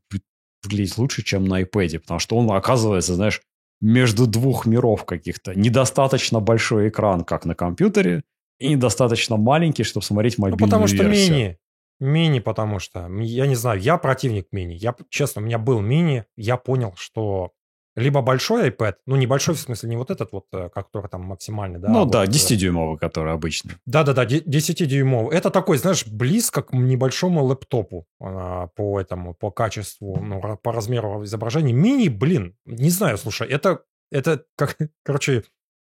выглядит 0.63 0.99
лучше, 0.99 1.23
чем 1.23 1.47
на 1.47 1.63
iPad, 1.63 2.01
потому 2.01 2.21
что 2.21 2.37
он 2.37 2.51
оказывается, 2.51 3.15
знаешь, 3.15 3.41
между 3.81 4.27
двух 4.27 4.67
миров 4.67 5.05
каких-то. 5.05 5.55
Недостаточно 5.55 6.41
большой 6.41 6.89
экран, 6.89 7.25
как 7.25 7.45
на 7.45 7.55
компьютере, 7.55 8.23
и 8.59 8.71
недостаточно 8.71 9.37
маленький, 9.37 9.85
чтобы 9.85 10.05
смотреть 10.05 10.39
мобильную 10.39 10.61
Ну, 10.61 10.67
потому 10.67 10.87
что 10.87 11.05
версию. 11.05 11.35
мини. 11.35 11.59
Мини, 11.99 12.41
потому 12.41 12.79
что, 12.79 13.09
я 13.21 13.47
не 13.47 13.55
знаю, 13.55 13.81
я 13.81 13.97
противник 13.97 14.49
мини. 14.53 14.75
Я, 14.75 14.95
честно, 15.09 15.43
у 15.43 15.45
меня 15.45 15.59
был 15.59 15.81
мини, 15.81 16.25
я 16.37 16.57
понял, 16.57 16.93
что 16.97 17.53
либо 17.97 18.21
большой 18.21 18.69
iPad, 18.69 18.97
ну, 19.07 19.17
небольшой 19.17 19.55
в 19.55 19.59
смысле 19.59 19.89
не 19.89 19.97
вот 19.97 20.11
этот 20.11 20.31
вот, 20.31 20.45
э, 20.53 20.69
который 20.69 21.09
там 21.09 21.23
максимальный, 21.23 21.81
да. 21.81 21.89
Ну 21.89 22.03
а 22.03 22.05
да, 22.05 22.21
вот, 22.21 22.29
э, 22.29 22.31
10-дюймовый, 22.31 22.99
который 22.99 23.33
обычный. 23.33 23.73
Да-да-да, 23.87 24.27
10-дюймовый. 24.27 25.35
Это 25.35 25.51
такой, 25.51 25.79
знаешь, 25.79 26.07
близко 26.07 26.63
к 26.63 26.75
небольшому 26.75 27.43
лэптопу 27.43 28.07
а, 28.21 28.67
по 28.69 29.01
этому, 29.01 29.35
по 29.35 29.51
качеству, 29.51 30.21
ну, 30.21 30.59
по 30.59 30.73
размеру 30.73 31.25
изображения. 31.25 31.73
Мини, 31.73 32.09
блин, 32.09 32.55
не 32.67 32.91
знаю, 32.91 33.17
слушай, 33.17 33.49
это, 33.49 33.83
это 34.11 34.45
как, 34.57 34.77
короче, 35.03 35.45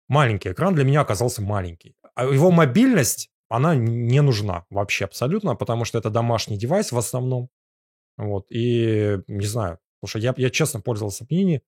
маленький 0.07 0.51
экран 0.51 0.75
для 0.75 0.83
меня 0.83 1.01
оказался 1.01 1.41
маленький. 1.41 1.95
А 2.13 2.25
его 2.25 2.51
мобильность, 2.51 3.31
она 3.49 3.75
не 3.75 4.21
нужна 4.21 4.65
вообще 4.69 5.05
абсолютно, 5.05 5.55
потому 5.55 5.85
что 5.85 5.97
это 5.97 6.11
домашний 6.11 6.57
девайс 6.57 6.91
в 6.91 6.97
основном. 6.99 7.49
Вот, 8.17 8.45
и 8.51 9.17
не 9.27 9.45
знаю, 9.47 9.79
слушай, 10.01 10.21
я, 10.21 10.35
я 10.37 10.49
честно 10.51 10.81
пользовался 10.81 11.25
мини 11.31 11.63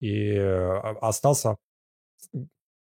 и 0.00 0.32
э, 0.34 0.78
остался... 1.00 1.56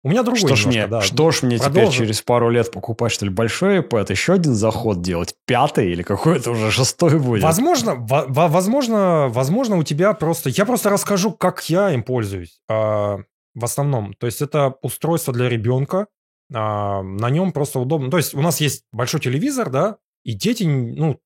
У 0.04 0.10
меня 0.10 0.22
другой 0.22 0.38
Что 0.38 0.54
ж, 0.54 0.66
немножко, 0.66 0.68
мне, 0.78 0.86
да. 0.86 1.00
что 1.00 1.30
ж 1.32 1.42
мне 1.42 1.58
теперь 1.58 1.88
через 1.90 2.22
пару 2.22 2.50
лет 2.50 2.70
покупать, 2.70 3.10
что 3.10 3.24
ли, 3.24 3.32
большой 3.32 3.80
iPad, 3.80 4.06
еще 4.12 4.34
один 4.34 4.54
заход 4.54 5.02
делать, 5.02 5.34
пятый 5.44 5.90
или 5.90 6.02
какой-то 6.04 6.52
уже 6.52 6.70
шестой 6.70 7.18
будет? 7.18 7.42
Возможно, 7.42 7.96
во- 7.96 8.24
во- 8.28 8.46
возможно, 8.48 9.26
возможно, 9.28 9.76
у 9.76 9.82
тебя 9.82 10.14
просто... 10.14 10.50
Я 10.50 10.64
просто 10.66 10.88
расскажу, 10.90 11.32
как 11.32 11.68
я 11.68 11.90
им 11.90 12.04
пользуюсь. 12.04 12.60
а, 12.68 13.18
в 13.54 13.64
основном. 13.64 14.14
То 14.14 14.26
есть 14.26 14.40
это 14.40 14.76
устройство 14.82 15.34
для 15.34 15.48
ребенка. 15.48 16.06
а, 16.54 17.02
на 17.02 17.28
нем 17.28 17.50
просто 17.50 17.80
удобно. 17.80 18.08
То 18.08 18.18
есть 18.18 18.34
у 18.34 18.40
нас 18.40 18.60
есть 18.60 18.84
большой 18.92 19.18
телевизор, 19.20 19.68
да, 19.68 19.96
и 20.24 20.32
дети, 20.34 20.62
ну, 20.62 21.18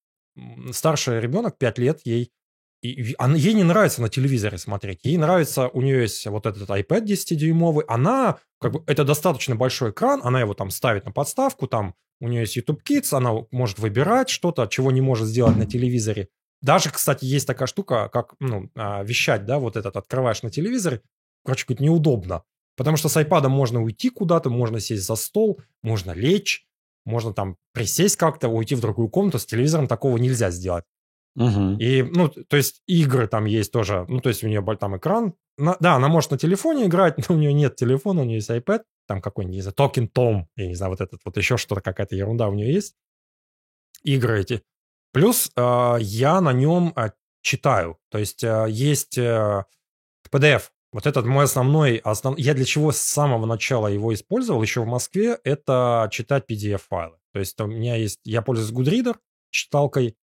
старший 0.71 1.19
ребенок, 1.21 1.59
5 1.59 1.77
лет, 1.77 1.99
ей 2.05 2.31
и, 2.91 3.15
она- 3.17 3.37
ей 3.37 3.53
не 3.53 3.63
нравится 3.63 4.01
на 4.01 4.09
телевизоре 4.09 4.57
смотреть. 4.57 4.99
Ей 5.03 5.17
нравится, 5.17 5.69
у 5.69 5.81
нее 5.81 6.01
есть 6.01 6.25
вот 6.27 6.45
этот 6.45 6.69
iPad 6.69 7.05
10-дюймовый. 7.05 7.85
Она, 7.87 8.37
как 8.59 8.73
бы, 8.73 8.83
это 8.87 9.03
достаточно 9.03 9.55
большой 9.55 9.91
экран, 9.91 10.21
она 10.23 10.41
его 10.41 10.53
там 10.53 10.69
ставит 10.69 11.05
на 11.05 11.11
подставку, 11.11 11.67
там 11.67 11.95
у 12.19 12.27
нее 12.27 12.41
есть 12.41 12.55
YouTube 12.55 12.81
Kids, 12.87 13.15
она 13.15 13.33
может 13.51 13.79
выбирать 13.79 14.29
что-то, 14.29 14.67
чего 14.67 14.91
не 14.91 15.01
может 15.01 15.27
сделать 15.27 15.57
на 15.57 15.65
телевизоре. 15.65 16.27
Даже, 16.61 16.89
кстати, 16.89 17.25
есть 17.25 17.47
такая 17.47 17.67
штука, 17.67 18.09
как 18.11 18.35
ну, 18.39 18.69
а, 18.75 19.03
вещать, 19.03 19.45
да, 19.45 19.59
вот 19.59 19.75
этот 19.75 19.97
открываешь 19.97 20.43
на 20.43 20.49
телевизоре, 20.49 21.01
короче, 21.43 21.65
говоря, 21.67 21.85
неудобно. 21.85 22.43
Потому 22.75 22.97
что 22.97 23.09
с 23.09 23.17
iPad 23.17 23.49
можно 23.49 23.83
уйти 23.83 24.09
куда-то, 24.09 24.49
можно 24.49 24.79
сесть 24.79 25.05
за 25.05 25.15
стол, 25.15 25.59
можно 25.83 26.11
лечь, 26.11 26.65
можно 27.05 27.33
там 27.33 27.57
присесть 27.73 28.15
как-то, 28.15 28.47
уйти 28.47 28.75
в 28.75 28.79
другую 28.81 29.09
комнату. 29.09 29.39
С 29.39 29.45
телевизором 29.45 29.87
такого 29.87 30.17
нельзя 30.17 30.51
сделать. 30.51 30.85
Мгм. 31.35 31.77
И, 31.77 32.03
ну, 32.03 32.29
то 32.29 32.57
есть 32.57 32.81
игры 32.87 33.27
там 33.27 33.45
есть 33.45 33.71
тоже, 33.71 34.05
ну, 34.07 34.19
то 34.19 34.29
есть 34.29 34.43
у 34.43 34.47
нее 34.47 34.63
там 34.79 34.97
экран. 34.97 35.33
На- 35.57 35.77
да, 35.79 35.95
она 35.95 36.07
может 36.07 36.31
на 36.31 36.37
телефоне 36.37 36.85
играть, 36.85 37.17
но 37.29 37.35
у 37.35 37.37
нее 37.37 37.53
нет 37.53 37.75
телефона, 37.75 38.21
у 38.21 38.25
нее 38.25 38.37
есть 38.37 38.49
iPad, 38.49 38.83
там 39.07 39.21
какой-нибудь, 39.21 39.55
не 39.55 39.61
знаю, 39.61 39.75
Talking 39.75 40.11
Tom, 40.11 40.45
я 40.55 40.67
не 40.67 40.75
знаю, 40.75 40.91
вот 40.91 41.01
этот, 41.01 41.21
вот 41.25 41.37
еще 41.37 41.57
что-то, 41.57 41.81
какая-то 41.81 42.15
ерунда 42.15 42.47
у 42.49 42.53
нее 42.53 42.71
есть. 42.71 42.95
Игры 44.03 44.41
эти. 44.41 44.63
Плюс 45.11 45.51
э, 45.55 45.95
я 45.99 46.41
на 46.41 46.53
нем 46.53 46.93
э, 46.95 47.11
читаю, 47.41 47.99
то 48.09 48.17
есть 48.17 48.43
э, 48.43 48.65
есть 48.69 49.17
э, 49.17 49.65
PDF. 50.31 50.63
Вот 50.91 51.07
этот 51.07 51.25
мой 51.25 51.45
основной, 51.45 51.97
основ... 51.97 52.37
я 52.37 52.53
для 52.53 52.65
чего 52.65 52.91
с 52.91 52.97
самого 52.97 53.45
начала 53.45 53.87
его 53.87 54.13
использовал 54.13 54.61
еще 54.61 54.81
в 54.81 54.87
Москве, 54.87 55.39
это 55.43 56.07
читать 56.11 56.45
PDF-файлы. 56.49 57.17
То 57.31 57.39
есть 57.39 57.59
у 57.59 57.65
меня 57.65 57.95
есть, 57.95 58.19
я 58.25 58.43
пользуюсь 58.43 58.71
Goodreader, 58.71 59.15
читалкой, 59.49 60.15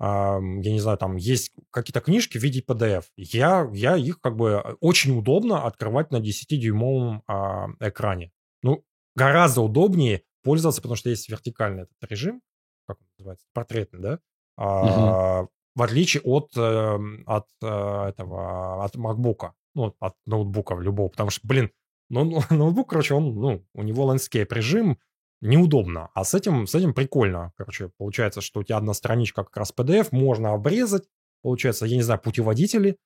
я 0.00 0.38
не 0.40 0.78
знаю, 0.78 0.96
там 0.96 1.16
есть 1.16 1.50
какие-то 1.70 2.00
книжки 2.00 2.38
в 2.38 2.42
виде 2.42 2.62
PDF. 2.66 3.04
Я, 3.16 3.68
я 3.72 3.96
их 3.96 4.20
как 4.20 4.36
бы 4.36 4.62
э, 4.64 4.74
очень 4.80 5.18
удобно 5.18 5.64
открывать 5.64 6.12
на 6.12 6.18
10-дюймовом 6.18 7.22
а, 7.26 7.66
экране. 7.80 8.30
Ну, 8.62 8.84
гораздо 9.16 9.62
удобнее 9.62 10.22
пользоваться, 10.44 10.80
потому 10.80 10.96
что 10.96 11.10
есть 11.10 11.28
вертикальный 11.28 11.82
этот 11.82 12.10
режим, 12.10 12.42
как 12.86 12.98
он 13.00 13.06
называется, 13.18 13.46
портретный, 13.52 14.00
да? 14.00 14.20
А, 14.56 15.46
В 15.74 15.82
отличие 15.82 16.22
от, 16.22 16.56
эм, 16.56 17.24
от 17.26 17.46
э, 17.62 17.66
этого, 17.66 18.84
от 18.84 18.94
MacBook, 18.94 19.50
ну, 19.74 19.94
от 19.98 20.14
ноутбука 20.26 20.76
любого, 20.76 21.08
потому 21.08 21.30
что, 21.30 21.46
блин, 21.46 21.70
ну, 22.08 22.24
ну, 22.24 22.40
ноутбук, 22.50 22.90
короче, 22.90 23.14
он, 23.14 23.34
ну, 23.34 23.66
у 23.74 23.82
него 23.82 24.12
landscape 24.12 24.52
режим, 24.52 24.98
неудобно. 25.40 26.10
А 26.14 26.24
с 26.24 26.34
этим, 26.34 26.66
с 26.66 26.74
этим 26.74 26.94
прикольно. 26.94 27.52
Короче, 27.56 27.90
получается, 27.96 28.40
что 28.40 28.60
у 28.60 28.62
тебя 28.62 28.76
одна 28.76 28.94
страничка 28.94 29.44
как 29.44 29.56
раз 29.56 29.72
PDF, 29.76 30.08
можно 30.10 30.52
обрезать. 30.52 31.08
Получается, 31.42 31.86
я 31.86 31.96
не 31.96 32.02
знаю, 32.02 32.20
путеводители. 32.20 32.98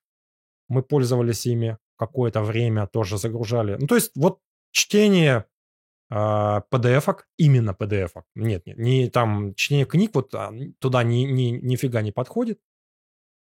Мы 0.68 0.82
пользовались 0.82 1.46
ими 1.46 1.78
какое-то 1.96 2.42
время, 2.42 2.86
тоже 2.86 3.18
загружали. 3.18 3.76
Ну, 3.78 3.86
то 3.86 3.94
есть, 3.94 4.12
вот 4.16 4.40
чтение 4.70 5.46
а, 6.10 6.62
PDF-ок, 6.70 7.26
именно 7.38 7.70
PDF-ок. 7.78 8.24
Нет, 8.34 8.66
нет, 8.66 8.76
не 8.78 9.08
там 9.08 9.54
чтение 9.54 9.86
книг 9.86 10.10
вот 10.14 10.34
а, 10.34 10.52
туда 10.78 11.02
ни, 11.04 11.24
ни, 11.24 11.50
нифига 11.50 12.02
не 12.02 12.12
подходит. 12.12 12.60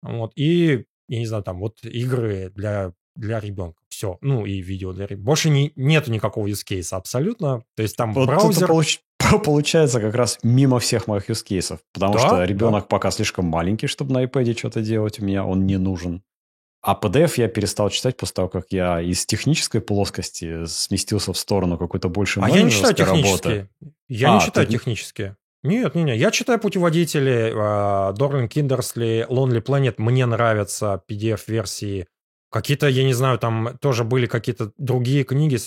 Вот, 0.01 0.32
и, 0.36 0.86
я 1.07 1.19
не 1.19 1.25
знаю, 1.25 1.43
там 1.43 1.59
вот 1.59 1.84
игры 1.84 2.49
для, 2.49 2.93
для 3.15 3.39
ребенка. 3.39 3.82
Все. 3.97 4.19
Ну, 4.21 4.45
и 4.45 4.61
видео 4.61 4.93
для. 4.93 5.07
Больше 5.17 5.49
не, 5.49 5.73
нету 5.75 6.11
никакого 6.11 6.45
use 6.45 6.63
case 6.69 6.89
абсолютно. 6.95 7.63
То 7.75 7.81
есть 7.81 7.97
там 7.97 8.13
Вот 8.13 8.27
браузер... 8.27 8.69
получ- 8.69 8.99
получается 9.43 9.99
как 9.99 10.13
раз 10.13 10.37
мимо 10.43 10.77
всех 10.77 11.07
моих 11.07 11.29
юзкейсов. 11.29 11.79
Потому 11.93 12.13
Да, 12.13 12.19
что 12.19 12.29
да. 12.37 12.45
ребенок 12.45 12.87
пока 12.89 13.09
слишком 13.09 13.45
маленький, 13.45 13.87
чтобы 13.87 14.13
на 14.13 14.23
iPad 14.23 14.55
что-то 14.55 14.81
делать. 14.83 15.19
У 15.19 15.25
меня 15.25 15.43
он 15.43 15.65
не 15.65 15.77
нужен. 15.77 16.21
А 16.83 16.93
PDF 16.93 17.33
я 17.37 17.47
перестал 17.47 17.89
читать 17.89 18.17
после 18.17 18.33
того, 18.35 18.49
как 18.49 18.65
я 18.69 19.01
из 19.01 19.25
технической 19.25 19.81
плоскости 19.81 20.65
сместился 20.67 21.33
в 21.33 21.37
сторону 21.39 21.79
какой-то 21.79 22.07
больше 22.07 22.39
А 22.39 22.49
я 22.51 22.61
не 22.61 22.69
читаю 22.69 22.95
работы. 22.99 23.17
технические. 23.23 23.69
Я 24.09 24.29
не 24.33 24.37
А, 24.37 24.41
читаю 24.41 24.67
ты 24.67 24.73
не- 24.73 24.77
технические. 24.77 25.37
Нет, 25.63 25.95
не, 25.95 26.03
не. 26.03 26.15
Я 26.15 26.29
читаю 26.29 26.59
путеводители, 26.59 27.51
Дорлин 28.15 28.47
Киндерсли, 28.47 29.25
Lonely 29.27 29.63
Planet. 29.63 29.95
Мне 29.97 30.27
нравятся 30.27 31.01
PDF-версии. 31.09 32.05
Какие-то, 32.57 32.87
я 32.87 33.03
не 33.03 33.13
знаю, 33.13 33.37
там 33.37 33.77
тоже 33.79 34.03
были 34.03 34.25
какие-то 34.25 34.71
другие 34.79 35.23
книги. 35.23 35.59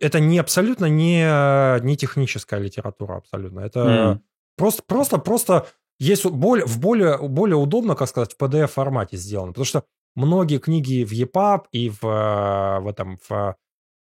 Это 0.00 0.20
не 0.20 0.38
абсолютно 0.38 0.86
не, 0.86 1.24
э, 1.26 1.80
не 1.82 1.96
техническая 1.96 2.60
литература 2.60 3.16
абсолютно. 3.16 3.60
Это 3.60 3.80
М. 3.80 4.22
просто, 4.56 4.82
просто, 4.86 5.18
просто 5.18 5.66
есть 5.98 6.24
более, 6.24 6.64
в 6.64 6.78
более, 6.78 7.18
более 7.18 7.56
удобно, 7.56 7.96
как 7.96 8.08
сказать, 8.08 8.32
в 8.32 8.40
PDF-формате 8.40 9.16
сделано. 9.16 9.48
Потому 9.48 9.64
что 9.64 9.82
многие 10.14 10.58
книги 10.58 11.02
в 11.02 11.12
EPUB 11.12 11.64
и 11.72 11.90
в, 11.90 12.04
э, 12.04 12.80
в 12.80 12.86
этом, 12.86 13.18
в, 13.28 13.56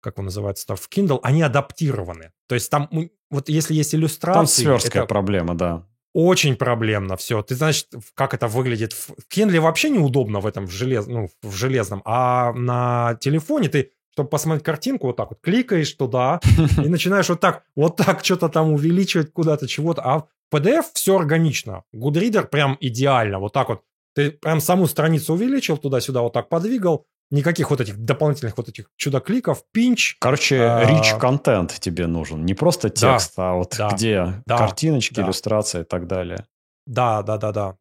как 0.00 0.18
он 0.18 0.24
называется, 0.24 0.76
в 0.76 0.88
Kindle, 0.88 1.20
они 1.22 1.42
адаптированы. 1.42 2.32
То 2.48 2.54
есть 2.54 2.70
там, 2.70 2.88
вот 3.30 3.50
если 3.50 3.74
есть 3.74 3.94
иллюстрации... 3.94 4.38
Там 4.38 4.46
сверстская 4.46 5.02
это 5.02 5.08
проблема, 5.08 5.54
да. 5.54 5.86
Очень 6.12 6.56
проблемно 6.56 7.16
все. 7.16 7.42
Ты 7.42 7.54
знаешь, 7.54 7.86
как 8.14 8.34
это 8.34 8.48
выглядит. 8.48 8.92
В 8.92 9.12
Kindle 9.32 9.60
вообще 9.60 9.90
неудобно 9.90 10.40
в 10.40 10.46
этом 10.46 10.66
в, 10.66 10.70
желез, 10.70 11.06
ну, 11.06 11.28
в 11.42 11.54
железном, 11.54 12.02
а 12.04 12.52
на 12.52 13.16
телефоне 13.20 13.68
ты, 13.68 13.92
чтобы 14.12 14.28
посмотреть 14.28 14.64
картинку, 14.64 15.06
вот 15.06 15.16
так 15.16 15.30
вот 15.30 15.40
кликаешь 15.40 15.92
туда 15.92 16.40
и 16.82 16.88
начинаешь 16.88 17.28
вот 17.28 17.40
так, 17.40 17.64
вот 17.76 17.96
так 17.96 18.24
что-то 18.24 18.48
там 18.48 18.72
увеличивать 18.72 19.32
куда-то, 19.32 19.68
чего-то. 19.68 20.02
А 20.02 20.18
в 20.18 20.54
PDF 20.54 20.84
все 20.94 21.16
органично. 21.16 21.84
Goodreader 21.94 22.46
прям 22.46 22.76
идеально. 22.80 23.38
Вот 23.38 23.52
так 23.52 23.68
вот. 23.68 23.82
Ты 24.12 24.32
прям 24.32 24.60
саму 24.60 24.88
страницу 24.88 25.34
увеличил, 25.34 25.76
туда-сюда 25.76 26.22
вот 26.22 26.32
так 26.32 26.48
подвигал. 26.48 27.06
Никаких 27.30 27.70
вот 27.70 27.80
этих 27.80 27.96
дополнительных 27.96 28.56
вот 28.56 28.68
этих 28.68 28.90
чудо-кликов, 28.96 29.62
пинч. 29.72 30.16
Короче, 30.18 30.60
А. 30.62 30.84
rich 30.84 31.18
контент 31.18 31.78
тебе 31.78 32.06
нужен. 32.08 32.44
Не 32.44 32.54
просто 32.54 32.88
Да, 32.88 32.94
текст, 32.94 33.34
а 33.36 33.54
вот 33.54 33.74
да, 33.78 33.90
где 33.90 34.42
да, 34.46 34.58
картиночки, 34.58 35.14
да. 35.14 35.22
иллюстрации 35.22 35.82
и 35.82 35.84
так 35.84 36.08
далее. 36.08 36.44
Да, 36.86 37.22
да, 37.22 37.36
да, 37.38 37.52
да, 37.52 37.76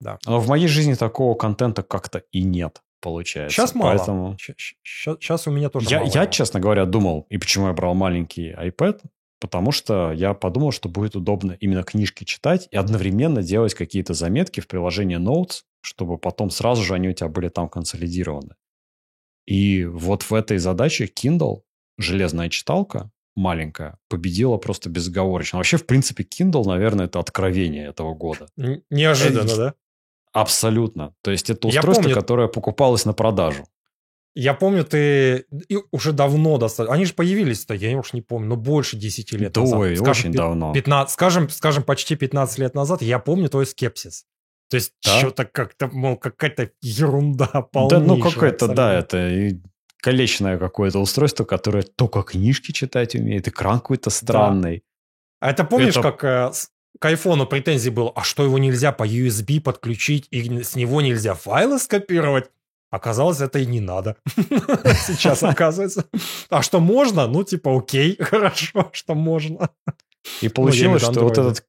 да. 0.00 0.18
Но 0.26 0.40
в 0.40 0.48
моей 0.48 0.68
жизни 0.68 0.94
такого 0.94 1.34
контента 1.34 1.82
как-то 1.82 2.22
и 2.32 2.42
нет, 2.42 2.82
получается. 3.00 3.56
Сейчас 3.56 3.74
мало. 3.74 3.96
Поэтому 3.96 4.36
Сейчас 4.38 5.46
у 5.46 5.50
меня 5.50 5.70
тоже 5.70 5.88
я, 5.88 6.00
мало 6.00 6.10
я, 6.12 6.26
честно 6.26 6.60
говоря, 6.60 6.84
думал, 6.84 7.26
и 7.30 7.38
почему 7.38 7.68
я 7.68 7.72
брал 7.72 7.94
маленький 7.94 8.52
iPad, 8.52 9.00
потому 9.40 9.72
что 9.72 10.12
я 10.12 10.34
подумал, 10.34 10.72
что 10.72 10.90
будет 10.90 11.16
удобно 11.16 11.52
именно 11.52 11.82
книжки 11.82 12.24
читать 12.24 12.68
и 12.70 12.76
одновременно 12.76 13.42
делать 13.42 13.72
какие-то 13.72 14.12
заметки 14.12 14.60
в 14.60 14.68
приложении 14.68 15.18
Notes, 15.18 15.62
чтобы 15.80 16.18
потом 16.18 16.50
сразу 16.50 16.82
же 16.82 16.92
они 16.92 17.08
у 17.08 17.12
тебя 17.12 17.28
были 17.28 17.48
там 17.48 17.70
консолидированы. 17.70 18.54
И 19.46 19.84
вот 19.84 20.22
в 20.22 20.34
этой 20.34 20.58
задаче 20.58 21.06
Kindle, 21.06 21.62
железная 21.98 22.48
читалка, 22.48 23.10
маленькая 23.36 23.98
победила 24.08 24.56
просто 24.56 24.90
безоговорочно. 24.90 25.58
Вообще, 25.58 25.76
в 25.76 25.86
принципе, 25.86 26.24
Kindle, 26.24 26.64
наверное, 26.64 27.06
это 27.06 27.20
откровение 27.20 27.88
этого 27.88 28.14
года. 28.14 28.48
Неожиданно, 28.90 29.50
э, 29.50 29.56
да? 29.56 29.74
Абсолютно. 30.32 31.14
То 31.22 31.30
есть 31.30 31.48
это 31.48 31.68
устройство, 31.68 32.02
помню... 32.02 32.14
которое 32.14 32.48
покупалось 32.48 33.04
на 33.04 33.12
продажу. 33.12 33.66
Я 34.34 34.52
помню, 34.52 34.84
ты 34.84 35.46
и 35.68 35.78
уже 35.92 36.12
давно 36.12 36.58
достаточно. 36.58 36.94
Они 36.94 37.06
же 37.06 37.14
появились-то, 37.14 37.72
я 37.72 37.96
уж 37.96 38.12
не 38.12 38.20
помню, 38.20 38.48
но 38.48 38.56
больше 38.56 38.96
10 38.98 39.32
лет 39.32 39.52
да, 39.52 39.62
назад. 39.62 39.78
Ой, 39.78 39.96
скажем, 39.96 40.30
очень 40.30 40.32
давно. 40.32 40.74
15, 40.74 41.14
скажем, 41.14 41.48
скажем, 41.48 41.82
почти 41.82 42.16
15 42.16 42.58
лет 42.58 42.74
назад 42.74 43.00
я 43.00 43.18
помню 43.18 43.48
твой 43.48 43.64
скепсис. 43.64 44.26
То 44.68 44.76
есть 44.76 44.92
да? 45.04 45.18
что-то 45.18 45.44
как-то, 45.44 45.88
мол, 45.88 46.16
какая-то 46.16 46.70
ерунда 46.80 47.46
полнейшая. 47.46 48.00
Да, 48.06 48.06
ну 48.06 48.20
какое-то, 48.20 48.68
да, 48.68 48.98
это 48.98 49.58
калечное 50.02 50.58
какое-то 50.58 50.98
устройство, 50.98 51.44
которое 51.44 51.82
только 51.82 52.22
книжки 52.22 52.72
читать 52.72 53.14
умеет, 53.14 53.48
экран 53.48 53.80
какой-то 53.80 54.10
странный. 54.10 54.78
Да. 55.40 55.48
А 55.48 55.50
это 55.50 55.64
помнишь, 55.64 55.96
это... 55.96 56.02
как 56.02 56.24
э, 56.24 56.52
к 56.98 57.04
айфону 57.04 57.46
претензий 57.46 57.90
было, 57.90 58.12
а 58.14 58.22
что 58.22 58.44
его 58.44 58.58
нельзя 58.58 58.92
по 58.92 59.06
USB 59.06 59.60
подключить, 59.60 60.28
и 60.30 60.62
с 60.62 60.76
него 60.76 61.00
нельзя 61.00 61.34
файлы 61.34 61.78
скопировать? 61.78 62.50
Оказалось, 62.90 63.40
это 63.40 63.58
и 63.58 63.66
не 63.66 63.80
надо. 63.80 64.16
Сейчас 65.06 65.42
оказывается. 65.42 66.06
А 66.50 66.62
что 66.62 66.80
можно? 66.80 67.26
Ну, 67.26 67.44
типа, 67.44 67.76
окей, 67.76 68.16
хорошо, 68.20 68.90
что 68.92 69.14
можно. 69.14 69.70
И 70.40 70.48
получилось, 70.48 71.02
что 71.02 71.20
вот 71.20 71.38
этот 71.38 71.64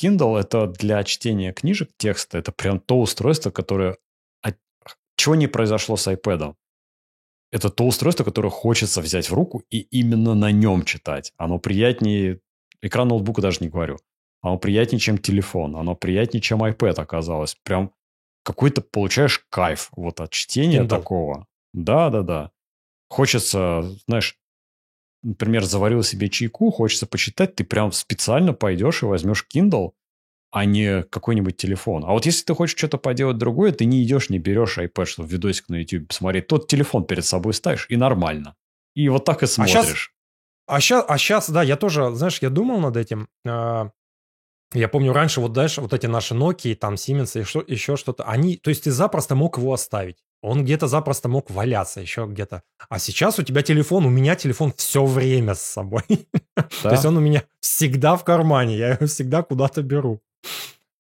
Kindle 0.00 0.38
это 0.38 0.66
для 0.66 1.04
чтения 1.04 1.52
книжек, 1.52 1.90
текста, 1.96 2.38
это 2.38 2.52
прям 2.52 2.80
то 2.80 3.00
устройство, 3.00 3.50
которое... 3.50 3.96
Чего 5.16 5.34
не 5.34 5.48
произошло 5.48 5.96
с 5.96 6.10
iPad? 6.10 6.54
Это 7.52 7.68
то 7.68 7.86
устройство, 7.86 8.24
которое 8.24 8.48
хочется 8.48 9.02
взять 9.02 9.28
в 9.28 9.34
руку 9.34 9.62
и 9.68 9.80
именно 9.80 10.34
на 10.34 10.50
нем 10.50 10.84
читать. 10.84 11.32
Оно 11.36 11.58
приятнее... 11.58 12.40
Экран 12.80 13.08
ноутбука 13.08 13.42
даже 13.42 13.58
не 13.60 13.68
говорю. 13.68 13.98
Оно 14.40 14.56
приятнее, 14.58 14.98
чем 14.98 15.18
телефон. 15.18 15.76
Оно 15.76 15.94
приятнее, 15.94 16.40
чем 16.40 16.64
iPad 16.64 16.94
оказалось. 17.00 17.56
Прям 17.62 17.92
какой-то 18.42 18.80
получаешь 18.80 19.44
кайф 19.50 19.90
вот 19.94 20.20
от 20.20 20.30
чтения 20.30 20.80
Kindle. 20.80 20.88
такого. 20.88 21.46
Да, 21.74 22.08
да, 22.08 22.22
да. 22.22 22.50
Хочется, 23.10 23.84
знаешь, 24.06 24.38
например, 25.22 25.64
заварил 25.64 26.02
себе 26.02 26.28
чайку, 26.28 26.70
хочется 26.70 27.06
почитать, 27.06 27.54
ты 27.54 27.64
прям 27.64 27.92
специально 27.92 28.52
пойдешь 28.52 29.02
и 29.02 29.06
возьмешь 29.06 29.46
Kindle, 29.52 29.92
а 30.50 30.64
не 30.64 31.04
какой-нибудь 31.04 31.56
телефон. 31.56 32.04
А 32.04 32.12
вот 32.12 32.26
если 32.26 32.44
ты 32.44 32.54
хочешь 32.54 32.76
что-то 32.76 32.98
поделать 32.98 33.38
другое, 33.38 33.72
ты 33.72 33.84
не 33.84 34.02
идешь, 34.02 34.30
не 34.30 34.38
берешь 34.38 34.78
iPad, 34.78 35.04
чтобы 35.04 35.28
видосик 35.28 35.68
на 35.68 35.76
YouTube 35.76 36.08
посмотреть. 36.08 36.48
Тот 36.48 36.66
телефон 36.66 37.04
перед 37.04 37.24
собой 37.24 37.54
ставишь, 37.54 37.86
и 37.88 37.96
нормально. 37.96 38.56
И 38.94 39.08
вот 39.08 39.24
так 39.24 39.42
и 39.42 39.46
смотришь. 39.46 40.12
А 40.66 40.80
сейчас, 40.80 41.04
а 41.08 41.18
сейчас, 41.18 41.48
а 41.48 41.52
да, 41.52 41.62
я 41.62 41.76
тоже, 41.76 42.14
знаешь, 42.14 42.38
я 42.40 42.50
думал 42.50 42.80
над 42.80 42.96
этим. 42.96 43.28
А, 43.46 43.90
я 44.72 44.88
помню 44.88 45.12
раньше 45.12 45.40
вот 45.40 45.52
дальше 45.52 45.80
вот 45.80 45.92
эти 45.92 46.06
наши 46.06 46.34
Nokia, 46.34 46.74
там 46.74 46.94
Siemens 46.94 47.40
и 47.40 47.44
что, 47.44 47.64
еще 47.66 47.96
что-то, 47.96 48.24
они, 48.24 48.56
то 48.56 48.70
есть 48.70 48.84
ты 48.84 48.90
запросто 48.90 49.34
мог 49.34 49.58
его 49.58 49.72
оставить. 49.72 50.18
Он 50.42 50.64
где-то 50.64 50.86
запросто 50.86 51.28
мог 51.28 51.50
валяться 51.50 52.00
еще 52.00 52.26
где-то. 52.26 52.62
А 52.88 52.98
сейчас 52.98 53.38
у 53.38 53.42
тебя 53.42 53.62
телефон, 53.62 54.06
у 54.06 54.10
меня 54.10 54.36
телефон 54.36 54.72
все 54.76 55.04
время 55.04 55.54
с 55.54 55.62
собой. 55.62 56.02
Да? 56.56 56.90
То 56.90 56.90
есть 56.90 57.04
он 57.06 57.16
у 57.16 57.20
меня 57.20 57.44
всегда 57.60 58.16
в 58.16 58.24
кармане, 58.24 58.76
я 58.76 58.88
его 58.94 59.06
всегда 59.06 59.42
куда-то 59.42 59.82
беру. 59.82 60.20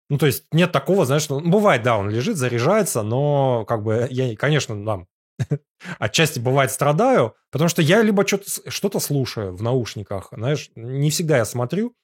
Ну, 0.08 0.18
то 0.18 0.26
есть 0.26 0.44
нет 0.52 0.72
такого, 0.72 1.04
знаешь, 1.04 1.28
ну, 1.28 1.40
бывает, 1.40 1.82
да, 1.82 1.98
он 1.98 2.08
лежит, 2.08 2.36
заряжается, 2.36 3.02
но 3.02 3.64
как 3.66 3.82
бы 3.82 4.06
я, 4.10 4.34
конечно, 4.36 4.82
да, 4.84 5.06
отчасти 5.98 6.38
бывает 6.38 6.70
страдаю, 6.70 7.34
потому 7.50 7.68
что 7.68 7.82
я 7.82 8.02
либо 8.02 8.26
что-то 8.26 8.70
что 8.70 9.00
слушаю 9.00 9.54
в 9.54 9.62
наушниках, 9.62 10.28
знаешь, 10.32 10.70
не 10.74 11.10
всегда 11.10 11.38
я 11.38 11.44
смотрю, 11.44 11.94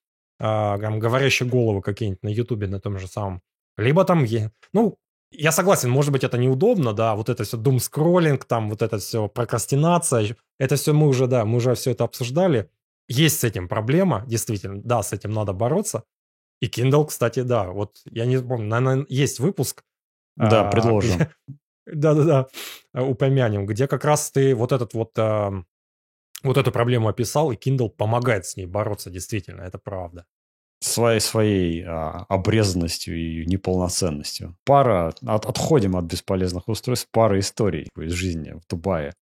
а, 0.40 0.78
там, 0.78 0.98
говорящие 0.98 1.48
головы 1.48 1.82
какие-нибудь 1.82 2.22
на 2.22 2.28
Ютубе 2.28 2.66
на 2.66 2.80
том 2.80 2.98
же 2.98 3.08
самом. 3.08 3.42
Либо 3.76 4.04
там, 4.04 4.24
ну, 4.72 4.96
я 5.30 5.52
согласен, 5.52 5.90
может 5.90 6.12
быть, 6.12 6.24
это 6.24 6.38
неудобно, 6.38 6.92
да, 6.92 7.14
вот 7.14 7.28
это 7.28 7.44
все 7.44 7.56
дум 7.56 7.80
скроллинг, 7.80 8.44
там 8.44 8.70
вот 8.70 8.82
это 8.82 8.98
все 8.98 9.28
прокрастинация, 9.28 10.36
это 10.58 10.76
все 10.76 10.92
мы 10.92 11.06
уже, 11.06 11.26
да, 11.26 11.44
мы 11.44 11.56
уже 11.56 11.74
все 11.74 11.90
это 11.90 12.04
обсуждали. 12.04 12.70
Есть 13.08 13.40
с 13.40 13.44
этим 13.44 13.68
проблема, 13.68 14.24
действительно, 14.26 14.82
да, 14.82 15.02
с 15.02 15.12
этим 15.12 15.32
надо 15.32 15.52
бороться. 15.52 16.04
И 16.60 16.66
Kindle, 16.66 17.06
кстати, 17.06 17.42
да, 17.42 17.70
вот 17.70 17.98
я 18.04 18.26
не 18.26 18.38
помню, 18.38 18.68
наверное, 18.68 19.06
есть 19.08 19.40
выпуск. 19.40 19.84
Да, 20.36 20.68
а, 20.68 20.70
предложим. 20.70 21.28
Да-да-да, 21.86 22.48
упомянем, 22.94 23.66
где 23.66 23.86
как 23.86 24.04
раз 24.04 24.30
ты 24.30 24.54
вот 24.54 24.72
этот 24.72 24.94
вот 24.94 25.16
вот 26.44 26.56
эту 26.56 26.70
проблему 26.70 27.08
описал, 27.08 27.50
и 27.50 27.56
Kindle 27.56 27.88
помогает 27.88 28.46
с 28.46 28.56
ней 28.56 28.66
бороться, 28.66 29.10
действительно, 29.10 29.62
это 29.62 29.78
правда. 29.78 30.24
Своей, 30.80 31.20
своей 31.20 31.84
а, 31.84 32.24
обрезанностью 32.28 33.16
и 33.16 33.44
неполноценностью. 33.46 34.56
Пара, 34.64 35.12
от, 35.26 35.46
отходим 35.46 35.96
от 35.96 36.04
бесполезных 36.04 36.68
устройств, 36.68 37.08
пара 37.10 37.38
историй 37.40 37.88
из 37.96 38.12
жизни 38.12 38.52
в 38.52 38.66
Дубае. 38.68 39.12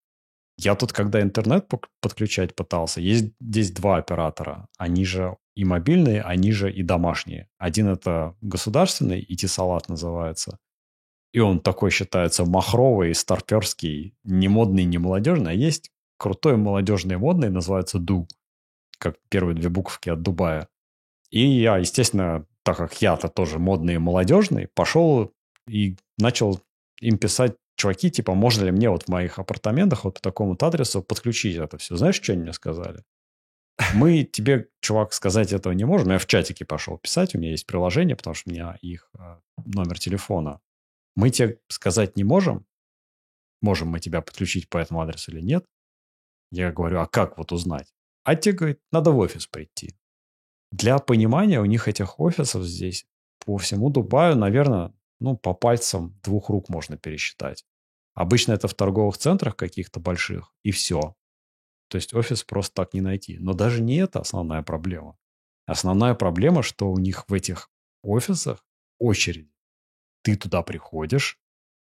Я 0.58 0.74
тут, 0.74 0.92
когда 0.92 1.20
интернет 1.20 1.68
подключать 2.00 2.54
пытался, 2.54 3.00
есть 3.00 3.32
здесь 3.40 3.70
два 3.72 3.96
оператора. 3.96 4.68
Они 4.78 5.04
же 5.04 5.36
и 5.54 5.64
мобильные, 5.64 6.22
они 6.22 6.52
же 6.52 6.72
и 6.72 6.82
домашние. 6.82 7.48
Один 7.58 7.88
это 7.88 8.34
государственный, 8.40 9.24
Итисалат 9.26 9.88
называется. 9.88 10.58
И 11.32 11.40
он 11.40 11.60
такой 11.60 11.90
считается 11.90 12.46
махровый, 12.46 13.14
старперский, 13.14 14.14
не 14.24 14.48
модный, 14.48 14.84
не 14.84 14.96
молодежный. 14.96 15.50
А 15.50 15.54
есть 15.54 15.90
крутой, 16.16 16.56
молодежный, 16.56 17.18
модный, 17.18 17.50
называется 17.50 17.98
Ду, 17.98 18.26
как 18.98 19.16
первые 19.28 19.54
две 19.54 19.68
буковки 19.68 20.08
от 20.08 20.22
Дубая. 20.22 20.68
И 21.30 21.40
я, 21.40 21.78
естественно, 21.78 22.46
так 22.62 22.76
как 22.76 23.00
я-то 23.02 23.28
тоже 23.28 23.58
модный 23.58 23.94
и 23.94 23.98
молодежный, 23.98 24.68
пошел 24.74 25.32
и 25.68 25.96
начал 26.18 26.60
им 27.00 27.18
писать, 27.18 27.56
чуваки, 27.76 28.10
типа, 28.10 28.34
можно 28.34 28.64
ли 28.64 28.70
мне 28.70 28.90
вот 28.90 29.04
в 29.04 29.08
моих 29.08 29.38
апартаментах 29.38 30.04
вот 30.04 30.14
по 30.14 30.20
такому 30.20 30.56
адресу 30.60 31.02
подключить 31.02 31.56
это 31.56 31.78
все. 31.78 31.96
Знаешь, 31.96 32.16
что 32.16 32.32
они 32.32 32.42
мне 32.42 32.52
сказали? 32.52 33.04
Мы 33.94 34.24
тебе, 34.24 34.68
чувак, 34.80 35.12
сказать 35.12 35.52
этого 35.52 35.72
не 35.74 35.84
можем. 35.84 36.10
Я 36.10 36.18
в 36.18 36.26
чатике 36.26 36.64
пошел 36.64 36.96
писать, 36.96 37.34
у 37.34 37.38
меня 37.38 37.50
есть 37.50 37.66
приложение, 37.66 38.16
потому 38.16 38.34
что 38.34 38.48
у 38.48 38.52
меня 38.52 38.78
их 38.80 39.10
э, 39.18 39.38
номер 39.66 39.98
телефона. 39.98 40.60
Мы 41.14 41.30
тебе 41.30 41.58
сказать 41.68 42.16
не 42.16 42.24
можем, 42.24 42.66
можем 43.60 43.88
мы 43.88 44.00
тебя 44.00 44.22
подключить 44.22 44.68
по 44.68 44.78
этому 44.78 45.02
адресу 45.02 45.30
или 45.30 45.40
нет. 45.40 45.66
Я 46.50 46.72
говорю, 46.72 47.00
а 47.00 47.06
как 47.06 47.36
вот 47.36 47.52
узнать? 47.52 47.92
А 48.24 48.34
те 48.34 48.52
говорят, 48.52 48.78
надо 48.92 49.10
в 49.10 49.18
офис 49.18 49.46
прийти. 49.46 49.94
Для 50.76 50.98
понимания 50.98 51.60
у 51.60 51.64
них 51.64 51.88
этих 51.88 52.20
офисов 52.20 52.64
здесь 52.64 53.06
по 53.44 53.56
всему 53.56 53.88
Дубаю, 53.88 54.36
наверное, 54.36 54.92
ну, 55.20 55.34
по 55.36 55.54
пальцам 55.54 56.18
двух 56.22 56.50
рук 56.50 56.68
можно 56.68 56.98
пересчитать. 56.98 57.64
Обычно 58.12 58.52
это 58.52 58.68
в 58.68 58.74
торговых 58.74 59.16
центрах 59.16 59.56
каких-то 59.56 60.00
больших, 60.00 60.52
и 60.62 60.72
все. 60.72 61.14
То 61.88 61.96
есть 61.96 62.12
офис 62.12 62.44
просто 62.44 62.74
так 62.74 62.92
не 62.92 63.00
найти. 63.00 63.38
Но 63.38 63.54
даже 63.54 63.80
не 63.82 63.96
это 63.96 64.20
основная 64.20 64.62
проблема. 64.62 65.16
Основная 65.64 66.14
проблема, 66.14 66.62
что 66.62 66.90
у 66.90 66.98
них 66.98 67.24
в 67.26 67.32
этих 67.32 67.70
офисах 68.02 68.62
очередь. 68.98 69.50
Ты 70.22 70.36
туда 70.36 70.62
приходишь, 70.62 71.38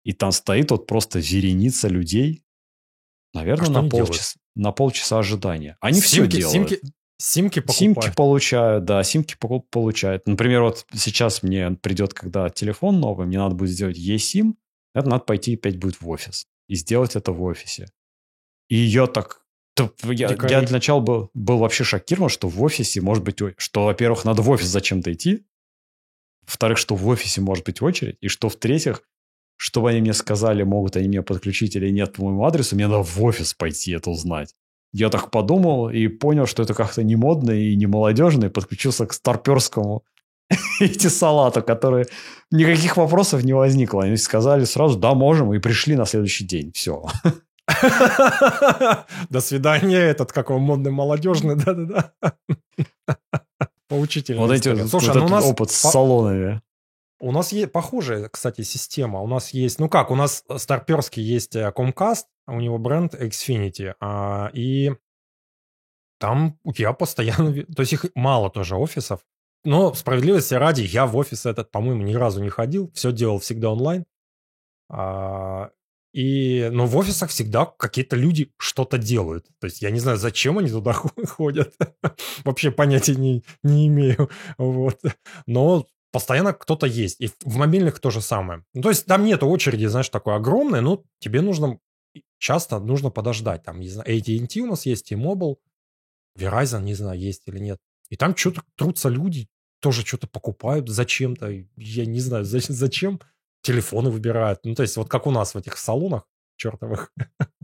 и 0.04 0.14
там 0.14 0.32
стоит 0.32 0.72
вот 0.72 0.88
просто 0.88 1.20
вереница 1.20 1.90
людей, 1.90 2.46
наверное, 3.34 3.80
а 3.80 3.82
на, 3.82 3.90
полчаса, 3.90 4.40
на 4.56 4.72
полчаса 4.72 5.20
ожидания. 5.20 5.78
Они 5.82 6.00
симки, 6.00 6.30
все 6.30 6.40
делают. 6.40 6.70
Симки, 6.70 6.94
симки 7.18 7.60
покупают. 7.60 7.78
Симки 7.78 8.16
получают, 8.16 8.86
да, 8.86 9.04
симки 9.04 9.36
получают. 9.70 10.28
Например, 10.28 10.62
вот 10.64 10.86
сейчас 10.94 11.44
мне 11.44 11.72
придет, 11.72 12.14
когда 12.14 12.50
телефон 12.50 13.00
новый, 13.00 13.28
мне 13.28 13.38
надо 13.38 13.56
будет 13.56 13.72
сделать 13.72 13.98
eSIM, 13.98 14.56
это 14.94 15.10
надо 15.10 15.24
пойти 15.24 15.56
опять 15.56 15.78
будет 15.78 16.02
в 16.02 16.10
офис. 16.10 16.46
И 16.68 16.76
сделать 16.76 17.16
это 17.16 17.32
в 17.32 17.42
офисе. 17.44 17.88
И 18.70 18.76
я 18.76 19.08
так 19.08 19.42
я, 20.10 20.30
я 20.30 20.62
для 20.62 20.72
начала 20.72 21.00
был, 21.00 21.30
был 21.34 21.60
вообще 21.60 21.84
шокирован, 21.84 22.30
что 22.30 22.48
в 22.48 22.62
офисе 22.64 23.00
может 23.02 23.24
быть... 23.24 23.40
Что, 23.58 23.86
во-первых, 23.86 24.26
надо 24.26 24.42
в 24.42 24.50
офис 24.50 24.68
зачем-то 24.68 25.14
идти. 25.14 25.46
Во-вторых, 26.48 26.78
что 26.78 26.96
в 26.96 27.08
офисе 27.08 27.42
может 27.42 27.66
быть 27.66 27.82
очередь. 27.82 28.18
И 28.22 28.28
что, 28.28 28.50
в-третьих, 28.50 29.04
чтобы 29.56 29.90
они 29.90 30.02
мне 30.02 30.14
сказали, 30.14 30.64
могут 30.64 30.96
они 30.96 31.08
меня 31.08 31.22
подключить 31.22 31.76
или 31.76 31.90
нет 31.90 32.14
по 32.14 32.24
моему 32.24 32.46
адресу, 32.46 32.76
мне 32.76 32.88
надо 32.88 33.04
в 33.04 33.24
офис 33.24 33.54
пойти 33.54 33.92
это 33.92 34.10
узнать. 34.10 34.56
Я 34.94 35.10
так 35.10 35.32
подумал 35.32 35.90
и 35.90 36.08
понял, 36.08 36.46
что 36.46 36.64
это 36.64 36.74
как-то 36.74 37.04
не 37.04 37.16
модно 37.16 37.52
и 37.52 37.76
не 37.76 37.88
молодежно, 37.88 38.46
и 38.46 38.50
подключился 38.50 39.06
к 39.06 39.14
старперскому 39.14 40.04
эти 40.80 41.08
салату, 41.08 41.62
которые 41.62 42.06
никаких 42.52 42.98
вопросов 42.98 43.44
не 43.44 43.54
возникло. 43.54 44.04
Они 44.04 44.18
сказали 44.18 44.66
сразу, 44.66 44.98
да, 44.98 45.14
можем, 45.14 45.54
и 45.54 45.60
пришли 45.60 45.96
на 45.96 46.06
следующий 46.06 46.46
день. 46.46 46.72
Все. 46.74 47.06
До 49.30 49.42
свидания, 49.42 50.00
этот 50.00 50.32
как 50.32 50.50
он 50.50 50.62
модный 50.62 50.92
молодежный, 50.92 51.56
да-да-да. 51.56 52.14
Поучительно. 53.90 54.42
Вот 54.42 54.52
эти, 54.52 54.88
Слушай, 54.88 55.14
вот 55.14 55.20
ну 55.20 55.26
у 55.26 55.30
нас 55.30 55.46
опыт 55.46 55.72
с 55.72 55.76
салонами. 55.76 56.62
У 57.20 57.32
нас 57.32 57.52
есть 57.52 57.72
похожая, 57.72 58.30
кстати, 58.30 58.62
система. 58.62 59.22
У 59.22 59.28
нас 59.28 59.50
есть, 59.50 59.80
ну 59.80 59.90
как, 59.90 60.12
у 60.12 60.16
нас 60.16 60.44
старперский 60.58 61.24
есть 61.24 61.56
э, 61.56 61.74
Comcast, 61.76 62.26
а 62.46 62.54
у 62.54 62.60
него 62.60 62.78
бренд 62.78 63.16
Xfinity. 63.16 63.96
А, 64.00 64.52
и 64.54 64.94
там 66.20 66.60
тебя 66.76 66.94
постоянно... 66.94 67.54
То 67.64 67.82
есть 67.82 67.94
их 67.94 68.06
мало 68.16 68.50
тоже 68.50 68.76
офисов. 68.76 69.22
Но 69.64 69.94
справедливости 69.94 70.54
ради, 70.54 70.82
я 70.82 71.08
в 71.08 71.18
офис 71.18 71.46
этот, 71.46 71.72
по-моему, 71.72 72.04
ни 72.04 72.14
разу 72.14 72.42
не 72.42 72.50
ходил. 72.50 72.92
Все 72.94 73.12
делал 73.12 73.40
всегда 73.40 73.72
онлайн. 73.72 74.06
А, 74.90 75.72
и, 76.14 76.70
но 76.72 76.86
в 76.86 76.96
офисах 76.98 77.30
всегда 77.30 77.66
какие-то 77.66 78.16
люди 78.16 78.52
что-то 78.58 78.98
делают. 78.98 79.46
То 79.60 79.66
есть 79.66 79.82
я 79.82 79.92
не 79.92 80.00
знаю, 80.00 80.18
зачем 80.18 80.58
они 80.58 80.70
туда 80.70 80.94
ходят. 81.28 81.76
Вообще 82.44 82.72
понятия 82.72 83.16
не, 83.16 83.44
не 83.64 83.88
имею. 83.88 84.30
Вот. 84.58 85.02
Но 85.46 85.86
постоянно 86.12 86.54
кто-то 86.54 86.86
есть. 86.86 87.22
И 87.22 87.28
в 87.28 87.58
мобильных 87.58 88.00
то 88.00 88.10
же 88.10 88.22
самое. 88.22 88.64
Ну, 88.74 88.82
то 88.82 88.90
есть 88.90 89.06
там 89.06 89.26
нет 89.26 89.44
очереди, 89.44 89.86
знаешь, 89.86 90.10
такой 90.10 90.36
огромной, 90.36 90.82
но 90.82 91.04
тебе 91.20 91.42
нужно 91.42 91.80
часто 92.40 92.80
нужно 92.80 93.10
подождать. 93.10 93.64
Там, 93.64 93.80
не 93.80 93.90
знаю, 93.90 94.10
AT&T 94.10 94.62
у 94.62 94.66
нас 94.68 94.86
есть, 94.86 95.10
T-Mobile, 95.10 95.58
Verizon, 96.38 96.82
не 96.82 96.94
знаю, 96.94 97.20
есть 97.20 97.44
или 97.48 97.60
нет. 97.60 97.80
И 98.10 98.16
там 98.16 98.36
что-то 98.36 98.64
трутся 98.76 99.10
люди, 99.10 99.48
тоже 99.80 100.06
что-то 100.06 100.28
покупают 100.28 100.90
зачем-то. 100.90 101.50
Я 101.76 102.06
не 102.06 102.20
знаю, 102.20 102.46
зачем 102.46 103.20
телефоны 103.62 104.10
выбирают. 104.10 104.60
Ну, 104.64 104.76
то 104.76 104.84
есть 104.84 104.98
вот 104.98 105.10
как 105.10 105.28
у 105.28 105.32
нас 105.32 105.54
в 105.54 105.58
этих 105.58 105.78
салонах 105.78 106.24
чертовых. 106.56 107.14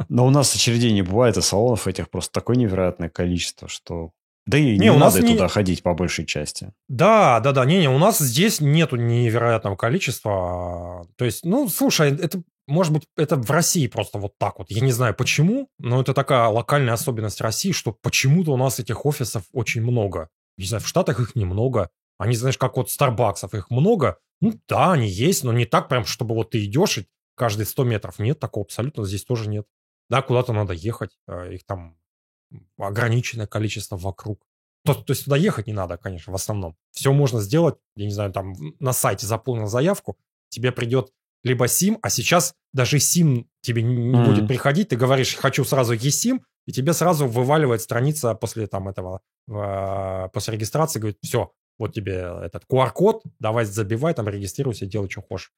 Но 0.09 0.25
у 0.25 0.29
нас 0.29 0.53
очередей 0.53 0.91
не 0.91 1.01
бывает, 1.01 1.37
и 1.37 1.41
салонов 1.41 1.87
этих 1.87 2.09
просто 2.09 2.31
такое 2.31 2.55
невероятное 2.55 3.09
количество, 3.09 3.67
что 3.67 4.11
да 4.45 4.57
и 4.57 4.77
не, 4.77 4.77
не 4.77 4.89
у 4.89 4.97
надо 4.97 5.21
нас 5.21 5.31
туда 5.31 5.43
не... 5.43 5.49
ходить 5.49 5.83
по 5.83 5.93
большей 5.93 6.25
части. 6.25 6.73
Да, 6.89 7.39
да, 7.39 7.53
да. 7.53 7.65
Не-не, 7.65 7.89
у 7.89 7.97
нас 7.97 8.19
здесь 8.19 8.59
нету 8.59 8.97
невероятного 8.97 9.75
количества. 9.75 11.07
То 11.17 11.25
есть, 11.25 11.45
ну, 11.45 11.69
слушай, 11.69 12.11
это 12.11 12.41
может 12.67 12.93
быть, 12.93 13.03
это 13.17 13.35
в 13.35 13.49
России 13.51 13.87
просто 13.87 14.17
вот 14.17 14.37
так 14.37 14.59
вот. 14.59 14.71
Я 14.71 14.81
не 14.81 14.91
знаю 14.91 15.13
почему, 15.13 15.69
но 15.79 16.01
это 16.01 16.13
такая 16.13 16.47
локальная 16.47 16.93
особенность 16.93 17.41
России, 17.41 17.71
что 17.71 17.91
почему-то 17.91 18.51
у 18.51 18.57
нас 18.57 18.79
этих 18.79 19.05
офисов 19.05 19.43
очень 19.51 19.81
много. 19.81 20.29
Не 20.57 20.65
знаю, 20.65 20.81
в 20.81 20.87
Штатах 20.87 21.19
их 21.19 21.35
немного. 21.35 21.89
Они, 22.17 22.35
знаешь, 22.35 22.57
как 22.57 22.77
вот 22.77 22.89
Старбаксов, 22.89 23.53
их 23.53 23.69
много. 23.69 24.17
Ну 24.39 24.53
да, 24.67 24.93
они 24.93 25.09
есть, 25.09 25.43
но 25.43 25.51
не 25.51 25.65
так 25.65 25.89
прям, 25.89 26.05
чтобы 26.05 26.35
вот 26.35 26.51
ты 26.51 26.63
идешь 26.63 26.99
и 26.99 27.07
каждые 27.35 27.65
100 27.65 27.83
метров. 27.83 28.19
Нет, 28.19 28.39
такого 28.39 28.65
абсолютно 28.65 29.05
здесь 29.05 29.25
тоже 29.25 29.49
нет. 29.49 29.65
Да, 30.09 30.21
куда-то 30.21 30.53
надо 30.53 30.73
ехать. 30.73 31.11
А, 31.27 31.49
их 31.49 31.65
там 31.65 31.97
ограниченное 32.77 33.47
количество 33.47 33.97
вокруг. 33.97 34.45
То, 34.85 34.93
то 34.93 35.11
есть 35.13 35.25
туда 35.25 35.37
ехать 35.37 35.67
не 35.67 35.73
надо, 35.73 35.97
конечно, 35.97 36.31
в 36.33 36.35
основном. 36.35 36.75
Все 36.91 37.13
можно 37.13 37.39
сделать, 37.39 37.75
я 37.95 38.05
не 38.05 38.11
знаю, 38.11 38.31
там 38.31 38.53
на 38.79 38.93
сайте 38.93 39.25
заполнил 39.25 39.67
заявку, 39.67 40.17
тебе 40.49 40.71
придет 40.71 41.11
либо 41.43 41.67
сим, 41.67 41.99
а 42.01 42.09
сейчас 42.09 42.55
даже 42.73 42.99
сим 42.99 43.49
тебе 43.61 43.81
не 43.81 44.13
mm-hmm. 44.13 44.25
будет 44.25 44.47
приходить, 44.47 44.89
ты 44.89 44.95
говоришь, 44.95 45.35
хочу 45.35 45.63
сразу 45.63 45.93
eSIM, 45.93 46.41
и 46.65 46.71
тебе 46.71 46.93
сразу 46.93 47.27
вываливает 47.27 47.81
страница 47.81 48.33
после 48.35 48.67
там 48.67 48.87
этого, 48.87 49.21
э, 49.47 50.29
после 50.33 50.53
регистрации, 50.53 50.99
говорит, 50.99 51.17
все, 51.21 51.51
вот 51.77 51.93
тебе 51.93 52.29
этот 52.43 52.63
QR-код, 52.69 53.23
давай 53.39 53.65
забивай, 53.65 54.13
там 54.13 54.27
регистрируйся, 54.27 54.85
делай, 54.85 55.09
что 55.09 55.21
хочешь. 55.21 55.51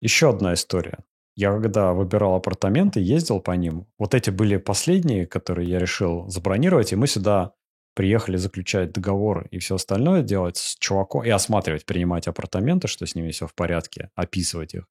Еще 0.00 0.30
одна 0.30 0.54
история. 0.54 0.98
Я 1.38 1.52
когда 1.52 1.92
выбирал 1.92 2.34
апартаменты, 2.34 2.98
ездил 2.98 3.40
по 3.40 3.52
ним. 3.52 3.86
Вот 3.96 4.12
эти 4.12 4.30
были 4.30 4.56
последние, 4.56 5.24
которые 5.24 5.70
я 5.70 5.78
решил 5.78 6.28
забронировать, 6.28 6.92
и 6.92 6.96
мы 6.96 7.06
сюда 7.06 7.52
приехали 7.94 8.36
заключать 8.36 8.90
договор 8.90 9.46
и 9.52 9.60
все 9.60 9.76
остальное 9.76 10.22
делать 10.22 10.56
с 10.56 10.74
чуваком, 10.80 11.24
и 11.24 11.30
осматривать, 11.30 11.86
принимать 11.86 12.26
апартаменты, 12.26 12.88
что 12.88 13.06
с 13.06 13.14
ними 13.14 13.30
все 13.30 13.46
в 13.46 13.54
порядке, 13.54 14.10
описывать 14.16 14.74
их. 14.74 14.88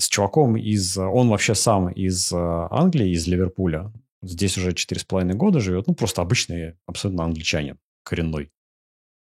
С 0.00 0.08
чуваком 0.08 0.56
из... 0.56 0.98
Он 0.98 1.28
вообще 1.28 1.54
сам 1.54 1.88
из 1.88 2.32
э, 2.32 2.36
Англии, 2.36 3.12
из 3.12 3.28
Ливерпуля. 3.28 3.92
Здесь 4.22 4.58
уже 4.58 4.70
4,5 4.70 5.34
года 5.34 5.60
живет. 5.60 5.86
Ну, 5.86 5.94
просто 5.94 6.20
обычный 6.20 6.74
абсолютно 6.86 7.22
англичанин, 7.22 7.78
коренной. 8.02 8.50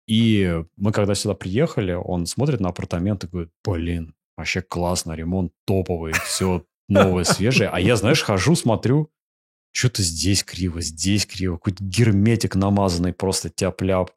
И 0.05 0.63
мы 0.77 0.91
когда 0.91 1.15
сюда 1.15 1.33
приехали, 1.33 1.93
он 1.93 2.27
смотрит 2.27 2.59
на 2.59 2.69
апартаменты 2.69 3.25
и 3.25 3.29
говорит, 3.31 3.51
блин, 3.63 4.13
вообще 4.41 4.61
классно, 4.61 5.13
ремонт 5.13 5.53
топовый, 5.65 6.13
все 6.25 6.65
новое, 6.87 7.23
свежее. 7.23 7.69
А 7.69 7.79
я, 7.79 7.95
знаешь, 7.95 8.21
хожу, 8.21 8.55
смотрю, 8.55 9.09
что-то 9.71 10.03
здесь 10.03 10.43
криво, 10.43 10.81
здесь 10.81 11.25
криво. 11.25 11.55
Какой-то 11.55 11.83
герметик 11.83 12.55
намазанный 12.55 13.13
просто 13.13 13.49
тяп-ляп. 13.49 14.11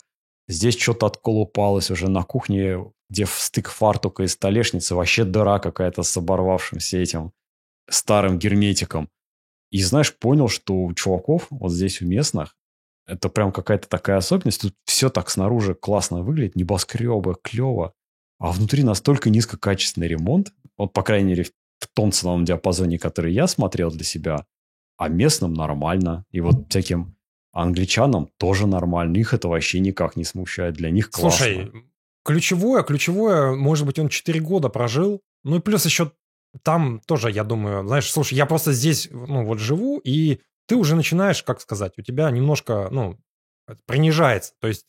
Здесь 0.48 0.78
что-то 0.78 1.06
отколупалось 1.06 1.90
уже 1.90 2.08
на 2.08 2.22
кухне, 2.22 2.78
где 3.08 3.24
в 3.24 3.30
стык 3.30 3.70
фартука 3.70 4.24
и 4.24 4.28
столешницы 4.28 4.94
вообще 4.94 5.24
дыра 5.24 5.58
какая-то 5.58 6.02
с 6.02 6.16
оборвавшимся 6.16 6.98
этим 6.98 7.32
старым 7.88 8.38
герметиком. 8.38 9.08
И, 9.70 9.82
знаешь, 9.82 10.14
понял, 10.14 10.48
что 10.48 10.74
у 10.74 10.92
чуваков 10.92 11.46
вот 11.50 11.72
здесь 11.72 12.02
у 12.02 12.06
местных 12.06 12.56
это 13.06 13.28
прям 13.28 13.52
какая-то 13.52 13.88
такая 13.88 14.16
особенность. 14.16 14.62
Тут 14.62 14.74
все 14.84 15.10
так 15.10 15.30
снаружи 15.30 15.74
классно 15.74 16.22
выглядит, 16.22 16.56
небоскребы, 16.56 17.36
клево. 17.42 17.94
А 18.44 18.50
внутри 18.50 18.82
настолько 18.82 19.30
низкокачественный 19.30 20.06
ремонт, 20.06 20.52
вот, 20.76 20.92
по 20.92 21.02
крайней 21.02 21.30
мере, 21.30 21.44
в 21.78 21.88
том 21.94 22.12
ценовом 22.12 22.44
диапазоне, 22.44 22.98
который 22.98 23.32
я 23.32 23.46
смотрел 23.46 23.90
для 23.90 24.04
себя, 24.04 24.44
а 24.98 25.08
местным 25.08 25.54
нормально. 25.54 26.26
И 26.30 26.42
вот 26.42 26.66
всяким 26.68 27.16
англичанам 27.54 28.28
тоже 28.36 28.66
нормально. 28.66 29.16
Их 29.16 29.32
это 29.32 29.48
вообще 29.48 29.80
никак 29.80 30.16
не 30.16 30.24
смущает. 30.24 30.74
Для 30.74 30.90
них 30.90 31.10
классно. 31.10 31.38
Слушай, 31.38 31.72
ключевое, 32.22 32.82
ключевое, 32.82 33.54
может 33.54 33.86
быть, 33.86 33.98
он 33.98 34.10
4 34.10 34.40
года 34.40 34.68
прожил. 34.68 35.22
Ну 35.42 35.56
и 35.56 35.60
плюс 35.60 35.86
еще 35.86 36.12
там 36.62 37.00
тоже, 37.06 37.30
я 37.30 37.44
думаю, 37.44 37.86
знаешь, 37.86 38.10
слушай, 38.10 38.34
я 38.34 38.44
просто 38.44 38.74
здесь, 38.74 39.08
ну 39.10 39.46
вот 39.46 39.58
живу, 39.58 40.02
и 40.04 40.40
ты 40.68 40.76
уже 40.76 40.96
начинаешь, 40.96 41.42
как 41.42 41.62
сказать, 41.62 41.94
у 41.96 42.02
тебя 42.02 42.30
немножко, 42.30 42.88
ну, 42.90 43.18
принижается. 43.86 44.52
То 44.60 44.68
есть 44.68 44.84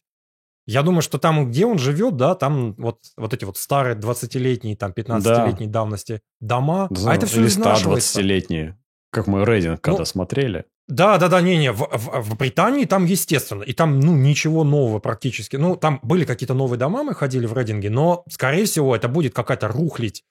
я 0.68 0.82
думаю, 0.82 1.02
что 1.02 1.18
там, 1.18 1.50
где 1.50 1.66
он 1.66 1.78
живет, 1.78 2.18
да, 2.18 2.36
там 2.36 2.74
вот, 2.78 3.00
вот 3.18 3.34
эти 3.34 3.46
вот 3.46 3.58
старые 3.58 3.96
20-летние, 3.96 4.76
там 4.76 4.92
15-летней 4.92 5.68
да. 5.68 5.74
давности 5.74 6.22
дома, 6.40 6.88
да, 6.90 7.12
а 7.12 7.16
это 7.16 7.28
все 7.28 7.46
изнашивается. 7.46 8.20
20-летние. 8.20 8.78
Как 9.12 9.28
мы 9.28 9.46
рейтинг 9.46 9.80
когда 9.80 10.00
ну, 10.00 10.06
смотрели. 10.06 10.66
Да, 10.88 11.18
да, 11.18 11.30
да, 11.30 11.42
не-не, 11.42 11.72
в, 11.72 11.88
в, 11.92 12.22
в 12.22 12.38
Британии 12.38 12.86
там 12.86 13.06
естественно, 13.06 13.64
и 13.64 13.74
там, 13.74 14.00
ну, 14.00 14.16
ничего 14.16 14.64
нового 14.64 15.00
практически. 15.00 15.56
Ну, 15.56 15.78
там 15.78 16.00
были 16.04 16.26
какие-то 16.26 16.54
новые 16.54 16.78
дома, 16.78 17.04
мы 17.04 17.16
ходили 17.16 17.46
в 17.46 17.54
рейдинге, 17.54 17.90
но, 17.90 18.24
скорее 18.30 18.66
всего, 18.66 18.96
это 18.96 19.08
будет 19.08 19.34
какая-то 19.34 19.68
рухлить, 19.68 20.24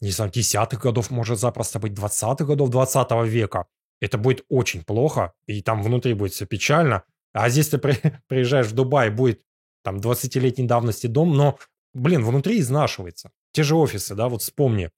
не 0.00 0.10
знаю, 0.10 0.30
десятых 0.30 0.80
годов, 0.80 1.10
может 1.10 1.38
запросто 1.38 1.78
быть, 1.78 1.94
двадцатых 1.94 2.46
годов 2.46 2.70
20 2.70 3.10
века. 3.26 3.66
Это 4.00 4.18
будет 4.18 4.44
очень 4.48 4.82
плохо, 4.82 5.32
и 5.46 5.62
там 5.62 5.82
внутри 5.82 6.14
будет 6.14 6.32
все 6.32 6.46
печально. 6.46 7.04
А 7.32 7.48
здесь 7.48 7.68
ты 7.68 7.78
при, 7.78 7.96
приезжаешь 8.28 8.66
в 8.66 8.74
Дубай, 8.74 9.10
будет 9.10 9.40
там 9.86 9.98
20-летней 9.98 10.66
давности 10.66 11.06
дом, 11.06 11.36
но, 11.36 11.60
блин, 11.94 12.24
внутри 12.24 12.58
изнашивается. 12.58 13.30
Те 13.52 13.62
же 13.62 13.76
офисы, 13.76 14.16
да, 14.16 14.28
вот 14.28 14.42
вспомни. 14.42 14.90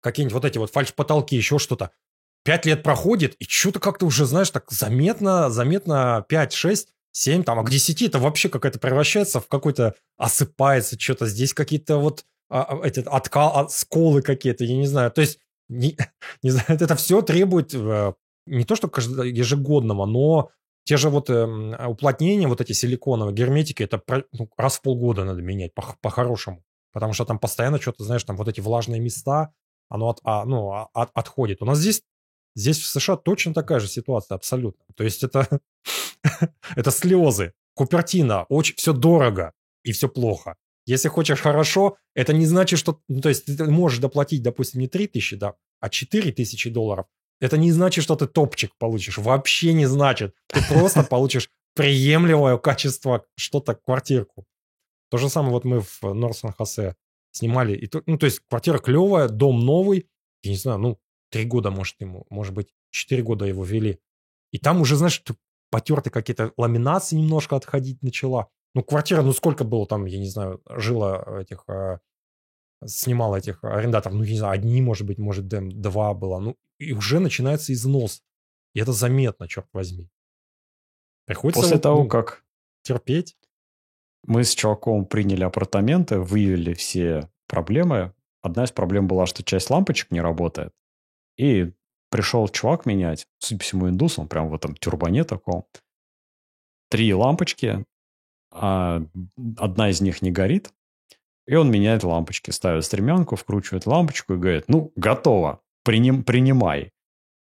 Какие-нибудь 0.00 0.34
вот 0.34 0.44
эти 0.44 0.58
вот 0.58 0.72
фальш-потолки, 0.72 1.36
еще 1.36 1.60
что-то. 1.60 1.92
Пять 2.42 2.66
лет 2.66 2.82
проходит, 2.82 3.36
и 3.36 3.44
что-то 3.44 3.78
как-то 3.78 4.06
уже, 4.06 4.26
знаешь, 4.26 4.50
так 4.50 4.72
заметно, 4.72 5.50
заметно 5.50 6.26
5, 6.28 6.52
6, 6.52 6.88
7, 7.12 7.44
там, 7.44 7.60
а 7.60 7.62
к 7.62 7.70
10 7.70 8.02
это 8.02 8.18
вообще 8.18 8.48
какая-то 8.48 8.80
превращается 8.80 9.38
в 9.38 9.46
какой-то, 9.46 9.94
осыпается 10.16 10.98
что-то. 10.98 11.26
Здесь 11.26 11.54
какие-то 11.54 11.98
вот 11.98 12.24
а, 12.48 12.62
а 12.62 12.84
эти 12.84 13.00
откал, 13.06 13.52
а, 13.54 13.68
сколы 13.68 14.20
какие-то, 14.20 14.64
я 14.64 14.76
не 14.76 14.88
знаю. 14.88 15.12
То 15.12 15.20
есть, 15.20 15.38
не, 15.68 15.96
не 16.42 16.50
знаю, 16.50 16.66
это 16.68 16.96
все 16.96 17.22
требует 17.22 17.72
э, 17.72 18.14
не 18.46 18.64
то, 18.64 18.74
что 18.74 18.90
ежегодного, 19.24 20.06
но 20.06 20.50
те 20.86 20.96
же 20.96 21.10
вот 21.10 21.28
э, 21.28 21.44
уплотнения, 21.86 22.48
вот 22.48 22.60
эти 22.60 22.72
силиконовые 22.72 23.34
герметики, 23.34 23.82
это 23.82 24.02
ну, 24.32 24.48
раз 24.56 24.78
в 24.78 24.82
полгода 24.82 25.24
надо 25.24 25.42
менять 25.42 25.74
по- 25.74 25.96
по-хорошему. 26.00 26.64
Потому 26.92 27.12
что 27.12 27.26
там 27.26 27.38
постоянно 27.38 27.78
что-то, 27.78 28.04
знаешь, 28.04 28.24
там 28.24 28.36
вот 28.36 28.48
эти 28.48 28.60
влажные 28.60 29.00
места, 29.00 29.52
оно 29.90 30.08
от, 30.08 30.20
а, 30.24 30.44
ну, 30.46 30.72
а, 30.72 30.88
от, 30.94 31.10
отходит. 31.12 31.60
У 31.60 31.66
нас 31.66 31.78
здесь 31.78 32.02
Здесь 32.56 32.80
в 32.80 32.86
США 32.86 33.16
точно 33.16 33.52
такая 33.52 33.80
же 33.80 33.86
ситуация, 33.86 34.34
абсолютно. 34.34 34.82
То 34.96 35.04
есть 35.04 35.22
это, 35.22 35.60
это 36.74 36.90
слезы. 36.90 37.52
Купертина, 37.74 38.44
очень, 38.48 38.74
все 38.76 38.94
дорого 38.94 39.52
и 39.84 39.92
все 39.92 40.08
плохо. 40.08 40.56
Если 40.86 41.08
хочешь 41.08 41.40
хорошо, 41.40 41.98
это 42.14 42.32
не 42.32 42.46
значит, 42.46 42.78
что... 42.78 43.00
Ну, 43.08 43.20
то 43.20 43.28
есть 43.28 43.44
ты 43.44 43.64
можешь 43.66 43.98
доплатить, 43.98 44.42
допустим, 44.42 44.80
не 44.80 44.88
3 44.88 45.08
тысячи, 45.08 45.36
да, 45.36 45.56
а 45.80 45.90
4 45.90 46.32
тысячи 46.32 46.70
долларов. 46.70 47.06
Это 47.40 47.58
не 47.58 47.72
значит, 47.72 48.04
что 48.04 48.16
ты 48.16 48.26
топчик 48.26 48.72
получишь. 48.78 49.18
Вообще 49.18 49.72
не 49.72 49.86
значит. 49.86 50.34
Ты 50.48 50.60
просто 50.68 51.02
получишь 51.10 51.50
приемлемое 51.74 52.56
качество 52.58 53.24
что-то, 53.36 53.74
квартирку. 53.74 54.46
То 55.10 55.18
же 55.18 55.28
самое 55.28 55.52
вот 55.52 55.64
мы 55.64 55.80
в 55.80 56.02
Норсон 56.02 56.52
Хосе 56.52 56.96
снимали. 57.32 57.76
И, 57.76 57.90
ну, 58.06 58.18
то 58.18 58.26
есть 58.26 58.40
квартира 58.48 58.78
клевая, 58.78 59.28
дом 59.28 59.64
новый. 59.64 60.08
Я 60.42 60.50
не 60.50 60.56
знаю, 60.56 60.78
ну, 60.78 60.98
три 61.30 61.44
года, 61.44 61.70
может, 61.70 61.96
ему, 62.00 62.26
может 62.30 62.54
быть, 62.54 62.68
четыре 62.90 63.22
года 63.22 63.44
его 63.44 63.64
вели. 63.64 64.00
И 64.52 64.58
там 64.58 64.80
уже, 64.80 64.96
знаешь, 64.96 65.22
потерты 65.70 66.10
какие-то 66.10 66.52
ламинации 66.56 67.16
немножко 67.16 67.56
отходить 67.56 68.02
начала. 68.02 68.48
Ну, 68.74 68.82
квартира, 68.82 69.22
ну, 69.22 69.32
сколько 69.32 69.64
было 69.64 69.86
там, 69.86 70.06
я 70.06 70.18
не 70.18 70.28
знаю, 70.28 70.62
жило 70.68 71.40
этих, 71.40 71.64
э, 71.68 71.98
снимало 72.84 73.36
этих 73.36 73.62
арендаторов, 73.64 74.16
ну, 74.18 74.24
не 74.24 74.36
знаю, 74.36 74.54
одни, 74.54 74.82
может 74.82 75.06
быть, 75.06 75.18
может, 75.18 75.48
два 75.48 76.14
было. 76.14 76.38
Ну, 76.38 76.56
и 76.78 76.92
уже 76.92 77.20
начинается 77.20 77.72
износ. 77.72 78.22
И 78.74 78.80
это 78.80 78.92
заметно, 78.92 79.48
черт 79.48 79.66
возьми. 79.72 80.10
Приходится 81.26 81.62
После 81.62 81.76
вот, 81.76 81.82
того, 81.82 82.02
ну, 82.02 82.08
как 82.08 82.44
терпеть. 82.82 83.36
мы 84.24 84.44
с 84.44 84.54
чуваком 84.54 85.06
приняли 85.06 85.44
апартаменты, 85.44 86.20
выявили 86.20 86.74
все 86.74 87.30
проблемы, 87.48 88.12
одна 88.42 88.64
из 88.64 88.72
проблем 88.72 89.08
была, 89.08 89.26
что 89.26 89.42
часть 89.42 89.70
лампочек 89.70 90.10
не 90.10 90.20
работает. 90.20 90.72
И 91.36 91.72
пришел 92.10 92.48
чувак 92.48 92.86
менять, 92.86 93.26
судя 93.38 93.58
по 93.58 93.64
всему, 93.64 93.88
индус, 93.88 94.18
он 94.18 94.28
прям 94.28 94.48
в 94.48 94.54
этом 94.54 94.76
тюрбане 94.76 95.24
таком. 95.24 95.66
Три 96.88 97.12
лампочки, 97.12 97.84
а 98.52 99.02
одна 99.56 99.90
из 99.90 100.00
них 100.00 100.22
не 100.22 100.30
горит, 100.30 100.72
и 101.46 101.54
он 101.54 101.70
меняет 101.70 102.02
лампочки, 102.04 102.50
ставит 102.50 102.84
стремянку, 102.84 103.36
вкручивает 103.36 103.86
лампочку 103.86 104.34
и 104.34 104.38
говорит, 104.38 104.64
ну, 104.68 104.92
готово, 104.96 105.60
приним, 105.84 106.24
принимай. 106.24 106.92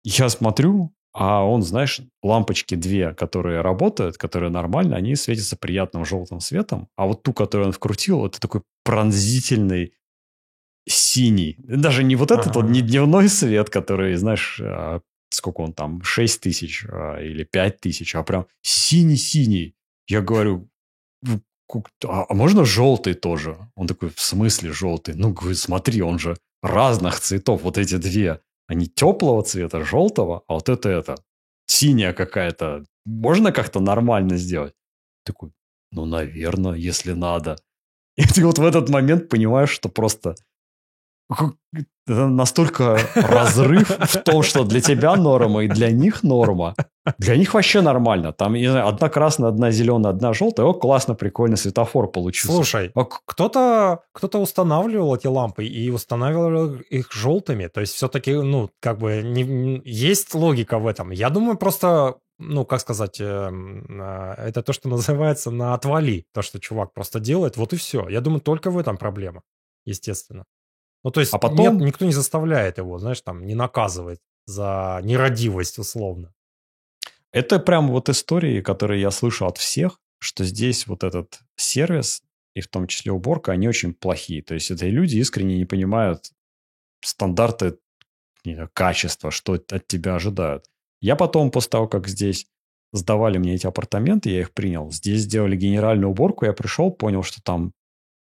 Я 0.05 0.29
смотрю, 0.29 0.95
а 1.13 1.43
он, 1.45 1.63
знаешь, 1.63 2.01
лампочки 2.23 2.75
две, 2.77 3.13
которые 3.15 3.61
работают, 3.61 4.17
которые 4.19 4.51
нормально, 4.51 4.97
они 4.97 5.17
светятся 5.17 5.57
приятным 5.57 6.05
желтым 6.05 6.41
светом, 6.41 6.89
а 6.97 7.07
вот 7.07 7.23
ту, 7.23 7.33
которую 7.33 7.69
он 7.69 7.73
вкрутил, 7.73 8.25
это 8.27 8.39
такой 8.41 8.63
пронзительный 8.85 9.95
синий. 10.89 11.57
Даже 11.59 12.05
не 12.05 12.17
вот 12.17 12.31
этот, 12.31 12.57
Ага. 12.57 12.67
не 12.67 12.81
дневной 12.83 13.29
свет, 13.29 13.69
который, 13.71 14.15
знаешь, 14.17 14.61
а, 14.63 15.01
сколько 15.31 15.61
он 15.61 15.73
там, 15.73 16.03
6 16.03 16.41
тысяч 16.41 16.87
а, 16.89 17.19
или 17.21 17.45
5 17.45 17.81
тысяч, 17.81 18.15
а 18.15 18.23
прям 18.23 18.47
синий-синий. 18.63 19.75
Я 20.09 20.23
говорю, 20.23 20.69
«Ну, 21.23 21.41
ку- 21.41 21.43
а 22.05 22.27
а 22.29 22.35
можно 22.35 22.65
желтый 22.65 23.15
тоже? 23.15 23.57
Он 23.77 23.87
такой, 23.87 24.11
в 24.11 24.21
смысле 24.21 24.73
желтый? 24.73 25.15
Ну, 25.15 25.33
говорю, 25.33 25.55
смотри, 25.55 26.03
он 26.03 26.19
же 26.19 26.37
разных 26.63 27.21
цветов, 27.21 27.63
вот 27.63 27.79
эти 27.79 27.97
две. 27.97 28.41
Они 28.67 28.87
теплого 28.87 29.43
цвета, 29.43 29.85
желтого, 29.85 30.43
а 30.47 30.55
вот 30.55 30.69
это 30.69 30.89
это, 30.89 31.17
синяя 31.67 32.13
какая-то. 32.13 32.85
Можно 33.07 33.53
как-то 33.53 33.81
нормально 33.81 34.37
сделать? 34.37 34.75
Такой, 35.25 35.51
ну, 35.93 36.05
наверное, 36.05 36.75
если 36.75 37.13
надо. 37.13 37.57
И 38.17 38.25
ты 38.25 38.45
вот 38.45 38.59
в 38.59 38.65
этот 38.65 38.89
момент 38.89 39.29
понимаешь, 39.29 39.71
что 39.71 39.89
просто 39.89 40.35
это 41.31 42.27
настолько 42.27 42.99
разрыв 43.15 43.89
в 43.91 44.17
том, 44.23 44.43
что 44.43 44.65
для 44.65 44.81
тебя 44.81 45.15
норма 45.17 45.65
и 45.65 45.69
для 45.69 45.91
них 45.91 46.23
норма. 46.23 46.75
Для 47.19 47.37
них 47.37 47.55
вообще 47.55 47.81
нормально. 47.81 48.33
Там, 48.33 48.55
не 48.55 48.69
знаю, 48.71 48.89
одна 48.89 49.09
красная, 49.09 49.49
одна 49.51 49.71
зеленая, 49.71 50.13
одна 50.13 50.33
желтая. 50.33 50.67
О, 50.67 50.75
классно, 50.75 51.15
прикольно, 51.15 51.57
светофор 51.57 52.11
получился. 52.11 52.57
Слушай, 52.57 52.91
А 52.95 53.05
кто-то 53.05 54.01
кто 54.13 54.41
устанавливал 54.41 55.15
эти 55.17 55.27
лампы 55.27 55.65
и 55.67 55.91
устанавливал 55.91 56.77
их 56.77 57.13
желтыми. 57.13 57.67
То 57.69 57.81
есть 57.81 57.95
все-таки, 57.95 58.35
ну, 58.35 58.71
как 58.81 58.99
бы 58.99 59.23
не- 59.23 59.81
есть 59.85 60.35
логика 60.35 60.79
в 60.79 60.87
этом. 60.87 61.11
Я 61.11 61.31
думаю, 61.31 61.57
просто, 61.59 62.17
ну, 62.39 62.65
как 62.65 62.81
сказать, 62.81 63.21
эм, 63.21 63.87
а, 64.01 64.35
это 64.35 64.63
то, 64.63 64.73
что 64.73 64.89
называется 64.89 65.51
на 65.51 65.75
отвали. 65.75 66.25
То, 66.35 66.43
что 66.43 66.59
чувак 66.59 66.93
просто 66.95 67.21
делает, 67.21 67.57
вот 67.57 67.73
и 67.73 67.77
все. 67.77 68.09
Я 68.09 68.21
думаю, 68.21 68.41
только 68.41 68.71
в 68.71 68.79
этом 68.79 68.97
проблема, 68.97 69.43
естественно. 69.87 70.45
Ну, 71.05 71.11
то 71.11 71.21
есть 71.21 71.33
А 71.33 71.39
потом- 71.39 71.79
нет, 71.79 71.87
никто 71.87 72.05
не 72.05 72.13
заставляет 72.13 72.79
его, 72.79 72.99
знаешь, 72.99 73.21
там, 73.21 73.47
не 73.47 73.55
наказывает 73.55 74.21
за 74.47 75.01
нерадивость, 75.05 75.79
условно. 75.79 76.35
Это 77.33 77.59
прям 77.59 77.89
вот 77.89 78.09
истории, 78.09 78.61
которые 78.61 79.01
я 79.01 79.11
слышу 79.11 79.47
от 79.47 79.59
всех, 79.59 80.01
что 80.19 80.45
здесь 80.45 80.87
вот 80.87 81.05
этот 81.05 81.41
сервис, 81.57 82.23
и 82.55 82.61
в 82.61 82.69
том 82.69 82.87
числе 82.87 83.13
уборка, 83.13 83.53
они 83.53 83.69
очень 83.69 83.95
плохие. 83.95 84.43
То 84.43 84.55
есть 84.55 84.71
это 84.71 84.87
люди 84.87 85.19
искренне 85.19 85.59
не 85.59 85.65
понимают 85.65 86.33
стандарты 87.05 87.79
не 88.45 88.55
знаю, 88.55 88.71
качества, 88.73 89.31
что 89.31 89.55
от 89.55 89.87
тебя 89.87 90.15
ожидают. 90.15 90.65
Я 91.01 91.17
потом, 91.17 91.51
после 91.51 91.71
того, 91.71 91.89
как 91.89 92.09
здесь 92.09 92.47
сдавали 92.93 93.39
мне 93.39 93.55
эти 93.55 93.67
апартаменты, 93.67 94.31
я 94.31 94.41
их 94.41 94.53
принял. 94.53 94.91
Здесь 94.91 95.23
сделали 95.23 95.57
генеральную 95.57 96.11
уборку, 96.11 96.47
я 96.47 96.53
пришел, 96.53 96.91
понял, 96.91 97.23
что 97.23 97.43
там, 97.43 97.73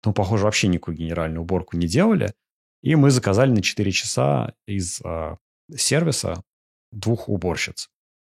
ну, 0.04 0.12
похоже, 0.12 0.44
вообще 0.44 0.68
никакую 0.68 0.96
генеральную 0.96 1.42
уборку 1.42 1.76
не 1.76 1.86
делали. 1.86 2.34
И 2.82 2.94
мы 2.94 3.10
заказали 3.10 3.50
на 3.50 3.62
4 3.62 3.90
часа 3.92 4.54
из 4.66 5.00
а, 5.04 5.38
сервиса 5.74 6.42
двух 6.92 7.28
уборщиц. 7.28 7.90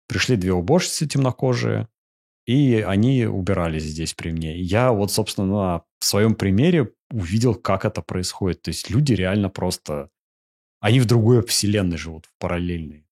Пришли 0.07 0.37
две 0.37 0.53
уборщицы 0.53 1.07
темнокожие, 1.07 1.89
и 2.47 2.85
они 2.87 3.25
убирались 3.25 3.85
здесь 3.85 4.13
при 4.13 4.31
мне. 4.31 4.59
Я 4.61 4.93
вот, 4.93 5.11
собственно, 5.11 5.47
на 5.47 5.85
своем 6.01 6.35
примере 6.35 6.93
увидел, 7.11 7.55
как 7.55 7.85
это 7.85 8.03
происходит. 8.03 8.63
То 8.63 8.69
есть 8.69 8.91
люди 8.91 9.15
реально 9.15 9.49
просто... 9.49 10.11
Они 10.81 11.01
в 11.01 11.07
другой 11.07 11.43
вселенной 11.47 11.97
живут, 11.97 12.27
в 12.27 12.39
параллельной. 12.39 13.07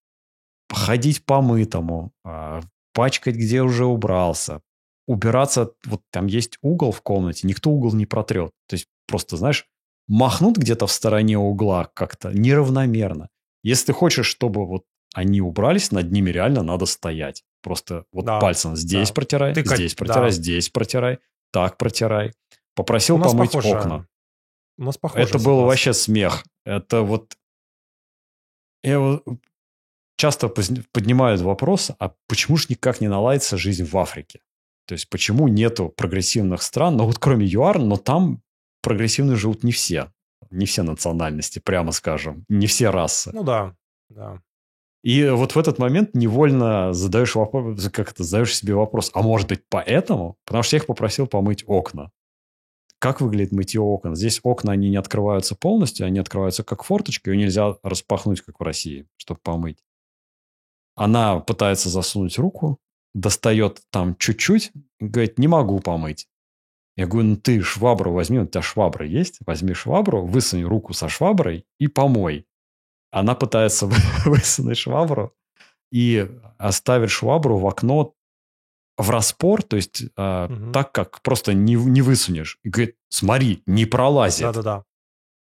Ходить 0.69 1.25
помытому, 1.25 2.13
а, 2.25 2.61
пачкать, 2.93 3.37
где 3.37 3.63
уже 3.63 3.87
убрался, 3.87 4.61
убираться, 5.07 5.73
вот 5.87 6.03
там 6.11 6.27
есть 6.27 6.59
угол 6.63 6.93
в 6.93 7.01
комнате, 7.03 7.47
никто 7.47 7.71
угол 7.71 7.95
не 7.95 8.07
протрет. 8.07 8.53
То 8.69 8.75
есть 8.75 8.89
просто, 9.07 9.37
знаешь, 9.37 9.67
махнут 10.13 10.59
где-то 10.59 10.87
в 10.87 10.93
стороне 10.93 11.39
угла 11.39 11.91
как-то 11.95 12.33
неравномерно. 12.33 13.31
Если 13.63 13.87
ты 13.87 13.93
хочешь, 13.95 14.27
чтобы 14.27 14.67
вот 14.67 14.85
они 15.15 15.41
убрались, 15.41 15.91
над 15.91 16.13
ними 16.13 16.29
реально 16.31 16.63
надо 16.63 16.85
стоять. 16.85 17.45
Просто 17.63 18.05
вот 18.13 18.27
Да, 18.27 18.39
пальцем 18.39 18.77
здесь 18.77 19.09
да. 19.09 19.15
протирай, 19.15 19.55
Тыкать, 19.55 19.79
здесь 19.79 19.95
протирай, 19.95 20.25
да. 20.25 20.31
здесь 20.31 20.69
протирай, 20.69 21.19
так 21.51 21.79
протирай. 21.79 22.33
Попросил 22.75 23.19
помыть 23.19 23.53
похоже. 23.53 23.75
окна. 23.75 24.07
У 24.79 24.85
нас 24.85 24.99
похоже. 24.99 25.25
Это 25.25 25.39
было 25.39 25.63
вообще 25.63 25.95
смех. 25.95 26.45
Это 26.67 27.03
вот... 27.03 27.35
Я 28.83 29.01
вот 29.01 29.25
часто 30.17 30.49
поднимают 30.49 31.41
вопрос, 31.41 31.91
а 31.99 32.13
почему 32.29 32.59
же 32.59 32.67
никак 32.69 33.01
не 33.01 33.09
наладится 33.09 33.57
жизнь 33.57 33.85
в 33.85 33.97
Африке? 33.97 34.41
То 34.87 34.93
есть 34.93 35.09
почему 35.09 35.49
нету 35.49 35.89
прогрессивных 35.89 36.61
стран, 36.63 36.97
ну 36.97 37.07
вот 37.07 37.19
кроме 37.19 37.47
ЮАР, 37.47 37.79
но 37.79 37.97
там 37.97 38.43
прогрессивные 38.83 39.37
живут 39.37 39.65
не 39.65 39.73
все. 39.73 40.13
Не 40.51 40.67
все 40.67 40.83
национальности, 40.83 41.61
прямо 41.61 41.93
скажем. 41.93 42.45
Не 42.49 42.67
все 42.67 42.91
расы. 42.91 43.31
Ну 43.33 43.43
да, 43.43 43.75
да. 44.11 44.43
И 45.03 45.29
вот 45.29 45.55
в 45.55 45.59
этот 45.59 45.79
момент 45.79 46.15
невольно 46.15 46.93
задаешь 46.93 47.35
вопрос, 47.35 47.89
как 47.91 48.13
это, 48.13 48.23
задаешь 48.23 48.57
себе 48.57 48.75
вопрос, 48.75 49.11
а 49.15 49.23
может 49.23 49.49
быть 49.49 49.63
поэтому? 49.69 50.37
Потому 50.45 50.63
что 50.63 50.77
я 50.77 50.81
их 50.81 50.87
попросил 50.87 51.27
помыть 51.27 51.65
окна. 51.67 52.13
Как 53.01 53.21
выглядит 53.21 53.51
мытье 53.51 53.81
окон? 53.81 54.15
Здесь 54.15 54.39
окна, 54.45 54.73
они 54.73 54.89
не 54.91 54.97
открываются 54.97 55.57
полностью, 55.57 56.07
они 56.07 56.21
открываются 56.21 56.63
как 56.63 56.85
форточка, 56.85 57.33
ее 57.33 57.37
нельзя 57.37 57.77
распахнуть, 57.83 58.43
как 58.43 58.61
в 58.61 58.63
России, 58.63 59.09
чтобы 59.17 59.41
помыть. 59.43 59.79
Она 60.95 61.41
пытается 61.41 61.89
засунуть 61.89 62.39
руку, 62.39 62.79
достает 63.13 63.81
там 63.91 64.15
чуть-чуть, 64.17 64.71
говорит, 65.01 65.37
не 65.37 65.49
могу 65.49 65.81
помыть. 65.81 66.29
Я 66.97 67.07
говорю, 67.07 67.29
ну 67.29 67.37
ты 67.37 67.63
швабру 67.63 68.13
возьми, 68.13 68.39
у 68.39 68.47
тебя 68.47 68.63
швабра 68.63 69.07
есть, 69.07 69.39
возьми 69.47 69.73
швабру, 69.75 70.27
высунь 70.27 70.65
руку 70.65 70.93
со 70.93 71.09
шваброй 71.09 71.65
и 71.79 71.89
помой. 71.89 72.47
Она 73.11 73.35
пытается 73.35 73.87
высунуть 74.25 74.79
швабру 74.79 75.35
и 75.91 76.31
оставит 76.59 77.11
швабру 77.11 77.59
в 77.59 77.67
окно 77.67 78.15
в 78.99 79.11
распор, 79.11 79.63
то 79.63 79.77
есть 79.77 80.05
а, 80.17 80.49
Мгм. 80.49 80.73
так, 80.73 80.93
как 80.93 81.23
просто 81.23 81.55
не, 81.55 81.75
не 81.75 82.03
высунешь. 82.03 82.59
И 82.63 82.69
говорит, 82.69 82.97
смотри, 83.09 83.63
не 83.67 83.87
пролазит. 83.87 84.43
Да-да-да. 84.43 84.85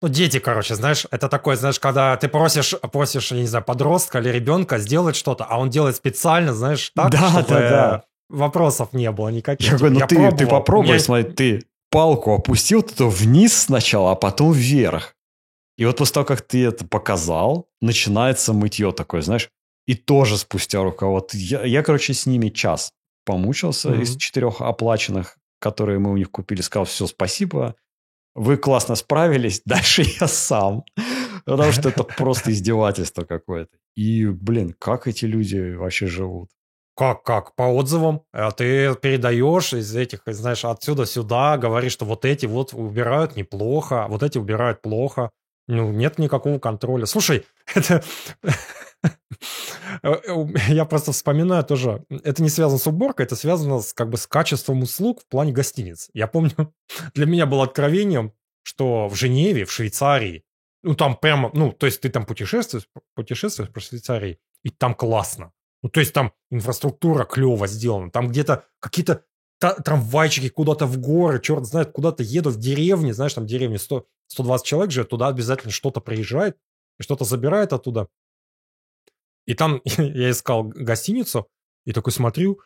Ну, 0.01 0.09
дети, 0.09 0.39
короче, 0.39 0.77
знаешь, 0.77 1.07
это 1.11 1.29
такое, 1.29 1.57
знаешь, 1.57 1.81
когда 1.81 2.17
ты 2.17 2.29
просишь, 2.29 2.75
просишь, 2.93 3.33
я 3.33 3.39
не 3.39 3.47
знаю, 3.47 3.65
подростка 3.65 4.19
или 4.19 4.29
ребенка 4.29 4.79
сделать 4.79 5.17
что-то, 5.17 5.45
а 5.45 5.59
он 5.59 5.71
делает 5.71 5.97
специально, 5.97 6.53
знаешь, 6.55 6.91
так, 6.95 7.11
Да, 7.11 7.29
чтобы 7.31 7.49
да, 7.49 7.59
да. 7.59 8.05
Вопросов 8.29 8.93
не 8.93 9.11
было 9.11 9.29
никаких. 9.29 9.71
Я 9.73 9.79
говорю, 9.79 9.95
ну 9.95 10.01
Я 10.01 10.07
ты, 10.07 10.37
ты 10.37 10.47
попробуй, 10.47 10.89
меня- 10.91 10.99
смотри, 11.01 11.25
ты 11.33 11.65
палку 11.91 12.35
опустил 12.35 12.83
то 12.83 13.09
вниз 13.09 13.55
сначала, 13.57 14.13
а 14.13 14.15
потом 14.15 14.53
вверх. 14.53 15.15
И 15.77 15.85
вот 15.85 15.97
после 15.97 16.15
того, 16.15 16.27
как 16.27 16.43
ты 16.43 16.65
это 16.67 16.87
показал, 16.87 17.69
начинается 17.81 18.53
мытье 18.53 18.93
такое, 18.93 19.23
знаешь, 19.23 19.49
и 19.87 19.95
тоже 19.95 20.37
спустя 20.37 20.83
рукава. 20.83 21.23
Я, 21.33 21.63
я, 21.65 21.83
короче, 21.83 22.13
с 22.15 22.27
ними 22.27 22.49
час 22.51 22.93
помучился 23.25 23.91
Мгм. 23.91 24.03
из 24.03 24.17
четырех 24.17 24.61
оплаченных, 24.61 25.37
которые 25.61 25.99
мы 25.99 26.13
у 26.13 26.17
них 26.17 26.31
купили. 26.31 26.61
Сказал, 26.63 26.85
все, 26.85 27.07
спасибо, 27.07 27.75
вы 28.35 28.57
классно 28.57 28.97
справились, 28.97 29.63
дальше 29.67 30.05
я 30.21 30.27
сам. 30.29 30.85
Потому 31.45 31.73
что 31.73 31.89
это 31.89 32.05
просто 32.05 32.51
издевательство 32.53 33.23
какое-то. 33.25 33.71
И, 33.95 34.27
блин, 34.27 34.75
как 34.79 35.07
эти 35.07 35.25
люди 35.25 35.75
вообще 35.75 36.07
живут? 36.07 36.51
Как, 36.99 37.23
как? 37.23 37.55
По 37.55 37.63
отзывам. 37.63 38.23
А 38.33 38.51
Ты 38.51 38.93
передаешь 38.97 39.73
из 39.73 39.95
этих, 39.95 40.23
знаешь, 40.27 40.65
отсюда 40.65 41.07
сюда, 41.07 41.57
говоришь, 41.57 41.93
что 41.93 42.05
вот 42.05 42.25
эти 42.25 42.47
вот 42.47 42.75
убирают 42.75 43.37
неплохо, 43.37 44.05
а 44.05 44.09
вот 44.09 44.25
эти 44.25 44.37
убирают 44.37 44.83
плохо. 44.83 45.31
Ну, 45.69 45.93
нет 45.93 46.19
никакого 46.19 46.59
контроля. 46.59 47.07
Слушай, 47.07 47.47
это... 47.75 48.03
Я 50.69 50.85
просто 50.87 51.13
вспоминаю 51.13 51.63
тоже, 51.63 52.05
это 52.11 52.43
не 52.43 52.49
связано 52.49 52.81
с 52.81 52.87
уборкой, 52.89 53.27
это 53.27 53.37
связано 53.37 53.81
с, 53.81 53.93
как 53.93 54.11
бы 54.11 54.17
с 54.17 54.27
качеством 54.27 54.83
услуг 54.83 55.21
в 55.23 55.29
плане 55.29 55.53
гостиниц. 55.53 56.11
Я 56.15 56.27
помню, 56.27 56.75
для 57.15 57.27
меня 57.27 57.47
было 57.47 57.63
откровением, 57.63 58.33
что 58.65 59.07
в 59.07 59.15
Женеве, 59.15 59.67
в 59.67 59.71
Швейцарии, 59.71 60.43
ну 60.83 60.97
там 60.97 61.15
прямо, 61.15 61.53
ну 61.55 61.71
то 61.71 61.87
есть 61.87 62.01
ты 62.01 62.09
там 62.09 62.27
путешествуешь, 62.27 62.89
путешествуешь 63.15 63.71
по 63.71 63.79
Швейцарии, 63.79 64.41
и 64.65 64.71
там 64.71 64.97
классно. 64.97 65.53
Ну, 65.83 65.89
то 65.89 66.01
есть 66.01 66.13
там 66.13 66.33
инфраструктура 66.51 67.25
клево 67.25 67.67
сделана, 67.67 68.11
там 68.11 68.29
где-то 68.29 68.65
какие-то 68.81 69.25
трамвайчики 69.59 70.49
куда-то 70.49 70.87
в 70.87 70.99
горы, 70.99 71.41
черт 71.41 71.65
знает, 71.67 71.93
куда-то 71.93 72.23
едут 72.23 72.55
в 72.55 72.61
деревни, 72.61 73.13
знаешь, 73.13 73.35
там 73.35 73.47
деревни 73.47 73.77
100, 73.77 74.07
120 74.29 74.67
человек 74.67 74.91
живет, 74.91 75.09
туда 75.09 75.29
обязательно 75.29 75.73
что-то 75.73 76.01
приезжает, 76.01 76.57
и 76.99 77.03
что-то 77.03 77.25
забирает 77.25 77.73
оттуда. 77.73 78.09
И 79.47 79.55
там 79.55 79.81
я 79.85 80.31
искал 80.31 80.65
гостиницу, 80.65 81.49
и 81.87 81.93
такой 81.93 82.13
смотрю, 82.13 82.61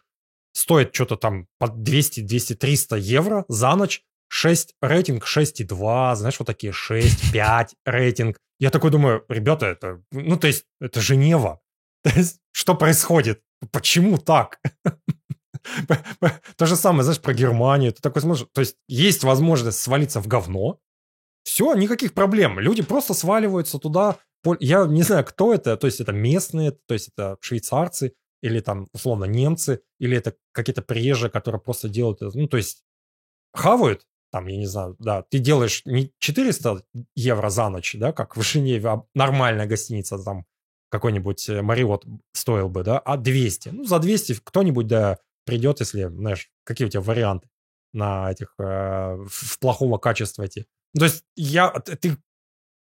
стоит 0.52 0.94
что-то 0.94 1.16
там 1.16 1.48
под 1.58 1.82
200, 1.82 2.20
200, 2.20 2.54
300 2.56 2.96
евро 2.96 3.44
за 3.48 3.74
ночь, 3.74 4.02
6 4.28 4.74
рейтинг 4.80 5.24
6,2, 5.24 6.14
знаешь, 6.16 6.38
вот 6.38 6.46
такие 6.46 6.72
6, 6.72 7.32
5 7.32 7.74
рейтинг. 7.84 8.36
Я 8.58 8.70
такой 8.70 8.90
думаю, 8.90 9.24
ребята, 9.28 9.66
это, 9.66 10.02
ну, 10.10 10.36
то 10.38 10.46
есть, 10.46 10.64
это 10.80 11.00
Женева. 11.00 11.61
Что 12.52 12.74
происходит? 12.74 13.42
Почему 13.70 14.18
так? 14.18 14.60
То 16.56 16.66
же 16.66 16.76
самое, 16.76 17.04
знаешь, 17.04 17.20
про 17.20 17.34
Германию. 17.34 17.92
Ты 17.92 18.02
такой 18.02 18.22
смотришь, 18.22 18.46
то 18.52 18.60
есть, 18.60 18.76
есть 18.88 19.24
возможность 19.24 19.78
свалиться 19.78 20.20
в 20.20 20.26
говно, 20.26 20.80
все, 21.44 21.74
никаких 21.74 22.14
проблем. 22.14 22.58
Люди 22.58 22.82
просто 22.82 23.14
сваливаются 23.14 23.78
туда. 23.78 24.18
Я 24.60 24.86
не 24.86 25.02
знаю, 25.02 25.24
кто 25.24 25.54
это, 25.54 25.76
то 25.76 25.86
есть 25.86 26.00
это 26.00 26.12
местные, 26.12 26.72
то 26.72 26.94
есть 26.94 27.08
это 27.08 27.36
швейцарцы, 27.40 28.14
или 28.42 28.60
там, 28.60 28.88
условно, 28.92 29.24
немцы, 29.24 29.82
или 30.00 30.16
это 30.16 30.34
какие-то 30.52 30.82
приезжие, 30.82 31.30
которые 31.30 31.60
просто 31.60 31.88
делают 31.88 32.20
ну, 32.20 32.48
то 32.48 32.56
есть 32.56 32.82
хавают, 33.52 34.04
там, 34.32 34.46
я 34.46 34.56
не 34.56 34.66
знаю, 34.66 34.96
да, 34.98 35.22
ты 35.22 35.38
делаешь 35.38 35.82
не 35.84 36.12
400 36.18 36.82
евро 37.14 37.50
за 37.50 37.68
ночь, 37.68 37.94
да, 37.98 38.12
как 38.12 38.36
в 38.36 38.42
Женеве, 38.42 38.88
а 38.88 39.04
нормальная 39.14 39.66
гостиница, 39.66 40.18
там, 40.18 40.44
какой-нибудь 40.92 41.48
Мариот 41.48 42.04
стоил 42.34 42.68
бы, 42.68 42.84
да, 42.84 42.98
а 42.98 43.16
200. 43.16 43.70
Ну, 43.70 43.84
за 43.84 43.98
200 43.98 44.40
кто-нибудь, 44.44 44.86
да, 44.86 45.18
придет, 45.46 45.80
если, 45.80 46.04
знаешь, 46.04 46.50
какие 46.64 46.86
у 46.86 46.90
тебя 46.90 47.00
варианты 47.00 47.48
на 47.94 48.30
этих, 48.30 48.54
э, 48.58 49.16
в 49.26 49.58
плохого 49.58 49.96
качества 49.96 50.42
эти. 50.42 50.66
То 50.94 51.06
есть 51.06 51.24
я, 51.34 51.70
ты 51.70 52.18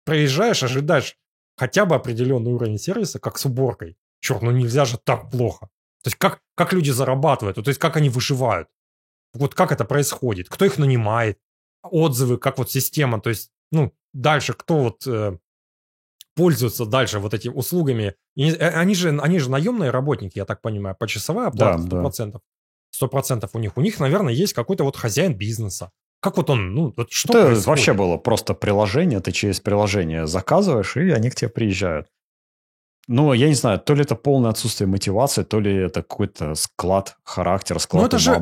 проезжаешь, 0.06 0.64
ожидаешь 0.64 1.18
хотя 1.58 1.86
бы 1.86 1.96
определенный 1.96 2.54
уровень 2.54 2.80
сервиса, 2.80 3.20
как 3.20 3.38
с 3.38 3.46
уборкой. 3.46 3.98
Черт, 4.22 4.42
ну 4.42 4.52
нельзя 4.52 4.86
же 4.86 4.98
так 4.98 5.30
плохо. 5.30 5.68
То 6.04 6.08
есть 6.08 6.18
как, 6.18 6.40
как 6.56 6.72
люди 6.72 6.92
зарабатывают, 6.92 7.58
то 7.58 7.68
есть 7.68 7.80
как 7.80 7.98
они 7.98 8.08
выживают. 8.08 8.70
Вот 9.34 9.54
как 9.54 9.74
это 9.74 9.84
происходит, 9.84 10.48
кто 10.48 10.64
их 10.64 10.78
нанимает, 10.78 11.38
отзывы, 11.84 12.38
как 12.38 12.58
вот 12.58 12.72
система, 12.72 13.20
то 13.20 13.30
есть, 13.30 13.52
ну, 13.72 13.94
дальше 14.14 14.54
кто 14.54 14.80
вот 14.80 15.06
э, 15.06 15.38
пользуется 16.38 16.86
дальше 16.86 17.20
вот 17.20 17.34
этими 17.34 17.54
услугами. 17.54 18.14
И, 18.36 18.52
э, 18.52 18.70
они, 18.70 18.94
же, 18.94 19.10
они 19.20 19.40
же 19.40 19.50
наемные 19.50 19.90
работники, 19.90 20.38
я 20.38 20.46
так 20.46 20.62
понимаю, 20.62 20.96
почасовая 20.98 21.48
оплата 21.48 21.84
да, 21.84 22.02
100%. 22.04 22.32
Да. 22.32 22.40
100% 23.02 23.50
у 23.52 23.60
них. 23.60 23.76
У 23.76 23.82
них, 23.82 24.00
наверное, 24.00 24.34
есть 24.34 24.54
какой-то 24.54 24.84
вот 24.84 24.96
хозяин 24.96 25.36
бизнеса. 25.36 25.92
Как 26.20 26.38
вот 26.38 26.50
он, 26.50 26.74
ну, 26.74 26.94
вот 26.96 27.12
что 27.12 27.34
Это 27.34 27.48
происходит? 27.48 27.68
вообще 27.68 27.94
было 27.94 28.18
просто 28.18 28.54
приложение, 28.54 29.20
ты 29.20 29.32
через 29.32 29.60
приложение 29.60 30.26
заказываешь, 30.26 30.96
и 30.96 31.12
они 31.12 31.30
к 31.30 31.36
тебе 31.36 31.50
приезжают. 31.50 32.08
Ну, 33.08 33.34
я 33.34 33.48
не 33.48 33.54
знаю, 33.54 33.80
то 33.80 33.94
ли 33.94 34.02
это 34.02 34.16
полное 34.16 34.52
отсутствие 34.52 34.88
мотивации, 34.88 35.44
то 35.44 35.60
ли 35.60 35.74
это 35.74 36.02
какой-то 36.02 36.56
склад 36.56 37.18
характера, 37.24 37.80
склад 37.80 38.02
ну, 38.02 38.08
это 38.08 38.20
же... 38.20 38.42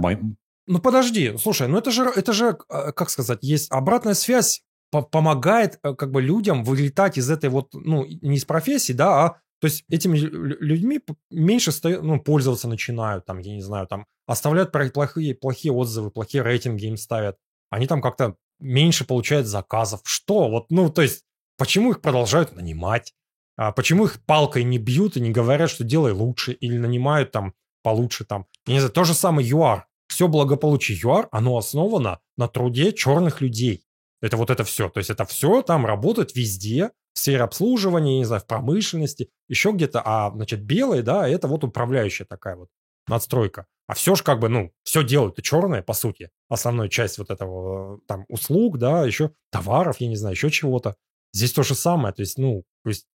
Ну, 0.67 0.79
подожди, 0.79 1.37
слушай, 1.37 1.67
ну 1.67 1.77
это 1.77 1.91
же, 1.91 2.05
это 2.05 2.33
же, 2.33 2.57
э, 2.69 2.91
как 2.93 3.11
сказать, 3.11 3.37
есть 3.43 3.71
обратная 3.71 4.15
связь, 4.15 4.63
помогает 5.01 5.79
э, 5.83 5.93
как 5.93 6.11
бы 6.11 6.21
людям 6.21 6.63
вылетать 6.63 7.17
из 7.17 7.29
этой 7.29 7.49
вот, 7.49 7.73
ну, 7.73 8.05
не 8.05 8.37
из 8.37 8.45
профессии, 8.45 8.93
да, 8.93 9.25
а 9.25 9.29
то 9.61 9.67
есть 9.67 9.83
этими 9.89 10.17
людьми 10.17 11.01
меньше 11.31 11.71
ну, 11.83 12.19
пользоваться 12.19 12.67
начинают, 12.67 13.25
там, 13.25 13.39
я 13.39 13.53
не 13.53 13.61
знаю, 13.61 13.87
там, 13.87 14.05
оставляют 14.27 14.71
плохие, 14.71 15.33
плохие 15.33 15.73
отзывы, 15.73 16.11
плохие 16.11 16.43
рейтинги 16.43 16.85
им 16.85 16.97
ставят 16.97 17.37
они 17.69 17.87
там 17.87 18.01
как-то 18.01 18.35
меньше 18.59 19.05
получают 19.05 19.47
заказов. 19.47 20.01
Что? 20.05 20.49
Вот, 20.49 20.67
ну, 20.69 20.89
то 20.89 21.01
есть, 21.01 21.23
почему 21.57 21.91
их 21.91 22.01
продолжают 22.01 22.55
нанимать? 22.55 23.13
А 23.57 23.71
почему 23.71 24.05
их 24.05 24.23
палкой 24.25 24.63
не 24.63 24.77
бьют 24.77 25.17
и 25.17 25.21
не 25.21 25.31
говорят, 25.31 25.69
что 25.69 25.83
делай 25.83 26.11
лучше, 26.11 26.53
или 26.53 26.77
нанимают 26.77 27.31
там 27.31 27.53
получше 27.83 28.25
там. 28.25 28.45
Я 28.65 28.73
не 28.73 28.79
знаю, 28.79 28.93
то 28.93 29.03
же 29.03 29.13
самое 29.13 29.47
ЮАР. 29.47 29.87
Все 30.07 30.27
благополучие 30.27 30.97
ЮАР, 30.97 31.29
оно 31.31 31.57
основано 31.57 32.19
на 32.37 32.47
труде 32.47 32.91
черных 32.93 33.41
людей. 33.41 33.83
Это 34.21 34.37
вот 34.37 34.49
это 34.49 34.63
все. 34.63 34.89
То 34.89 34.99
есть 34.99 35.09
это 35.09 35.25
все 35.25 35.61
там 35.61 35.85
работает 35.85 36.35
везде, 36.35 36.91
в 37.13 37.19
сфере 37.19 37.43
обслуживания, 37.43 38.17
не 38.17 38.25
знаю, 38.25 38.41
в 38.41 38.45
промышленности, 38.45 39.29
еще 39.47 39.71
где-то. 39.71 40.01
А, 40.03 40.31
значит, 40.35 40.63
белые, 40.63 41.01
да, 41.01 41.27
это 41.27 41.47
вот 41.47 41.63
управляющая 41.63 42.25
такая 42.25 42.55
вот 42.55 42.69
надстройка. 43.07 43.67
А 43.87 43.93
все 43.93 44.15
же 44.15 44.23
как 44.23 44.39
бы, 44.39 44.49
ну, 44.49 44.71
все 44.83 45.03
делают 45.03 45.39
и 45.39 45.43
черное, 45.43 45.81
по 45.81 45.93
сути. 45.93 46.29
Основную 46.49 46.89
часть 46.89 47.17
вот 47.17 47.29
этого, 47.29 47.99
там, 48.07 48.25
услуг, 48.27 48.77
да, 48.79 49.05
еще 49.05 49.31
товаров, 49.51 49.97
я 49.99 50.07
не 50.07 50.15
знаю, 50.15 50.33
еще 50.33 50.49
чего-то. 50.49 50.95
Здесь 51.33 51.53
то 51.53 51.63
же 51.63 51.75
самое. 51.75 52.13
То 52.13 52.21
есть, 52.21 52.37
ну, 52.37 52.63
то 52.83 52.89
есть, 52.89 53.05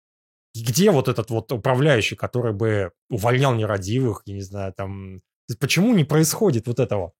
где 0.54 0.90
вот 0.90 1.08
этот 1.08 1.30
вот 1.30 1.50
управляющий, 1.52 2.16
который 2.16 2.52
бы 2.52 2.92
увольнял 3.08 3.54
нерадивых, 3.54 4.22
я 4.26 4.34
не 4.34 4.42
знаю, 4.42 4.72
там... 4.72 5.20
Почему 5.58 5.94
не 5.94 6.04
происходит 6.04 6.68
вот 6.68 6.78
этого? 6.78 7.12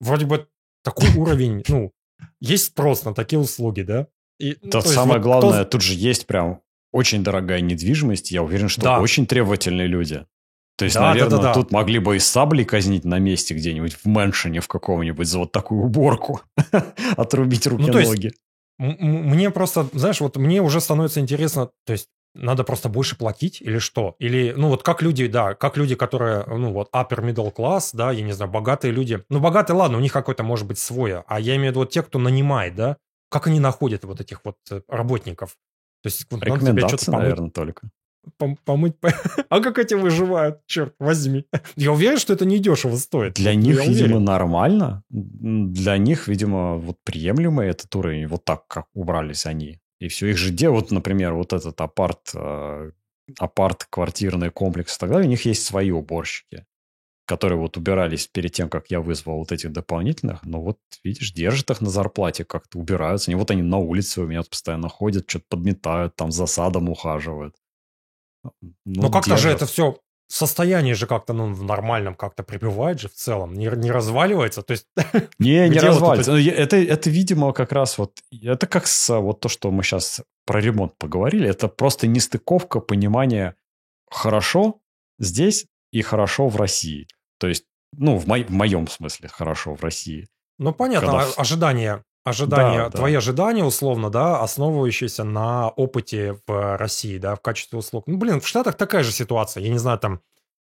Вроде 0.00 0.26
бы 0.26 0.48
такой 0.84 1.08
уровень, 1.16 1.64
ну, 1.68 1.92
есть 2.40 2.66
спрос 2.66 3.04
на 3.04 3.14
такие 3.14 3.38
услуги, 3.38 3.82
да? 3.82 4.06
И, 4.38 4.56
ну, 4.62 4.70
то 4.70 4.80
самое 4.80 5.18
вот 5.18 5.24
главное, 5.24 5.62
кто... 5.62 5.70
тут 5.70 5.82
же 5.82 5.94
есть 5.94 6.26
прям 6.26 6.60
очень 6.92 7.22
дорогая 7.22 7.60
недвижимость. 7.60 8.30
Я 8.30 8.42
уверен, 8.42 8.68
что 8.68 8.82
да. 8.82 9.00
очень 9.00 9.26
требовательные 9.26 9.86
люди. 9.86 10.24
То 10.76 10.84
есть, 10.84 10.94
да, 10.94 11.08
наверное, 11.08 11.30
да, 11.30 11.36
да, 11.38 11.42
да. 11.42 11.54
тут 11.54 11.72
могли 11.72 11.98
бы 11.98 12.16
и 12.16 12.18
сабли 12.20 12.62
казнить 12.62 13.04
на 13.04 13.18
месте 13.18 13.52
где-нибудь 13.52 13.94
в 13.94 14.06
мэншине 14.06 14.60
в 14.60 14.68
каком-нибудь 14.68 15.26
за 15.26 15.40
вот 15.40 15.50
такую 15.50 15.82
уборку. 15.82 16.42
Отрубить 17.16 17.66
руки-ноги. 17.66 18.32
Ну, 18.78 18.94
мне 19.00 19.50
просто, 19.50 19.88
знаешь, 19.92 20.20
вот 20.20 20.36
мне 20.36 20.62
уже 20.62 20.80
становится 20.80 21.18
интересно, 21.18 21.70
то 21.84 21.92
есть 21.92 22.08
надо 22.34 22.64
просто 22.64 22.88
больше 22.88 23.16
платить 23.16 23.60
или 23.60 23.78
что? 23.78 24.16
Или, 24.18 24.54
ну 24.56 24.68
вот 24.68 24.82
как 24.82 25.02
люди, 25.02 25.26
да, 25.26 25.54
как 25.54 25.76
люди, 25.76 25.94
которые, 25.94 26.44
ну 26.46 26.72
вот 26.72 26.88
upper 26.94 27.20
middle 27.20 27.54
class, 27.54 27.90
да, 27.92 28.12
я 28.12 28.22
не 28.22 28.32
знаю, 28.32 28.50
богатые 28.50 28.92
люди. 28.92 29.22
Ну 29.28 29.40
богатые, 29.40 29.76
ладно, 29.76 29.98
у 29.98 30.00
них 30.00 30.12
какой-то 30.12 30.42
может 30.42 30.66
быть 30.66 30.78
свой, 30.78 31.20
а 31.20 31.40
я 31.40 31.56
имею 31.56 31.68
в 31.68 31.72
виду 31.72 31.80
вот 31.80 31.90
те, 31.90 32.02
кто 32.02 32.18
нанимает, 32.18 32.74
да, 32.74 32.96
как 33.30 33.46
они 33.46 33.60
находят 33.60 34.04
вот 34.04 34.20
этих 34.20 34.40
вот 34.44 34.56
э, 34.70 34.80
работников? 34.88 35.56
То 36.02 36.06
есть, 36.06 36.26
вот, 36.30 36.44
надо 36.44 36.66
тебе 36.66 36.88
что-то 36.88 37.12
наверное, 37.12 37.50
только 37.50 37.90
помыть. 38.64 38.94
А 39.48 39.60
как 39.60 39.78
эти 39.78 39.94
выживают? 39.94 40.60
Черт 40.66 40.94
возьми. 40.98 41.44
Я 41.76 41.92
уверен, 41.92 42.18
что 42.18 42.32
это 42.32 42.44
не 42.44 42.58
дешево 42.58 42.96
стоит. 42.96 43.34
Для 43.34 43.54
них, 43.54 43.86
видимо, 43.86 44.20
нормально. 44.20 45.02
Для 45.10 45.98
них, 45.98 46.28
видимо, 46.28 46.76
вот 46.76 46.96
приемлемый 47.04 47.68
этот 47.68 47.94
уровень. 47.96 48.26
Вот 48.26 48.44
так, 48.44 48.66
как 48.66 48.86
убрались 48.94 49.46
они. 49.46 49.80
И 50.00 50.08
все. 50.08 50.28
Их 50.28 50.36
же 50.36 50.50
делают, 50.50 50.90
например, 50.90 51.34
вот 51.34 51.52
этот 51.52 51.80
апарт, 51.80 52.30
э, 52.34 52.92
апарт, 53.38 53.86
квартирный 53.90 54.50
комплекс 54.50 54.96
и 54.96 55.00
так 55.00 55.10
далее. 55.10 55.26
У 55.26 55.30
них 55.30 55.44
есть 55.44 55.64
свои 55.64 55.90
уборщики, 55.90 56.66
которые 57.26 57.58
вот 57.58 57.76
убирались 57.76 58.26
перед 58.28 58.52
тем, 58.52 58.68
как 58.68 58.90
я 58.90 59.00
вызвал 59.00 59.38
вот 59.38 59.52
этих 59.52 59.72
дополнительных. 59.72 60.44
Но 60.44 60.60
вот, 60.60 60.78
видишь, 61.02 61.32
держат 61.32 61.70
их 61.70 61.80
на 61.80 61.90
зарплате, 61.90 62.44
как-то 62.44 62.78
убираются. 62.78 63.32
И 63.32 63.34
вот 63.34 63.50
они 63.50 63.62
на 63.62 63.78
улице 63.78 64.20
у 64.20 64.26
меня 64.26 64.42
постоянно 64.42 64.88
ходят, 64.88 65.28
что-то 65.28 65.46
подметают, 65.48 66.14
там 66.16 66.30
за 66.30 66.46
садом 66.46 66.88
ухаживают. 66.88 67.56
Ну, 68.44 68.52
Но 68.84 69.10
как-то 69.10 69.36
же 69.36 69.50
это 69.50 69.66
все 69.66 69.98
состояние 70.28 70.94
же 70.94 71.06
как-то 71.06 71.32
ну, 71.32 71.52
в 71.52 71.64
нормальном 71.64 72.14
как-то 72.14 72.42
прибывает 72.42 73.00
же 73.00 73.08
в 73.08 73.14
целом, 73.14 73.54
не, 73.54 73.66
не 73.66 73.90
разваливается, 73.90 74.62
то 74.62 74.72
есть... 74.72 74.86
Не, 75.38 75.68
не 75.68 75.78
разваливается. 75.78 76.32
Вот 76.32 76.40
это... 76.40 76.50
Это, 76.50 76.76
это, 76.76 77.10
видимо, 77.10 77.52
как 77.52 77.72
раз 77.72 77.98
вот... 77.98 78.18
Это 78.42 78.66
как 78.66 78.86
с 78.86 79.18
вот 79.18 79.40
то, 79.40 79.48
что 79.48 79.70
мы 79.70 79.82
сейчас 79.82 80.20
про 80.44 80.60
ремонт 80.60 80.96
поговорили, 80.98 81.48
это 81.48 81.68
просто 81.68 82.06
нестыковка 82.06 82.80
понимания 82.80 83.54
хорошо 84.10 84.80
здесь 85.18 85.66
и 85.92 86.02
хорошо 86.02 86.48
в 86.48 86.56
России. 86.56 87.08
То 87.38 87.48
есть, 87.48 87.64
ну, 87.96 88.18
в, 88.18 88.26
мо- 88.26 88.44
в 88.44 88.50
моем 88.50 88.86
смысле 88.86 89.28
хорошо 89.28 89.74
в 89.74 89.82
России. 89.82 90.28
Ну, 90.58 90.72
понятно, 90.72 91.08
Когда... 91.08 91.24
А, 91.24 91.40
ожидания 91.40 92.02
ожидания, 92.28 92.84
да, 92.84 92.90
твои 92.90 93.12
да. 93.12 93.18
ожидания, 93.18 93.64
условно, 93.64 94.10
да, 94.10 94.40
основывающиеся 94.40 95.24
на 95.24 95.68
опыте 95.68 96.38
в 96.46 96.76
России, 96.76 97.18
да, 97.18 97.34
в 97.34 97.40
качестве 97.40 97.78
услуг. 97.78 98.04
Ну, 98.06 98.16
блин, 98.16 98.40
в 98.40 98.46
Штатах 98.46 98.76
такая 98.76 99.02
же 99.02 99.12
ситуация. 99.12 99.62
Я 99.62 99.70
не 99.70 99.78
знаю, 99.78 99.98
там 99.98 100.20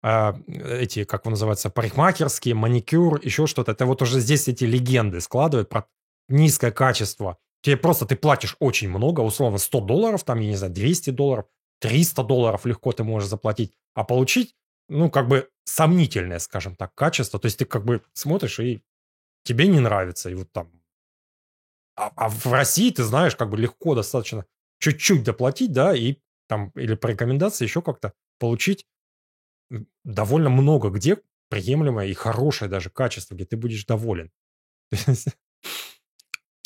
э, 0.02 0.32
эти, 0.80 1.04
как 1.04 1.26
он 1.26 1.32
называется, 1.32 1.70
парикмахерские, 1.70 2.54
маникюр, 2.54 3.20
еще 3.22 3.46
что-то. 3.46 3.72
Это 3.72 3.86
вот 3.86 4.02
уже 4.02 4.20
здесь 4.20 4.48
эти 4.48 4.64
легенды 4.64 5.20
складывают 5.20 5.68
про 5.68 5.86
низкое 6.28 6.70
качество. 6.70 7.38
Тебе 7.62 7.76
просто 7.76 8.06
ты 8.06 8.16
платишь 8.16 8.56
очень 8.58 8.88
много, 8.88 9.20
условно 9.20 9.58
100 9.58 9.80
долларов, 9.82 10.24
там, 10.24 10.40
я 10.40 10.48
не 10.48 10.56
знаю, 10.56 10.72
200 10.72 11.10
долларов, 11.10 11.46
300 11.80 12.24
долларов 12.24 12.66
легко 12.66 12.92
ты 12.92 13.04
можешь 13.04 13.28
заплатить, 13.28 13.72
а 13.94 14.04
получить, 14.04 14.54
ну, 14.88 15.10
как 15.10 15.28
бы 15.28 15.48
сомнительное, 15.64 16.40
скажем 16.40 16.74
так, 16.74 16.94
качество. 16.94 17.38
То 17.38 17.46
есть 17.46 17.58
ты 17.58 17.64
как 17.64 17.84
бы 17.84 18.02
смотришь 18.14 18.58
и 18.58 18.82
тебе 19.44 19.68
не 19.68 19.80
нравится, 19.80 20.28
и 20.30 20.34
вот 20.34 20.50
там 20.52 20.70
а, 21.96 22.12
а 22.16 22.28
в 22.28 22.46
России, 22.46 22.90
ты 22.90 23.02
знаешь, 23.04 23.36
как 23.36 23.50
бы 23.50 23.56
легко 23.56 23.94
достаточно 23.94 24.46
чуть-чуть 24.78 25.24
доплатить, 25.24 25.72
да, 25.72 25.94
и 25.94 26.16
там 26.48 26.70
или 26.74 26.94
по 26.94 27.06
рекомендации 27.06 27.64
еще 27.64 27.82
как-то 27.82 28.12
получить 28.38 28.86
довольно 30.04 30.50
много 30.50 30.90
где 30.90 31.18
приемлемое 31.48 32.06
и 32.06 32.14
хорошее 32.14 32.70
даже 32.70 32.90
качество, 32.90 33.34
где 33.34 33.44
ты 33.44 33.56
будешь 33.56 33.84
доволен. 33.84 34.30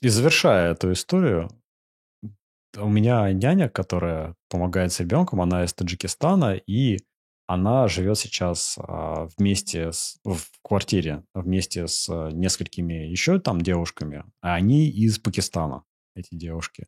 И 0.03 0.09
завершая 0.09 0.73
эту 0.73 0.93
историю, 0.93 1.51
у 2.77 2.89
меня 2.89 3.33
няня, 3.33 3.69
которая 3.69 4.37
помогает 4.49 4.93
с 4.93 5.01
ребенком, 5.01 5.41
она 5.41 5.65
из 5.65 5.73
Таджикистана, 5.73 6.55
и 6.55 6.99
она 7.47 7.87
живет 7.89 8.19
сейчас 8.19 8.77
а, 8.79 9.29
вместе 9.37 9.93
с, 9.93 10.19
в 10.25 10.41
квартире 10.63 11.25
вместе 11.33 11.87
с 11.87 12.09
а, 12.11 12.31
несколькими 12.31 12.95
еще 12.95 13.39
там 13.39 13.61
девушками, 13.61 14.25
а 14.41 14.55
они 14.55 14.89
из 14.89 15.19
Пакистана, 15.19 15.85
эти 16.15 16.35
девушки. 16.35 16.87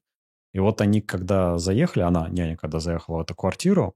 И 0.53 0.59
вот 0.59 0.81
они, 0.81 1.01
когда 1.01 1.59
заехали, 1.59 2.03
она, 2.03 2.29
няня, 2.29 2.57
когда 2.57 2.81
заехала 2.81 3.19
в 3.19 3.21
эту 3.21 3.35
квартиру, 3.35 3.95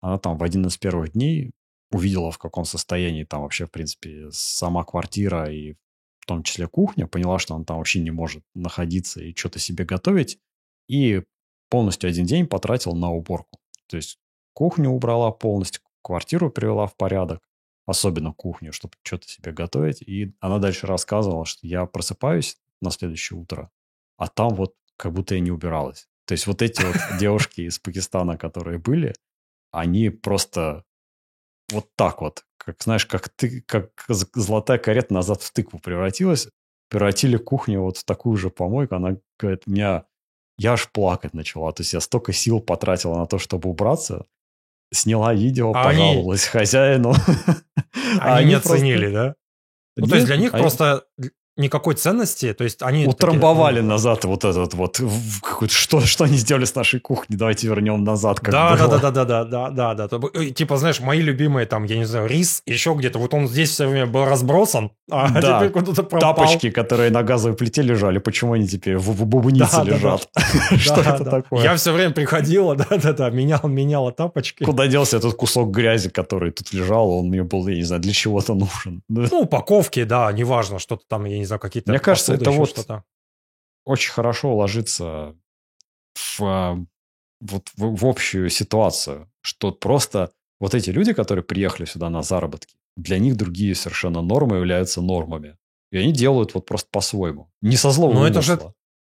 она 0.00 0.18
там 0.18 0.36
в 0.36 0.44
один 0.44 0.66
из 0.66 0.76
первых 0.76 1.12
дней 1.12 1.50
увидела, 1.90 2.30
в 2.30 2.38
каком 2.38 2.64
состоянии 2.64 3.24
там 3.24 3.42
вообще, 3.42 3.66
в 3.66 3.70
принципе, 3.70 4.28
сама 4.30 4.84
квартира 4.84 5.50
и 5.50 5.74
в 6.20 6.26
том 6.26 6.42
числе 6.42 6.68
кухня, 6.68 7.06
поняла, 7.06 7.38
что 7.38 7.54
она 7.54 7.64
там 7.64 7.78
вообще 7.78 8.00
не 8.00 8.10
может 8.10 8.42
находиться 8.54 9.20
и 9.22 9.34
что-то 9.34 9.58
себе 9.58 9.84
готовить, 9.84 10.38
и 10.88 11.22
полностью 11.68 12.08
один 12.08 12.24
день 12.24 12.46
потратил 12.46 12.94
на 12.94 13.10
уборку. 13.10 13.58
То 13.88 13.96
есть 13.96 14.18
кухню 14.54 14.90
убрала 14.90 15.30
полностью, 15.32 15.82
квартиру 16.04 16.50
привела 16.50 16.86
в 16.86 16.96
порядок, 16.96 17.40
особенно 17.86 18.32
кухню, 18.32 18.72
чтобы 18.72 18.94
что-то 19.02 19.26
себе 19.28 19.52
готовить. 19.52 20.02
И 20.02 20.34
она 20.40 20.58
дальше 20.58 20.86
рассказывала, 20.86 21.44
что 21.44 21.66
я 21.66 21.86
просыпаюсь 21.86 22.58
на 22.80 22.90
следующее 22.90 23.38
утро, 23.38 23.70
а 24.16 24.28
там 24.28 24.54
вот 24.54 24.74
как 24.96 25.12
будто 25.12 25.34
я 25.34 25.40
не 25.40 25.50
убиралась. 25.50 26.08
То 26.26 26.32
есть 26.32 26.46
вот 26.46 26.62
эти 26.62 26.82
вот 26.82 26.96
девушки 27.18 27.62
из 27.62 27.78
Пакистана, 27.78 28.36
которые 28.36 28.78
были, 28.78 29.14
они 29.72 30.10
просто 30.10 30.84
вот 31.72 31.88
так 31.96 32.20
вот, 32.20 32.44
как 32.58 32.82
знаешь, 32.82 33.06
как 33.06 33.28
ты, 33.28 33.62
как 33.62 33.90
золотая 34.08 34.78
карета 34.78 35.12
назад 35.12 35.42
в 35.42 35.52
тыкву 35.52 35.78
превратилась, 35.78 36.48
превратили 36.88 37.36
кухню 37.36 37.80
вот 37.80 37.98
в 37.98 38.04
такую 38.04 38.36
же 38.36 38.50
помойку. 38.50 38.94
Она 38.94 39.16
говорит, 39.38 39.66
меня 39.66 40.04
я 40.58 40.74
аж 40.74 40.90
плакать 40.92 41.34
начала. 41.34 41.72
То 41.72 41.82
есть 41.82 41.92
я 41.92 42.00
столько 42.00 42.32
сил 42.32 42.60
потратила 42.60 43.18
на 43.18 43.26
то, 43.26 43.38
чтобы 43.38 43.68
убраться. 43.68 44.26
Сняла 44.94 45.34
видео, 45.34 45.72
а 45.74 45.84
пожаловалась 45.84 46.44
они... 46.44 46.52
хозяину. 46.52 47.14
Они, 47.14 48.18
а 48.20 48.36
они 48.36 48.48
не 48.50 48.54
оценили, 48.54 49.10
просто... 49.10 49.12
да? 49.12 49.34
Ну, 49.96 50.06
то 50.06 50.14
есть 50.14 50.26
для 50.26 50.36
них 50.36 50.52
просто 50.52 51.04
никакой 51.56 51.94
ценности, 51.94 52.52
то 52.52 52.64
есть 52.64 52.82
они... 52.82 53.06
Утрамбовали 53.06 53.76
такие, 53.76 53.88
назад 53.88 54.24
вот 54.24 54.44
этот 54.44 54.74
вот, 54.74 55.00
что, 55.70 56.00
что 56.00 56.24
они 56.24 56.36
сделали 56.36 56.64
с 56.64 56.74
нашей 56.74 57.00
кухней, 57.00 57.36
давайте 57.36 57.68
вернем 57.68 58.02
назад, 58.04 58.40
как 58.40 58.52
да, 58.52 58.76
было. 58.76 58.98
Да, 58.98 59.10
да, 59.10 59.10
да, 59.10 59.44
да, 59.44 59.70
да, 59.70 59.94
да, 59.94 60.08
да, 60.08 60.50
типа, 60.50 60.76
знаешь, 60.76 61.00
мои 61.00 61.20
любимые 61.20 61.66
там, 61.66 61.84
я 61.84 61.96
не 61.96 62.04
знаю, 62.04 62.26
рис, 62.26 62.62
еще 62.66 62.94
где-то, 62.94 63.18
вот 63.18 63.34
он 63.34 63.48
здесь 63.48 63.70
все 63.70 63.86
время 63.86 64.06
был 64.06 64.24
разбросан, 64.24 64.90
а 65.10 65.28
да, 65.30 65.58
теперь 65.58 65.70
куда-то 65.70 66.02
пропал. 66.02 66.34
Тапочки, 66.34 66.70
которые 66.70 67.10
на 67.10 67.22
газовой 67.22 67.56
плите 67.56 67.82
лежали, 67.82 68.18
почему 68.18 68.54
они 68.54 68.66
теперь 68.66 68.96
в, 68.96 69.10
в 69.10 69.24
бубнице 69.26 69.76
да, 69.76 69.84
лежат? 69.84 70.28
Что 70.78 71.00
это 71.00 71.24
такое? 71.24 71.62
Я 71.62 71.76
все 71.76 71.92
время 71.92 72.12
приходила, 72.12 72.74
да-да-да, 72.90 73.30
менял, 73.30 73.60
меняла 73.64 74.12
тапочки. 74.12 74.64
Куда 74.64 74.86
делся 74.86 75.18
этот 75.18 75.34
кусок 75.34 75.70
грязи, 75.70 76.10
который 76.10 76.50
тут 76.50 76.72
лежал, 76.72 77.10
он 77.10 77.28
мне 77.28 77.42
был, 77.42 77.66
я 77.68 77.76
не 77.76 77.82
знаю, 77.82 78.02
для 78.02 78.12
чего-то 78.12 78.54
нужен. 78.54 79.02
Ну, 79.08 79.40
упаковки, 79.40 80.04
да, 80.04 80.32
неважно, 80.32 80.78
что-то 80.78 81.02
там, 81.08 81.24
я 81.24 81.38
не 81.38 81.43
знаю, 81.46 81.60
какие-то... 81.60 81.90
Мне 81.90 82.00
кажется, 82.00 82.34
это 82.34 82.50
вот 82.50 82.86
очень 83.84 84.12
хорошо 84.12 84.56
ложится 84.56 85.36
в, 86.14 86.86
вот 87.40 87.68
в, 87.76 87.96
в 87.96 88.06
общую 88.06 88.48
ситуацию, 88.50 89.30
что 89.42 89.72
просто 89.72 90.32
вот 90.60 90.74
эти 90.74 90.90
люди, 90.90 91.12
которые 91.12 91.44
приехали 91.44 91.86
сюда 91.86 92.08
на 92.10 92.22
заработки, 92.22 92.74
для 92.96 93.18
них 93.18 93.36
другие 93.36 93.74
совершенно 93.74 94.22
нормы 94.22 94.56
являются 94.56 95.02
нормами. 95.02 95.56
И 95.92 95.98
они 95.98 96.12
делают 96.12 96.54
вот 96.54 96.66
просто 96.66 96.88
по-своему. 96.90 97.50
Не 97.60 97.76
со 97.76 97.90
злого 97.90 98.14
Но 98.14 98.26
это 98.26 98.42
же... 98.42 98.58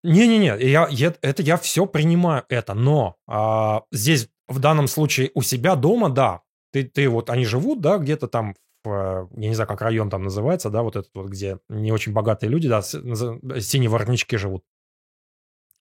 Не-не-не, 0.02 0.56
я, 0.60 0.86
я, 0.88 1.14
это 1.20 1.42
я 1.42 1.56
все 1.56 1.86
принимаю 1.86 2.44
это, 2.48 2.74
но 2.74 3.16
а, 3.26 3.82
здесь 3.90 4.28
в 4.46 4.60
данном 4.60 4.86
случае 4.86 5.32
у 5.34 5.42
себя 5.42 5.74
дома, 5.74 6.10
да, 6.10 6.42
ты, 6.72 6.84
ты 6.84 7.08
вот, 7.08 7.28
они 7.30 7.44
живут, 7.44 7.80
да, 7.80 7.98
где-то 7.98 8.28
там 8.28 8.54
я 8.86 9.48
не 9.48 9.54
знаю, 9.54 9.68
как 9.68 9.82
район 9.82 10.10
там 10.10 10.24
называется, 10.24 10.70
да, 10.70 10.82
вот 10.82 10.96
этот 10.96 11.10
вот, 11.14 11.28
где 11.28 11.58
не 11.68 11.92
очень 11.92 12.12
богатые 12.12 12.50
люди, 12.50 12.68
да, 12.68 12.82
синие 12.82 13.90
воротнички 13.90 14.36
живут, 14.36 14.64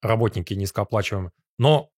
работники 0.01 0.53
низкооплачиваемые. 0.53 1.31
Но 1.57 1.91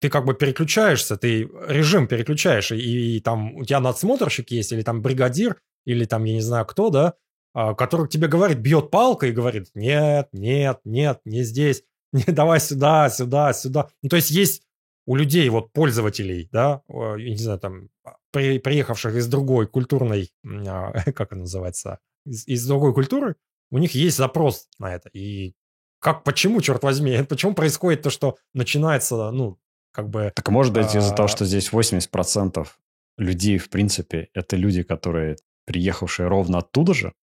ты 0.00 0.08
как 0.10 0.24
бы 0.24 0.34
переключаешься, 0.34 1.16
ты 1.16 1.48
режим 1.68 2.06
переключаешь, 2.06 2.72
и, 2.72 3.16
и 3.16 3.20
там 3.20 3.56
у 3.56 3.64
тебя 3.64 3.80
надсмотрщик 3.80 4.50
есть, 4.50 4.72
или 4.72 4.82
там 4.82 5.02
бригадир, 5.02 5.60
или 5.84 6.04
там, 6.04 6.24
я 6.24 6.34
не 6.34 6.40
знаю 6.40 6.66
кто, 6.66 6.90
да, 6.90 7.14
а, 7.54 7.74
который 7.74 8.08
тебе 8.08 8.28
говорит, 8.28 8.58
бьет 8.58 8.90
палкой 8.90 9.30
и 9.30 9.32
говорит, 9.32 9.70
нет, 9.74 10.28
нет, 10.32 10.80
нет, 10.84 11.20
не 11.24 11.42
здесь, 11.42 11.84
не, 12.12 12.24
давай 12.24 12.60
сюда, 12.60 13.08
сюда, 13.08 13.52
сюда. 13.52 13.88
Ну, 14.02 14.10
то 14.10 14.16
есть 14.16 14.30
есть 14.30 14.62
у 15.06 15.16
людей, 15.16 15.48
вот 15.48 15.72
пользователей, 15.72 16.48
да, 16.52 16.82
я 16.88 17.16
не 17.16 17.36
знаю, 17.36 17.58
там, 17.58 17.88
при, 18.36 18.58
приехавших 18.58 19.14
из 19.14 19.26
другой 19.26 19.66
культурной, 19.66 20.30
а, 20.44 20.92
как 21.12 21.32
это 21.32 21.36
называется, 21.36 21.98
из, 22.26 22.46
из 22.46 22.66
другой 22.66 22.92
культуры, 22.92 23.36
у 23.70 23.78
них 23.78 23.92
есть 23.94 24.16
запрос 24.16 24.68
на 24.78 24.94
это. 24.94 25.08
И 25.10 25.54
как, 26.00 26.22
почему, 26.22 26.60
черт 26.60 26.82
возьми, 26.82 27.22
почему 27.28 27.54
происходит 27.54 28.02
то, 28.02 28.10
что 28.10 28.36
начинается, 28.54 29.30
ну, 29.30 29.58
как 29.92 30.10
бы... 30.10 30.32
Так 30.34 30.48
может 30.50 30.72
быть 30.72 30.94
а... 30.94 30.98
из-за 30.98 31.14
того, 31.14 31.28
что 31.28 31.46
здесь 31.46 31.72
80% 31.72 32.66
людей, 33.16 33.58
в 33.58 33.70
принципе, 33.70 34.28
это 34.34 34.56
люди, 34.56 34.82
которые 34.82 35.36
приехавшие 35.64 36.28
ровно 36.28 36.58
оттуда 36.58 36.94
же? 36.94 37.14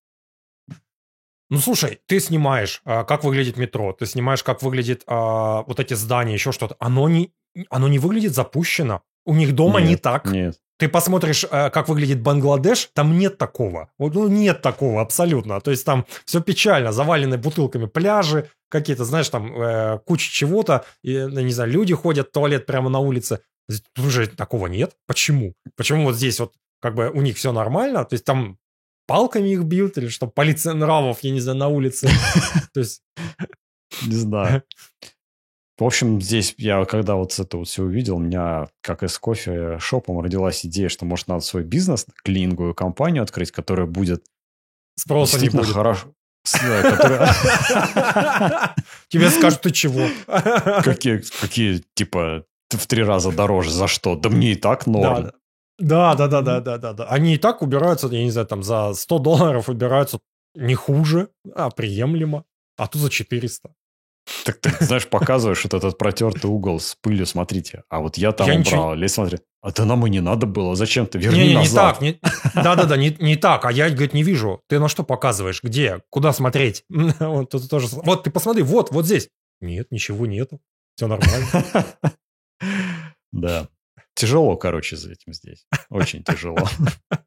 Ну, 1.49 1.59
слушай, 1.59 1.99
ты 2.07 2.19
снимаешь, 2.19 2.81
а, 2.83 3.03
как 3.03 3.23
выглядит 3.23 3.57
метро, 3.57 3.93
ты 3.93 4.07
снимаешь, 4.07 4.41
как 4.41 4.63
выглядит 4.63 5.03
а, 5.05 5.61
вот 5.63 5.79
эти 5.79 5.93
здания, 5.93 6.33
еще 6.33 6.51
что-то. 6.51 6.75
Оно 6.79 7.07
не, 7.07 7.31
оно 7.69 7.87
не 7.87 7.99
выглядит 7.99 8.33
запущено. 8.33 9.03
У 9.25 9.35
них 9.35 9.53
дома 9.53 9.79
нет, 9.79 9.89
не 9.89 9.95
так. 9.97 10.25
Нет. 10.25 10.59
Ты 10.83 10.89
посмотришь, 10.89 11.45
э, 11.49 11.69
как 11.69 11.87
выглядит 11.87 12.19
Бангладеш, 12.19 12.89
там 12.93 13.17
нет 13.17 13.37
такого. 13.37 13.89
Ну, 13.99 14.27
нет 14.27 14.61
такого 14.61 14.99
абсолютно. 15.01 15.61
То 15.61 15.71
есть 15.71 15.85
там 15.85 16.05
все 16.25 16.41
печально, 16.41 16.91
завалены 16.91 17.37
бутылками 17.37 17.85
пляжи, 17.85 18.49
какие-то, 18.67 19.05
знаешь, 19.05 19.29
там 19.29 19.55
э, 19.55 19.99
куча 20.05 20.29
чего-то, 20.29 20.83
и, 21.01 21.17
ну, 21.19 21.39
не 21.39 21.53
знаю, 21.53 21.71
люди 21.71 21.93
ходят 21.95 22.27
в 22.27 22.31
туалет 22.33 22.65
прямо 22.65 22.89
на 22.89 22.99
улице. 22.99 23.39
Тут 23.93 24.07
уже 24.07 24.27
такого 24.27 24.67
нет. 24.67 24.91
Почему? 25.07 25.53
Почему 25.77 26.03
вот 26.03 26.17
здесь 26.17 26.41
вот 26.41 26.51
как 26.81 26.95
бы 26.95 27.09
у 27.11 27.21
них 27.21 27.37
все 27.37 27.53
нормально? 27.53 28.03
То 28.03 28.15
есть 28.15 28.25
там 28.25 28.57
палками 29.07 29.47
их 29.47 29.63
бьют 29.63 29.97
или 29.97 30.09
что? 30.09 30.27
Полиция 30.27 30.73
нравов, 30.73 31.19
я 31.21 31.31
не 31.31 31.39
знаю, 31.39 31.59
на 31.59 31.69
улице. 31.69 32.09
То 32.73 32.81
есть... 32.81 33.03
Не 34.05 34.15
знаю. 34.15 34.63
В 35.77 35.83
общем, 35.83 36.21
здесь 36.21 36.53
я, 36.57 36.85
когда 36.85 37.15
вот 37.15 37.37
это 37.39 37.57
вот 37.57 37.67
все 37.67 37.83
увидел, 37.83 38.17
у 38.17 38.19
меня, 38.19 38.67
как 38.81 39.01
и 39.01 39.07
с 39.07 39.17
кофе 39.17 39.79
шопом, 39.79 40.19
родилась 40.19 40.65
идея, 40.65 40.87
что, 40.87 41.05
может, 41.05 41.27
надо 41.27 41.41
свой 41.41 41.63
бизнес, 41.63 42.05
клининговую 42.23 42.75
компанию 42.75 43.23
открыть, 43.23 43.51
которая 43.51 43.87
будет 43.87 44.23
Спроса 44.95 45.39
не 45.39 45.49
будет. 45.49 45.73
хорошо. 45.73 46.13
Тебе 49.07 49.29
скажут, 49.29 49.61
ты 49.61 49.71
чего? 49.71 50.07
Какие, 50.83 51.23
какие, 51.41 51.83
типа, 51.95 52.45
в 52.69 52.85
три 52.85 53.03
раза 53.03 53.31
дороже, 53.31 53.71
за 53.71 53.87
что? 53.87 54.15
Да 54.15 54.29
мне 54.29 54.51
и 54.51 54.55
так 54.55 54.85
норм. 54.85 55.31
Да, 55.79 56.13
да, 56.15 56.27
да, 56.27 56.41
да, 56.41 56.59
да, 56.59 56.77
да, 56.77 56.93
да. 56.93 57.05
Они 57.05 57.35
и 57.35 57.37
так 57.37 57.61
убираются, 57.61 58.07
я 58.07 58.23
не 58.23 58.31
знаю, 58.31 58.47
там 58.47 58.61
за 58.61 58.93
100 58.93 59.19
долларов 59.19 59.69
убираются 59.69 60.19
не 60.55 60.75
хуже, 60.75 61.29
а 61.55 61.69
приемлемо. 61.71 62.45
А 62.77 62.87
тут 62.87 63.01
за 63.01 63.09
400. 63.09 63.73
Так 64.45 64.57
ты, 64.57 64.71
знаешь, 64.79 65.07
показываешь 65.07 65.63
вот 65.63 65.73
этот 65.73 65.97
протертый 65.97 66.49
угол 66.49 66.79
с 66.79 66.95
пылью, 66.95 67.25
смотрите. 67.25 67.83
А 67.89 67.99
вот 67.99 68.17
я 68.17 68.31
там 68.31 68.47
я 68.47 68.53
убрал. 68.53 68.63
Ничего... 68.63 68.93
Лезь, 68.93 69.13
смотри. 69.13 69.39
А 69.61 69.71
ты 69.71 69.85
нам 69.85 70.05
и 70.05 70.09
не 70.09 70.21
надо 70.21 70.45
было. 70.45 70.75
Зачем 70.75 71.07
ты? 71.07 71.17
Верни 71.17 71.39
не, 71.39 71.47
не, 71.49 71.55
назад. 71.55 72.01
Не 72.01 72.13
так. 72.13 72.33
Да-да-да, 72.53 72.97
не, 72.97 73.15
не 73.19 73.35
так. 73.35 73.65
А 73.65 73.71
я, 73.71 73.89
говорит, 73.89 74.13
не 74.13 74.23
вижу. 74.23 74.61
Ты 74.67 74.79
на 74.79 74.87
что 74.87 75.03
показываешь? 75.03 75.61
Где? 75.63 76.01
Куда 76.09 76.33
смотреть? 76.33 76.83
вот, 76.89 77.49
тут 77.49 77.69
тоже... 77.69 77.87
вот 77.91 78.23
ты 78.23 78.31
посмотри, 78.31 78.63
вот, 78.63 78.91
вот 78.91 79.05
здесь. 79.05 79.29
Нет, 79.61 79.87
ничего 79.91 80.25
нету. 80.25 80.61
Все 80.95 81.07
нормально. 81.07 81.47
Да. 83.33 83.67
Тяжело, 84.13 84.55
короче, 84.57 84.95
за 84.95 85.11
этим 85.11 85.33
здесь. 85.33 85.65
Очень 85.89 86.23
тяжело. 86.23 86.67